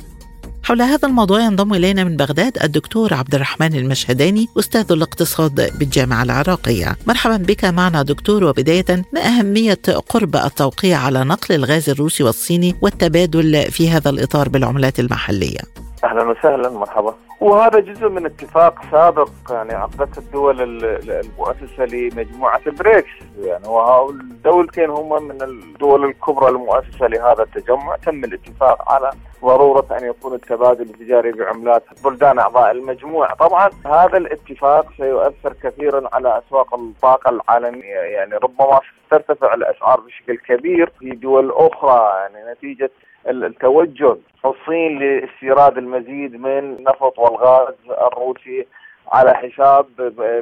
حول 0.67 0.81
هذا 0.81 1.07
الموضوع 1.07 1.41
ينضم 1.41 1.73
إلينا 1.73 2.03
من 2.03 2.17
بغداد 2.17 2.57
الدكتور 2.63 3.13
عبد 3.13 3.35
الرحمن 3.35 3.75
المشهداني 3.75 4.47
أستاذ 4.59 4.91
الاقتصاد 4.91 5.77
بالجامعة 5.77 6.23
العراقية. 6.23 6.97
مرحبا 7.07 7.37
بك 7.37 7.65
معنا 7.65 8.01
دكتور. 8.03 8.43
وبداية 8.43 9.05
ما 9.13 9.25
أهمية 9.25 9.79
قرب 10.09 10.35
التوقيع 10.35 10.99
على 10.99 11.23
نقل 11.23 11.55
الغاز 11.55 11.89
الروسي 11.89 12.23
والصيني 12.23 12.75
والتبادل 12.81 13.71
في 13.71 13.89
هذا 13.89 14.09
الإطار 14.09 14.49
بالعملات 14.49 14.99
المحلية؟ 14.99 15.86
أهلا 16.03 16.23
وسهلا 16.23 16.69
مرحبا. 16.69 17.13
وهذا 17.41 17.79
جزء 17.79 18.09
من 18.09 18.25
اتفاق 18.25 18.81
سابق 18.91 19.29
يعني 19.49 19.73
عقدته 19.73 20.19
الدول 20.19 20.61
المؤسسة 21.09 21.85
لمجموعة 21.85 22.61
البريكس. 22.67 23.09
يعني 23.39 23.67
والدولتين 23.67 24.89
هم 24.89 25.23
من 25.27 25.41
الدول 25.41 26.05
الكبرى 26.05 26.49
المؤسسة 26.49 27.07
لهذا 27.07 27.43
التجمع. 27.43 27.95
تم 27.95 28.23
الاتفاق 28.23 28.91
على 28.91 29.11
ضرورة 29.43 29.85
أن 29.91 30.05
يكون 30.05 30.33
التبادل 30.33 30.81
التجاري 30.81 31.31
بعملات 31.31 31.83
بلدان 32.03 32.39
أعضاء 32.39 32.71
المجموعة، 32.71 33.35
طبعا 33.35 33.69
هذا 33.85 34.17
الاتفاق 34.17 34.85
سيؤثر 34.97 35.53
كثيرا 35.63 36.09
على 36.13 36.41
أسواق 36.47 36.73
الطاقة 36.73 37.29
العالمية. 37.29 37.95
يعني 37.95 38.35
ربما 38.35 38.79
ترتفع 39.11 39.53
الأسعار 39.53 39.99
بشكل 39.99 40.37
كبير 40.37 40.91
في 40.99 41.09
دول 41.09 41.51
أخرى. 41.51 42.09
يعني 42.19 42.51
نتيجة 42.51 42.91
التوجه 43.27 44.17
الصين 44.45 44.99
لاستيراد 44.99 45.77
المزيد 45.77 46.35
من 46.35 46.57
النفط 46.59 47.19
والغاز 47.19 47.75
الروسي 47.89 48.67
على 49.11 49.33
حساب 49.33 49.85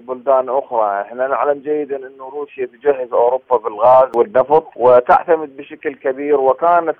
بلدان 0.07 0.49
أخرى، 0.49 1.01
إحنا 1.01 1.27
نعلم 1.27 1.59
جيدا 1.59 1.95
انه 1.95 2.29
روسيا 2.29 2.65
تجهز 2.65 3.13
أوروبا 3.13 3.57
بالغاز 3.57 4.09
والنفط 4.15 4.67
وتعتمد 4.75 5.57
بشكل 5.57 5.95
كبير 5.95 6.39
وكانت 6.39 6.97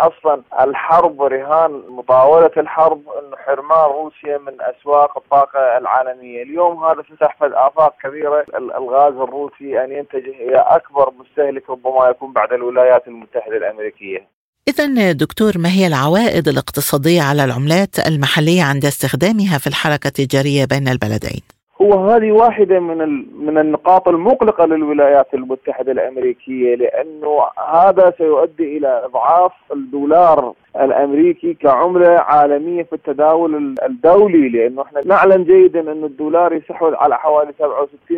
أصلا 0.00 0.42
الحرب 0.60 1.22
رهان 1.22 1.82
مطاولة 1.88 2.50
الحرب 2.56 3.02
انه 3.08 3.36
حرمان 3.36 3.90
روسيا 3.90 4.38
من 4.38 4.56
أسواق 4.60 5.18
الطاقة 5.18 5.78
العالمية، 5.78 6.42
اليوم 6.42 6.84
هذا 6.84 7.02
فتح 7.02 7.36
آفاق 7.42 7.94
كبيرة 8.02 8.44
الغاز 8.54 9.14
الروسي 9.14 9.84
أن 9.84 9.92
ينتج 9.92 10.28
إلى 10.28 10.58
أكبر 10.58 11.12
مستهلك 11.18 11.70
ربما 11.70 12.08
يكون 12.08 12.32
بعد 12.32 12.52
الولايات 12.52 13.08
المتحدة 13.08 13.56
الأمريكية. 13.56 14.36
إذا 14.68 15.12
دكتور 15.12 15.58
ما 15.58 15.70
هي 15.70 15.86
العوائد 15.86 16.48
الاقتصادية 16.48 17.22
على 17.22 17.44
العملات 17.44 17.98
المحلية 17.98 18.62
عند 18.62 18.84
استخدامها 18.84 19.58
في 19.58 19.66
الحركة 19.66 20.08
التجارية 20.08 20.64
بين 20.64 20.88
البلدين؟ 20.88 21.40
هو 21.82 22.10
هذه 22.10 22.32
واحدة 22.32 22.80
من 22.80 22.98
من 23.46 23.58
النقاط 23.58 24.08
المقلقة 24.08 24.64
للولايات 24.64 25.34
المتحدة 25.34 25.92
الأمريكية 25.92 26.74
لأنه 26.74 27.42
هذا 27.72 28.12
سيؤدي 28.18 28.76
إلى 28.76 29.04
إضعاف 29.04 29.52
الدولار 29.72 30.54
الأمريكي 30.80 31.54
كعملة 31.54 32.08
عالمية 32.08 32.82
في 32.82 32.92
التداول 32.92 33.74
الدولي 33.82 34.48
لأنه 34.48 34.82
إحنا 34.82 35.00
نعلم 35.06 35.42
جيدا 35.42 35.92
أن 35.92 36.04
الدولار 36.04 36.52
يستحوذ 36.52 36.94
على 36.94 37.18
حوالي 37.18 37.52
67% 37.52 38.10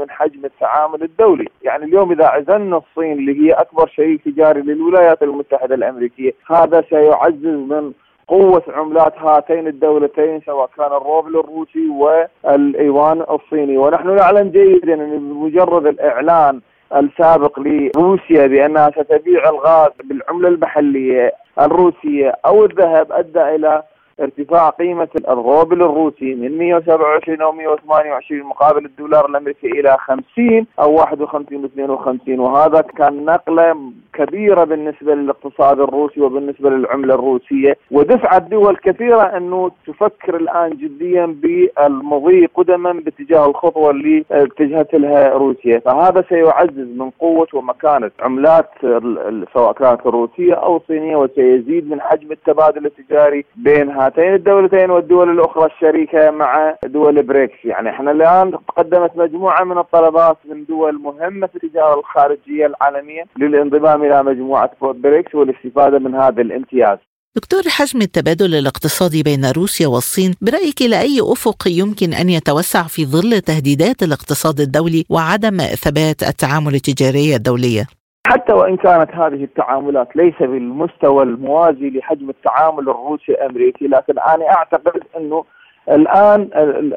من 0.00 0.10
حجم 0.10 0.44
التعامل 0.44 1.02
الدولي، 1.02 1.48
يعني 1.62 1.84
اليوم 1.84 2.12
إذا 2.12 2.26
عزلنا 2.26 2.76
الصين 2.76 3.12
اللي 3.12 3.40
هي 3.40 3.52
أكبر 3.52 3.88
شريك 3.88 4.24
تجاري 4.24 4.60
للولايات 4.62 5.22
المتحدة 5.22 5.74
الأمريكية، 5.74 6.32
هذا 6.46 6.84
سيعزز 6.90 7.46
من 7.46 7.92
قوة 8.28 8.62
عملات 8.68 9.18
هاتين 9.18 9.66
الدولتين 9.66 10.40
سواء 10.46 10.70
كان 10.76 10.86
الروبل 10.86 11.36
الروسي 11.40 11.88
والإيوان 11.88 13.24
الصيني. 13.30 13.78
ونحن 13.78 14.16
نعلم 14.16 14.48
جيدا 14.48 14.94
أن 14.94 15.18
بمجرد 15.18 15.86
الإعلان 15.86 16.60
السابق 16.96 17.60
لروسيا 17.60 18.46
بأنها 18.46 18.90
ستبيع 18.90 19.48
الغاز 19.48 19.90
بالعملة 20.04 20.48
المحليه 20.48 21.32
الروسية 21.60 22.34
أو 22.46 22.64
الذهب 22.64 23.12
أدى 23.12 23.40
إلى 23.54 23.82
ارتفاع 24.20 24.68
قيمة 24.70 25.08
الروبل 25.28 25.82
الروسي 25.82 26.34
من 26.34 26.58
127 26.58 27.40
أو 27.42 27.52
128 27.52 28.42
مقابل 28.42 28.84
الدولار 28.84 29.26
الأمريكي 29.26 29.66
إلى 29.66 29.96
50 30.00 30.66
أو 30.80 30.94
51 30.94 31.64
52 31.64 32.40
وهذا 32.40 32.80
كان 32.80 33.24
نقلة 33.24 33.76
كبيرة 34.14 34.64
بالنسبة 34.64 35.14
للاقتصاد 35.14 35.80
الروسي 35.80 36.20
وبالنسبة 36.20 36.70
للعملة 36.70 37.14
الروسية 37.14 37.76
ودفعت 37.90 38.42
دول 38.42 38.76
كثيرة 38.76 39.22
أنه 39.22 39.70
تفكر 39.86 40.36
الآن 40.36 40.70
جديا 40.70 41.26
بالمضي 41.26 42.46
قدما 42.46 42.92
باتجاه 42.92 43.46
الخطوة 43.46 43.90
اللي 43.90 44.24
اتجهت 44.30 44.94
لها 44.94 45.32
روسيا. 45.32 45.78
فهذا 45.78 46.24
سيعزز 46.28 46.88
من 46.98 47.10
قوة 47.10 47.46
ومكانة 47.54 48.10
عملات 48.20 48.70
سواء 49.54 49.72
كانت 49.72 50.06
الروسية 50.06 50.54
أو 50.54 50.76
الصينية 50.76 51.16
وسيزيد 51.16 51.90
من 51.90 52.00
حجم 52.00 52.32
التبادل 52.32 52.86
التجاري 52.86 53.44
بين 53.56 53.90
هاتين 54.06 54.34
الدولتين 54.34 54.90
والدول 54.90 55.30
الأخرى 55.30 55.66
الشريكة 55.66 56.30
مع 56.30 56.76
دول 56.84 57.22
بريكس، 57.22 57.64
يعني 57.64 57.90
إحنا 57.90 58.10
الآن 58.10 58.52
تقدمت 58.68 59.16
مجموعة 59.16 59.64
من 59.64 59.78
الطلبات 59.78 60.36
من 60.44 60.64
دول 60.64 60.98
مهمة 60.98 61.46
في 61.46 61.56
التجارة 61.56 62.00
الخارجية 62.00 62.66
العالمية 62.66 63.24
للانضمام 63.38 64.04
إلى 64.04 64.22
مجموعة 64.22 64.70
بريكس 64.82 65.34
والاستفادة 65.34 65.98
من 65.98 66.14
هذا 66.14 66.42
الامتياز. 66.42 66.98
دكتور 67.36 67.62
حجم 67.68 68.02
التبادل 68.02 68.54
الاقتصادي 68.54 69.22
بين 69.22 69.44
روسيا 69.56 69.86
والصين 69.86 70.34
برأيك 70.40 70.82
إلى 70.82 71.00
أي 71.00 71.18
أفق 71.20 71.68
يمكن 71.68 72.12
أن 72.12 72.28
يتوسع 72.28 72.82
في 72.82 73.06
ظل 73.06 73.40
تهديدات 73.40 74.02
الاقتصاد 74.02 74.60
الدولي 74.60 75.04
وعدم 75.10 75.56
ثبات 75.58 76.22
التعامل 76.22 76.74
التجاري 76.74 77.36
الدولية؟ 77.36 77.86
حتى 78.32 78.52
وإن 78.52 78.76
كانت 78.76 79.10
هذه 79.14 79.44
التعاملات 79.44 80.16
ليس 80.16 80.34
بالمستوى 80.40 81.22
الموازي 81.22 81.90
لحجم 81.90 82.30
التعامل 82.30 82.88
الروسي 82.88 83.32
الأمريكي 83.32 83.86
لكن 83.86 84.18
أنا 84.18 84.50
أعتقد 84.50 85.02
إنه 85.16 85.44
الآن 85.90 86.48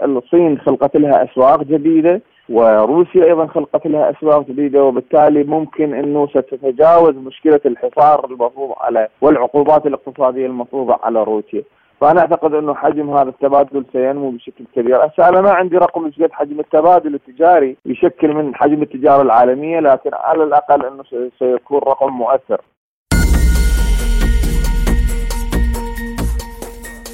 الصين 0.03 0.57
خلقت 0.59 0.97
لها 0.97 1.23
أسواق 1.23 1.63
جديدة 1.63 2.21
وروسيا 2.49 3.23
أيضا 3.23 3.47
خلقت 3.47 3.87
لها 3.87 4.09
أسواق 4.11 4.47
جديدة 4.47 4.83
وبالتالي 4.83 5.43
ممكن 5.43 5.93
إنه 5.93 6.27
ستتجاوز 6.27 7.15
مشكلة 7.15 7.59
الحصار 7.65 8.25
المفروض 8.25 8.73
على 8.77 9.07
والعقوبات 9.21 9.85
الاقتصادية 9.85 10.45
المفروضة 10.45 10.99
على 11.03 11.23
روسيا. 11.23 11.63
فأنا 12.01 12.19
أعتقد 12.19 12.53
أنه 12.53 12.73
حجم 12.73 13.09
هذا 13.09 13.29
التبادل 13.29 13.85
سينمو 13.93 14.29
بشكل 14.29 14.65
كبير، 14.75 15.05
هسه 15.05 15.29
أنا 15.29 15.41
ما 15.41 15.51
عندي 15.51 15.77
رقم 15.77 16.05
إيش 16.05 16.31
حجم 16.31 16.59
التبادل 16.59 17.15
التجاري 17.15 17.77
يشكل 17.85 18.33
من 18.33 18.55
حجم 18.55 18.81
التجارة 18.81 19.21
العالمية 19.21 19.79
لكن 19.79 20.09
على 20.13 20.43
الأقل 20.43 20.85
أنه 20.85 21.03
سيكون 21.39 21.79
رقم 21.79 22.13
مؤثر. 22.13 22.61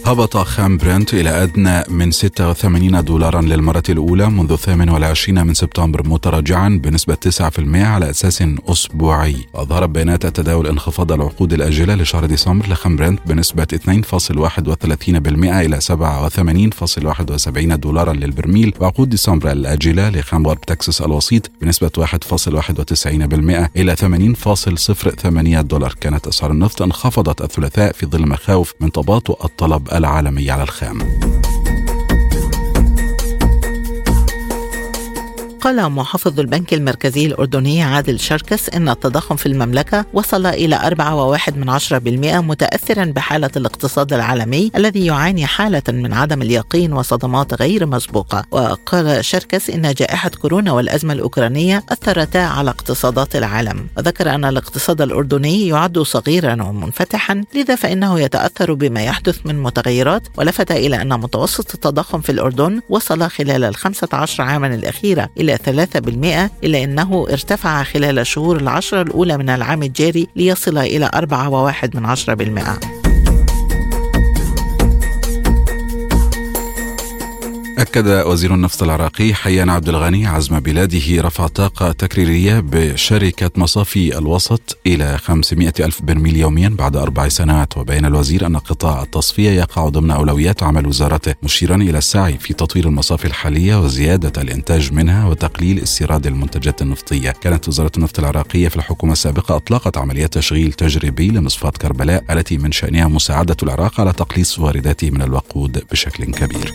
هبط 0.06 0.38
خام 0.38 0.78
برنت 0.78 1.14
إلى 1.14 1.30
أدنى 1.30 1.84
من 1.90 2.12
86 2.12 3.04
دولارا 3.04 3.42
للمرة 3.42 3.84
الأولى 3.90 4.30
منذ 4.30 4.56
28 4.56 5.48
من 5.48 5.54
سبتمبر 5.54 6.08
متراجعا 6.08 6.70
بنسبة 6.84 7.18
9% 7.40 7.76
على 7.76 8.10
أساس 8.10 8.44
أسبوعي. 8.68 9.36
أظهرت 9.56 9.90
بيانات 9.90 10.26
التداول 10.26 10.68
انخفاض 10.68 11.12
العقود 11.12 11.54
الآجلة 11.54 11.96
لشهر 11.96 12.26
ديسمبر 12.26 12.70
لخام 12.70 12.96
برنت 12.96 13.20
بنسبة 13.26 13.68
2.31% 13.74 13.86
إلى 15.28 15.80
87.71 15.82 17.76
دولارا 17.76 18.14
للبرميل. 18.14 18.74
وعقود 18.80 19.10
ديسمبر 19.10 19.52
الآجلة 19.52 20.10
لخام 20.10 20.48
غرب 20.48 20.62
تكساس 20.62 21.02
الوسيط 21.02 21.52
بنسبة 21.62 21.92
1.91% 21.98 23.70
إلى 23.76 23.96
80.08 23.96 25.62
دولار. 25.62 25.96
كانت 26.02 26.28
أسعار 26.28 26.52
النفط 26.52 26.82
انخفضت 26.82 27.42
الثلاثاء 27.42 27.92
في 27.92 28.06
ظل 28.06 28.28
مخاوف 28.28 28.74
من 28.80 28.92
تباطؤ 28.92 29.46
الطلب 29.46 29.91
العالمي 29.94 30.52
على 30.52 30.64
الخام. 30.64 31.00
قال 35.62 35.92
محافظ 35.92 36.40
البنك 36.40 36.74
المركزي 36.74 37.26
الأردني 37.26 37.84
عادل 37.84 38.20
شركس 38.20 38.70
إن 38.70 38.90
التضخم 38.90 39.36
في 39.36 39.46
المملكة 39.46 40.06
وصل 40.14 40.46
إلى 40.46 40.76
4.1 40.76 41.54
من 41.58 41.70
10% 41.70 42.42
متأثرا 42.42 43.06
بحالة 43.06 43.50
الاقتصاد 43.56 44.14
العالمي 44.14 44.72
الذي 44.76 45.06
يعاني 45.06 45.46
حالة 45.46 45.82
من 45.90 46.14
عدم 46.14 46.42
اليقين 46.42 46.94
وصدمات 46.94 47.54
غير 47.54 47.86
مسبوقة. 47.86 48.46
وقال 48.52 49.26
شركس 49.26 49.70
إن 49.70 49.94
جائحة 49.94 50.30
كورونا 50.30 50.72
والأزمة 50.72 51.14
الأوكرانية 51.14 51.84
أثرتا 51.90 52.38
على 52.38 52.70
اقتصادات 52.70 53.36
العالم. 53.36 53.88
وذكر 53.98 54.36
أن 54.36 54.46
الاقتصاد 54.46 55.02
الأردني 55.02 55.68
يعد 55.68 56.00
صغيرا 56.00 56.64
ومنفتحا 56.64 57.44
لذا 57.56 57.76
فإنه 57.76 58.20
يتأثر 58.20 58.74
بما 58.74 59.04
يحدث 59.04 59.40
من 59.46 59.64
متغيرات 59.64 60.28
ولفت 60.38 60.72
إلى 60.72 61.02
أن 61.02 61.20
متوسط 61.20 61.74
التضخم 61.74 62.22
في 62.22 62.32
الأردن 62.32 62.82
وصل 62.90 63.30
خلال 63.30 63.64
الخمسة 63.64 64.08
عشر 64.14 64.44
عاما 64.44 64.68
الأخيرة 64.68 65.30
إلى 65.38 65.51
إلى 65.68 65.88
3% 66.58 66.64
إلا 66.64 66.84
أنه 66.84 67.26
ارتفع 67.30 67.84
خلال 67.84 68.20
الشهور 68.20 68.58
العشرة 68.58 69.02
الأولى 69.02 69.38
من 69.38 69.50
العام 69.50 69.84
الجاري 69.84 70.28
ليصل 70.36 70.78
إلى 70.78 71.10
4.1 71.16 73.11
أكد 77.82 78.08
وزير 78.08 78.54
النفط 78.54 78.84
العراقي 78.84 79.34
حيان 79.34 79.70
عبد 79.70 79.90
الغني 79.90 80.28
عزم 80.28 80.60
بلاده 80.60 81.22
رفع 81.22 81.48
طاقة 81.48 81.92
تكريرية 81.92 82.60
بشركة 82.60 83.52
مصافي 83.56 84.18
الوسط 84.18 84.78
إلى 84.88 85.18
500 85.18 85.74
ألف 85.80 86.02
برميل 86.02 86.38
يوميا 86.38 86.70
بعد 86.70 86.96
أربع 86.96 87.28
سنوات 87.28 87.78
وبين 87.78 88.06
الوزير 88.06 88.46
أن 88.46 88.58
قطاع 88.58 89.04
التصفية 89.04 89.50
يقع 89.50 89.90
ضمن 89.90 90.12
أولويات 90.12 90.64
عمل 90.64 90.88
وزارته 90.88 91.36
مشيرا 91.44 91.76
إلى 91.76 91.98
السعي 91.98 92.38
في 92.38 92.54
تطوير 92.54 92.86
المصافي 92.88 93.26
الحالية 93.26 93.76
وزيادة 93.76 94.42
الإنتاج 94.42 94.94
منها 94.94 95.28
وتقليل 95.28 95.84
استيراد 95.84 96.28
المنتجات 96.28 96.82
النفطية. 96.82 97.32
كانت 97.32 97.68
وزارة 97.68 97.92
النفط 97.98 98.20
العراقية 98.20 98.68
في 98.68 98.76
الحكومة 98.76 99.14
السابقة 99.14 99.56
أطلقت 99.56 99.98
عملية 99.98 100.26
تشغيل 100.26 100.74
تجريبي 100.74 101.28
لمصفاة 101.28 101.70
كربلاء 101.70 102.24
التي 102.30 102.58
من 102.58 102.72
شأنها 102.72 103.08
مساعدة 103.08 103.58
العراق 103.64 104.02
على 104.02 104.14
تقليص 104.14 104.60
وارداته 104.60 105.12
من 105.12 105.22
الوقود 105.22 105.84
بشكل 105.92 106.26
كبير. 106.26 106.74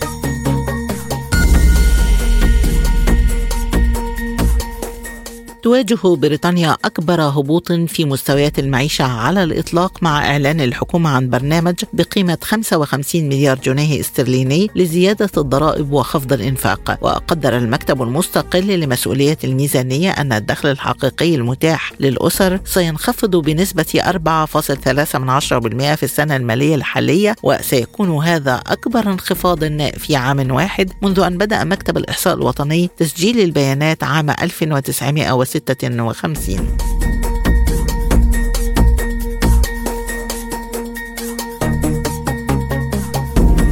تواجه 5.67 6.15
بريطانيا 6.17 6.77
أكبر 6.85 7.21
هبوط 7.21 7.73
في 7.73 8.05
مستويات 8.05 8.59
المعيشة 8.59 9.05
على 9.05 9.45
الإطلاق 9.45 10.03
مع 10.03 10.31
إعلان 10.31 10.61
الحكومة 10.61 11.11
عن 11.11 11.31
برنامج 11.31 11.75
بقيمة 11.93 12.39
55 12.43 13.25
مليار 13.25 13.59
جنيه 13.59 14.01
استرليني 14.01 14.71
لزيادة 14.75 15.31
الضرائب 15.37 15.93
وخفض 15.93 16.33
الإنفاق. 16.33 16.99
وقدر 17.01 17.57
المكتب 17.57 18.03
المستقل 18.03 18.81
لمسؤولية 18.81 19.39
الميزانية 19.45 20.11
أن 20.11 20.33
الدخل 20.33 20.69
الحقيقي 20.69 21.35
المتاح 21.35 21.93
للأسر 22.01 22.61
سينخفض 22.65 23.37
بنسبة 23.37 24.03
4.3% 24.05 25.95
في 25.95 26.03
السنة 26.03 26.37
المالية 26.37 26.75
الحالية 26.75 27.37
وسيكون 27.43 28.11
هذا 28.25 28.55
أكبر 28.55 29.07
انخفاض 29.13 29.65
في 29.99 30.17
عام 30.17 30.51
واحد 30.51 30.93
منذ 31.03 31.21
أن 31.21 31.39
بدأ 31.39 31.65
مكتب 31.65 31.97
الإحصاء 31.97 32.35
الوطني 32.35 32.91
تسجيل 32.97 33.41
البيانات 33.41 34.05
عام 34.05 34.31
1960 34.31 35.56
وخمسين. 36.01 36.77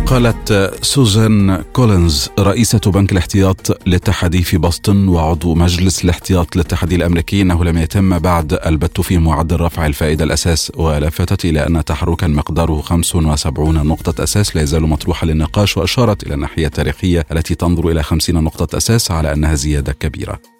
قالت 0.07 0.75
سوزان 0.83 1.63
كولينز 1.73 2.29
رئيسة 2.39 2.81
بنك 2.87 3.13
الاحتياط 3.13 3.71
الاتحادي 3.87 4.43
في 4.43 4.59
بoston 4.59 5.09
وعضو 5.09 5.55
مجلس 5.55 6.05
الاحتياط 6.05 6.57
الاتحادي 6.57 6.95
الأمريكي 6.97 7.43
أنه 7.43 7.65
لم 7.65 7.79
يتم 7.79 8.19
بعد 8.19 8.53
البت 8.53 9.01
في 9.01 9.19
معدل 9.19 9.61
رفع 9.61 9.87
الفائدة 9.87 10.25
الأساس 10.25 10.73
ولفتت 10.77 11.45
إلى 11.45 11.67
أن 11.67 11.85
تحركا 11.85 12.27
مقداره 12.27 12.81
75 12.81 13.87
نقطة 13.87 14.23
أساس 14.23 14.57
لا 14.57 14.63
يزال 14.63 14.83
مطروحا 14.83 15.27
للنقاش 15.27 15.77
وأشارت 15.77 16.27
إلى 16.27 16.35
الناحية 16.35 16.67
التاريخية 16.67 17.27
التي 17.33 17.55
تنظر 17.55 17.89
إلى 17.89 18.03
50 18.03 18.45
نقطة 18.45 18.77
أساس 18.77 19.11
على 19.11 19.33
أنها 19.33 19.55
زيادة 19.55 19.93
كبيرة. 19.93 20.54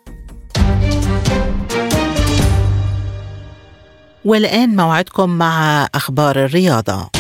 والآن 4.25 4.77
موعدكم 4.77 5.31
مع 5.31 5.89
أخبار 5.95 6.45
الرياضة. 6.45 7.14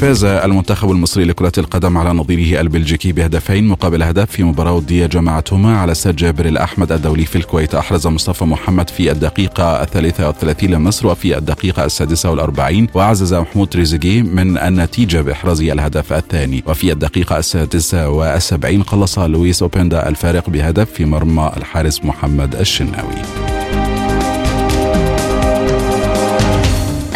فاز 0.00 0.24
المنتخب 0.24 0.90
المصري 0.90 1.24
لكرة 1.24 1.52
القدم 1.58 1.98
على 1.98 2.12
نظيره 2.12 2.60
البلجيكي 2.60 3.12
بهدفين 3.12 3.68
مقابل 3.68 4.02
هدف 4.02 4.30
في 4.30 4.42
مباراة 4.42 4.72
ودية 4.72 5.06
جمعتهما 5.06 5.78
على 5.78 5.92
استاد 5.92 6.16
جابر 6.16 6.46
الأحمد 6.46 6.92
الدولي 6.92 7.24
في 7.24 7.36
الكويت. 7.36 7.74
أحرز 7.74 8.06
مصطفى 8.06 8.44
محمد 8.44 8.90
في 8.90 9.10
الدقيقة 9.10 9.82
الثالثة 9.82 10.26
والثلاثين 10.26 10.70
لمصر 10.70 11.06
وفي 11.06 11.38
الدقيقة 11.38 11.84
السادسة 11.84 12.30
والأربعين. 12.30 12.88
وعزز 12.94 13.34
محمود 13.34 13.68
تريزيجيه 13.68 14.22
من 14.22 14.58
النتيجة 14.58 15.20
بإحراز 15.20 15.60
الهدف 15.60 16.12
الثاني. 16.12 16.62
وفي 16.66 16.92
الدقيقة 16.92 17.38
السادسة 17.38 18.08
والسبعين 18.08 18.82
قلص 18.82 19.18
لويس 19.18 19.62
أوبندا 19.62 20.08
الفارق 20.08 20.50
بهدف 20.50 20.90
في 20.90 21.04
مرمى 21.04 21.50
الحارس 21.56 22.04
محمد 22.04 22.54
الشناوي. 22.56 23.59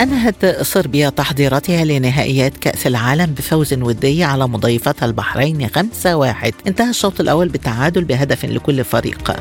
أنهت 0.01 0.63
صربيا 0.63 1.11
تحضيراتها 1.11 1.85
لنهائيات 1.85 2.57
كأس 2.57 2.87
العالم 2.87 3.27
بفوز 3.27 3.73
ودي 3.73 4.25
على 4.25 4.49
مضيفتها 4.49 5.07
البحرين 5.07 5.69
5-1 5.69 5.73
انتهى 6.67 6.91
الشوط 6.91 7.21
الأول 7.21 7.49
بالتعادل 7.49 8.05
بهدف 8.05 8.45
لكل 8.45 8.85
فريق. 8.85 9.37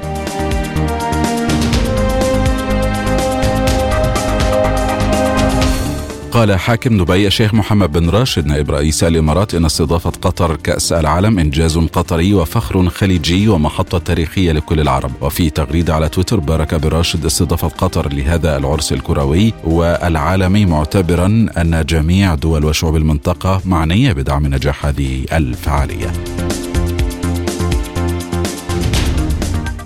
قال 6.34 6.60
حاكم 6.60 6.98
دبي 6.98 7.28
الشيخ 7.28 7.54
محمد 7.54 7.92
بن 7.92 8.10
راشد 8.10 8.46
نائب 8.46 8.72
رئيس 8.72 9.04
الإمارات 9.04 9.56
إن 9.56 9.66
استضافة 9.66 10.10
قطر 10.10 10.56
كأس 10.56 10.94
العالم 10.94 11.40
إنجاز 11.40 11.78
قطري 11.78 12.34
وفخر 12.34 12.90
خليجي 12.90 13.48
ومحطة 13.48 13.98
تاريخية 13.98 14.52
لكل 14.52 14.80
العرب. 14.80 15.12
وفي 15.22 15.50
تغريدة 15.50 15.96
على 15.96 16.10
تويتر 16.10 16.40
بارك 16.40 16.76
بن 16.76 16.90
راشد 16.90 17.26
استضافة 17.26 17.68
قطر 17.68 18.14
لهذا 18.14 18.58
العرس 18.58 18.94
الكروي 18.94 19.54
والعالمي 19.64 20.66
معتبرا 20.66 21.26
أن 21.58 21.86
جميع 21.90 22.36
دول 22.36 22.66
وشعوب 22.66 22.96
المنطقة 22.96 23.62
معنية 23.66 24.14
بدعم 24.14 24.48
نجاح 24.48 24.86
هذه 24.86 25.26
الفعالية. 25.34 26.12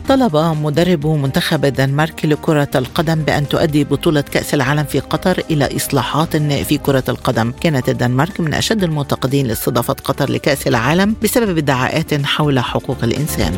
طلب 0.08 0.38
مدرب 0.38 1.08
منتخب 1.08 1.66
الدنمارك 1.66 2.26
لكرة 2.26 2.70
القدم 2.76 3.16
بأن 3.16 3.47
تؤدي 3.47 3.84
بطولة 3.84 4.22
كأس 4.22 4.53
العالم 4.53 4.84
في 4.84 4.99
قطر 4.99 5.43
إلى 5.51 5.76
إصلاحات 5.76 6.38
في 6.38 6.78
كرة 6.78 7.03
القدم 7.10 7.51
كانت 7.62 7.89
الدنمارك 7.89 8.39
من 8.39 8.53
أشد 8.53 8.84
المعتقدين 8.84 9.47
لاستضافة 9.47 9.93
قطر 9.93 10.32
لكأس 10.32 10.68
العالم 10.68 11.16
بسبب 11.24 11.58
ادعاءات 11.58 12.26
حول 12.26 12.60
حقوق 12.60 12.97
الإنسان 13.03 13.53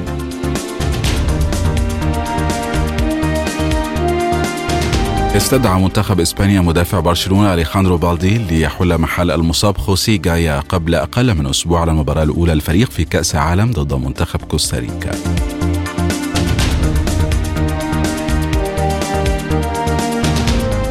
استدعى 5.36 5.82
منتخب 5.82 6.20
إسبانيا 6.20 6.62
مدافع 6.62 7.00
برشلونة 7.00 7.54
أليخاندرو 7.54 7.97
بالدي 7.97 8.38
ليحل 8.38 8.97
محل 8.97 9.32
المصاب 9.32 9.78
خوسي 9.78 10.18
جايا 10.18 10.60
قبل 10.60 10.95
أقل 10.95 11.34
من 11.36 11.47
أسبوع 11.47 11.82
على 11.82 11.91
المباراة 11.91 12.24
الأولى 12.24 12.54
الفريق 12.54 12.91
في 12.91 13.06
كأس 13.06 13.36
عالم 13.36 13.72
ضد 13.72 13.93
منتخب 13.93 14.41
كوستاريكا. 14.41 15.12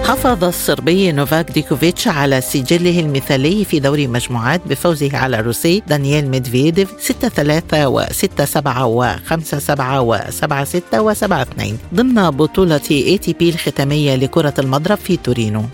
حافظ 0.08 0.44
الصربي 0.44 1.12
نوفاك 1.12 1.50
ديوكوفيتش 1.50 2.08
على 2.08 2.40
سجله 2.40 3.00
المثالي 3.00 3.64
في 3.64 3.80
دوري 3.80 4.06
مجموعات 4.06 4.60
بفوزه 4.66 5.16
على 5.16 5.40
الروسي 5.40 5.82
دانييل 5.86 6.28
ميدفيديف 6.28 6.94
6 6.98 7.28
3 7.28 7.88
و 7.88 8.06
6 8.10 8.44
7 8.44 8.86
و 8.86 9.16
5 9.24 9.58
7 9.58 10.00
و 10.00 10.18
7 10.30 10.64
6 10.64 11.02
و 11.02 11.14
7 11.14 11.42
2 11.42 11.78
ضمن 11.94 12.30
بطولة 12.30 12.80
ATP 12.90 13.48
الختامية 13.48 14.14
لكرة 14.14 14.54
المضرب 14.58 14.98
في 14.98 15.16
تورينو. 15.16 15.64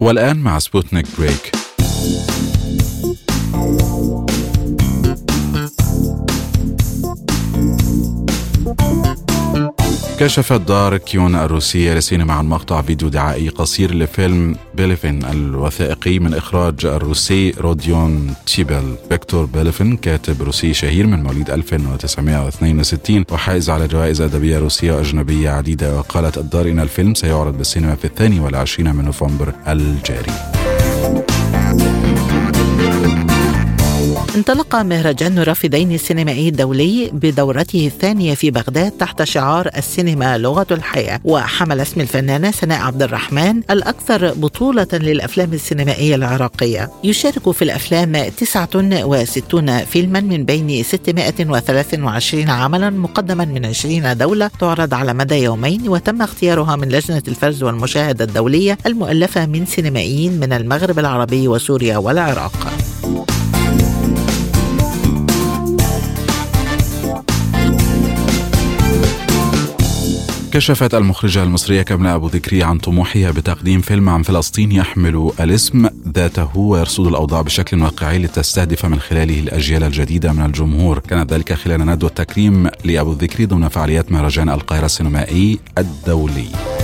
والآن 0.00 0.36
مع 0.36 0.58
سبوتنيك 0.58 1.06
break. 1.18 1.52
كشفت 10.20 10.60
دار 10.60 10.96
كيون 10.96 11.34
الروسية 11.34 11.94
للسينما 11.94 12.32
عن 12.32 12.46
مقطع 12.46 12.82
فيديو 12.82 13.08
دعائي 13.08 13.48
قصير 13.48 13.94
لفيلم 13.94 14.56
بيليفين 14.74 15.24
الوثائقي 15.24 16.18
من 16.18 16.34
إخراج 16.34 16.86
الروسي 16.86 17.50
روديون 17.50 18.34
تيبل. 18.46 18.94
فيكتور 19.08 19.44
بيليفين 19.44 19.96
كاتب 19.96 20.42
روسي 20.42 20.74
شهير 20.74 21.06
من 21.06 21.22
مواليد 21.22 21.50
1962 21.50 23.24
وحائز 23.30 23.70
على 23.70 23.88
جوائز 23.88 24.20
أدبية 24.20 24.58
روسية 24.58 24.92
وأجنبية 24.92 25.50
عديدة 25.50 25.98
وقالت 25.98 26.38
الدار 26.38 26.68
إن 26.68 26.80
الفيلم 26.80 27.14
سيعرض 27.14 27.58
بالسينما 27.58 27.94
في 27.94 28.04
الثاني 28.04 28.40
والعشرين 28.40 28.96
من 28.96 29.04
نوفمبر 29.04 29.54
الجاري. 29.68 30.32
انطلق 34.36 34.76
مهرجان 34.76 35.38
رافدين 35.38 35.92
السينمائي 35.92 36.48
الدولي 36.48 37.10
بدورته 37.12 37.86
الثانية 37.86 38.34
في 38.34 38.50
بغداد 38.50 38.90
تحت 38.90 39.22
شعار 39.22 39.70
السينما 39.76 40.38
لغة 40.38 40.66
الحياة. 40.70 41.20
وحمل 41.24 41.80
اسم 41.80 42.00
الفنانة 42.00 42.50
سناء 42.50 42.80
عبد 42.80 43.02
الرحمن 43.02 43.62
الأكثر 43.70 44.34
بطولة 44.34 44.86
للأفلام 44.92 45.52
السينمائية 45.52 46.14
العراقية. 46.14 46.90
يشارك 47.04 47.50
في 47.50 47.62
الأفلام 47.62 48.28
69 48.28 49.84
فيلما 49.84 50.20
من 50.20 50.44
بين 50.44 50.82
623 50.82 52.50
عملا 52.50 52.90
مقدما 52.90 53.44
من 53.44 53.66
20 53.66 54.16
دولة 54.16 54.50
تعرض 54.60 54.94
على 54.94 55.14
مدى 55.14 55.34
يومين 55.34 55.88
وتم 55.88 56.22
اختيارها 56.22 56.76
من 56.76 56.88
لجنة 56.88 57.22
الفرز 57.28 57.62
والمشاهدة 57.62 58.24
الدولية 58.24 58.78
المؤلفة 58.86 59.46
من 59.46 59.66
سينمائيين 59.66 60.40
من 60.40 60.52
المغرب 60.52 60.98
العربي 60.98 61.48
وسوريا 61.48 61.98
والعراق. 61.98 62.72
كشفت 70.52 70.94
المخرجة 70.94 71.42
المصرية 71.42 71.82
كاملة 71.82 72.14
أبو 72.14 72.26
ذكري 72.26 72.62
عن 72.62 72.78
طموحها 72.78 73.30
بتقديم 73.30 73.80
فيلم 73.80 74.08
عن 74.08 74.22
فلسطين 74.22 74.72
يحمل 74.72 75.32
الاسم 75.40 75.88
ذاته 76.14 76.58
ويرصد 76.58 77.06
الأوضاع 77.06 77.42
بشكل 77.42 77.82
واقعي 77.82 78.18
لتستهدف 78.18 78.86
من 78.86 79.00
خلاله 79.00 79.40
الأجيال 79.40 79.82
الجديدة 79.82 80.32
من 80.32 80.44
الجمهور. 80.44 80.98
كان 80.98 81.26
ذلك 81.26 81.52
خلال 81.52 81.86
ندوة 81.86 82.10
تكريم 82.10 82.70
لأبو 82.84 83.12
ذكري 83.12 83.46
ضمن 83.46 83.68
فعاليات 83.68 84.12
مهرجان 84.12 84.48
القاهرة 84.48 84.86
السينمائي 84.86 85.58
الدولي. 85.78 86.79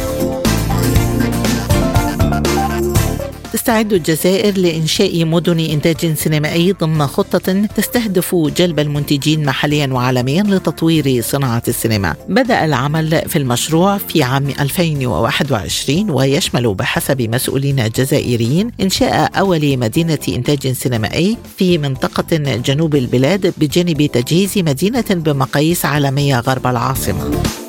تستعد 3.66 3.92
الجزائر 3.92 4.58
لإنشاء 4.58 5.24
مدن 5.24 5.58
إنتاج 5.60 6.14
سينمائي 6.14 6.72
ضمن 6.72 7.06
خطة 7.06 7.66
تستهدف 7.76 8.34
جلب 8.34 8.80
المنتجين 8.80 9.44
محليا 9.44 9.86
وعالميا 9.92 10.42
لتطوير 10.42 11.22
صناعة 11.22 11.62
السينما. 11.68 12.14
بدأ 12.28 12.64
العمل 12.64 13.22
في 13.28 13.36
المشروع 13.36 13.98
في 13.98 14.22
عام 14.22 14.48
2021 14.60 16.10
ويشمل 16.10 16.74
بحسب 16.74 17.22
مسؤولين 17.22 17.90
جزائريين 17.96 18.70
إنشاء 18.80 19.38
أول 19.38 19.78
مدينة 19.78 20.18
إنتاج 20.28 20.72
سينمائي 20.72 21.36
في 21.58 21.78
منطقة 21.78 22.36
جنوب 22.56 22.94
البلاد 22.94 23.54
بجانب 23.58 24.06
تجهيز 24.06 24.58
مدينة 24.58 25.04
بمقاييس 25.10 25.84
عالمية 25.84 26.40
غرب 26.40 26.66
العاصمة. 26.66 27.65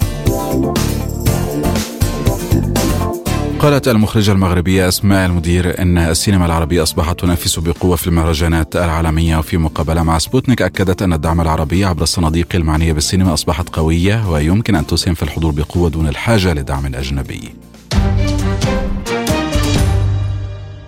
قالت 3.60 3.88
المخرجة 3.88 4.32
المغربية 4.32 4.88
أسماء 4.88 5.26
المدير 5.26 5.82
أن 5.82 5.98
السينما 5.98 6.46
العربية 6.46 6.84
أصبحت 6.84 7.20
تنافس 7.20 7.60
بقوة 7.60 7.96
في 7.96 8.08
المهرجانات 8.08 8.76
العالمية 8.76 9.38
وفي 9.38 9.58
مقابلة 9.58 10.04
مع 10.04 10.18
سبوتنيك 10.18 10.62
أكدت 10.62 11.02
أن 11.02 11.14
الدعم 11.14 11.42
العربي 11.42 11.86
عبر 11.86 12.04
الصناديق 12.04 12.48
المعنية 12.56 12.94
بالسينما 12.94 13.34
أصبحت 13.34 13.70
قوية 13.70 14.30
ويمكن 14.30 14.76
أن 14.76 14.88
تسهم 14.88 15.14
في 15.14 15.24
الحضور 15.24 15.52
بقوة 15.52 15.90
دون 15.90 16.08
الحاجة 16.08 16.54
لدعم 16.54 16.86
أجنبي. 16.86 17.54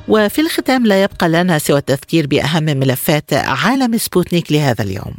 وفي 0.08 0.42
الختام 0.42 0.86
لا 0.86 1.04
يبقى 1.04 1.30
لنا 1.30 1.60
سوى 1.60 1.78
التذكير 1.78 2.28
بأهم 2.28 2.64
ملفات 2.64 3.34
عالم 3.34 3.98
سبوتنيك 3.98 4.52
لهذا 4.52 4.84
اليوم. 4.84 5.14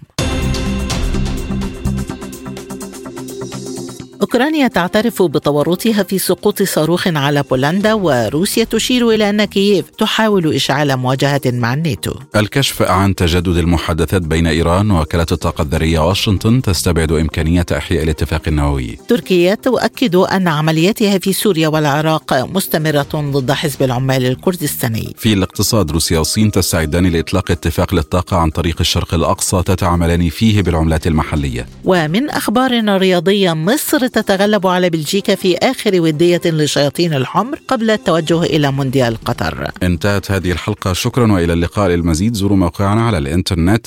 أوكرانيا 4.23 4.69
تعترف 4.69 5.23
بتورطها 5.23 6.03
في 6.03 6.19
سقوط 6.19 6.63
صاروخ 6.63 7.09
على 7.09 7.43
بولندا 7.51 7.95
وروسيا 7.95 8.65
تشير 8.65 9.11
إلى 9.11 9.31
أن 9.31 9.45
كييف 9.45 9.91
تحاول 9.91 10.55
إشعال 10.55 10.97
مواجهة 10.97 11.41
مع 11.47 11.75
الناتو. 11.75 12.15
الكشف 12.37 12.83
عن 12.83 13.15
تجدد 13.15 13.57
المحادثات 13.57 14.23
بين 14.23 14.47
إيران 14.47 14.91
ووكالة 14.91 15.27
الطاقة 15.33 15.63
الذرية 15.63 16.09
واشنطن 16.09 16.63
تستبعد 16.63 17.13
إمكانية 17.13 17.67
إحياء 17.73 18.03
الاتفاق 18.03 18.43
النووي. 18.49 18.99
تركيا 19.09 19.55
تؤكد 19.55 20.15
أن 20.15 20.49
عملياتها 20.49 21.19
في 21.19 21.33
سوريا 21.33 21.69
والعراق 21.69 22.35
مستمرة 22.35 23.09
ضد 23.15 23.53
حزب 23.53 23.83
العمال 23.83 24.27
الكردستاني. 24.27 25.15
في 25.17 25.33
الاقتصاد 25.33 25.91
روسيا 25.91 26.19
والصين 26.19 26.51
تستعدان 26.51 27.07
لإطلاق 27.07 27.51
اتفاق 27.51 27.95
للطاقة 27.95 28.37
عن 28.37 28.51
طريق 28.51 28.77
الشرق 28.81 29.15
الأقصى 29.15 29.63
تتعاملان 29.63 30.29
فيه 30.29 30.63
بالعملات 30.63 31.07
المحلية. 31.07 31.67
ومن 31.85 32.31
أخبار 32.31 32.99
رياضية 32.99 33.53
مصر 33.53 34.10
تتغلب 34.13 34.67
على 34.67 34.91
بلجيكا 34.91 35.35
في 35.35 35.57
آخر 35.57 36.01
ودية 36.01 36.41
لشياطين 36.45 37.15
الحمر 37.15 37.59
قبل 37.69 37.91
التوجه 37.91 38.43
إلى 38.43 38.73
مونديال 38.73 39.17
قطر. 39.25 39.71
انتهت 39.83 40.31
هذه 40.31 40.53
الحلقة. 40.53 40.93
شكرا 40.93 41.33
وإلى 41.33 41.53
اللقاء 41.53 41.89
للمزيد 41.89 42.35
زوروا 42.35 42.57
موقعنا 42.57 43.07
على 43.07 43.19
الإنترنت 43.19 43.87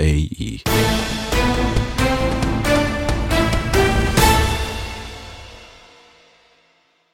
اي 0.00 0.58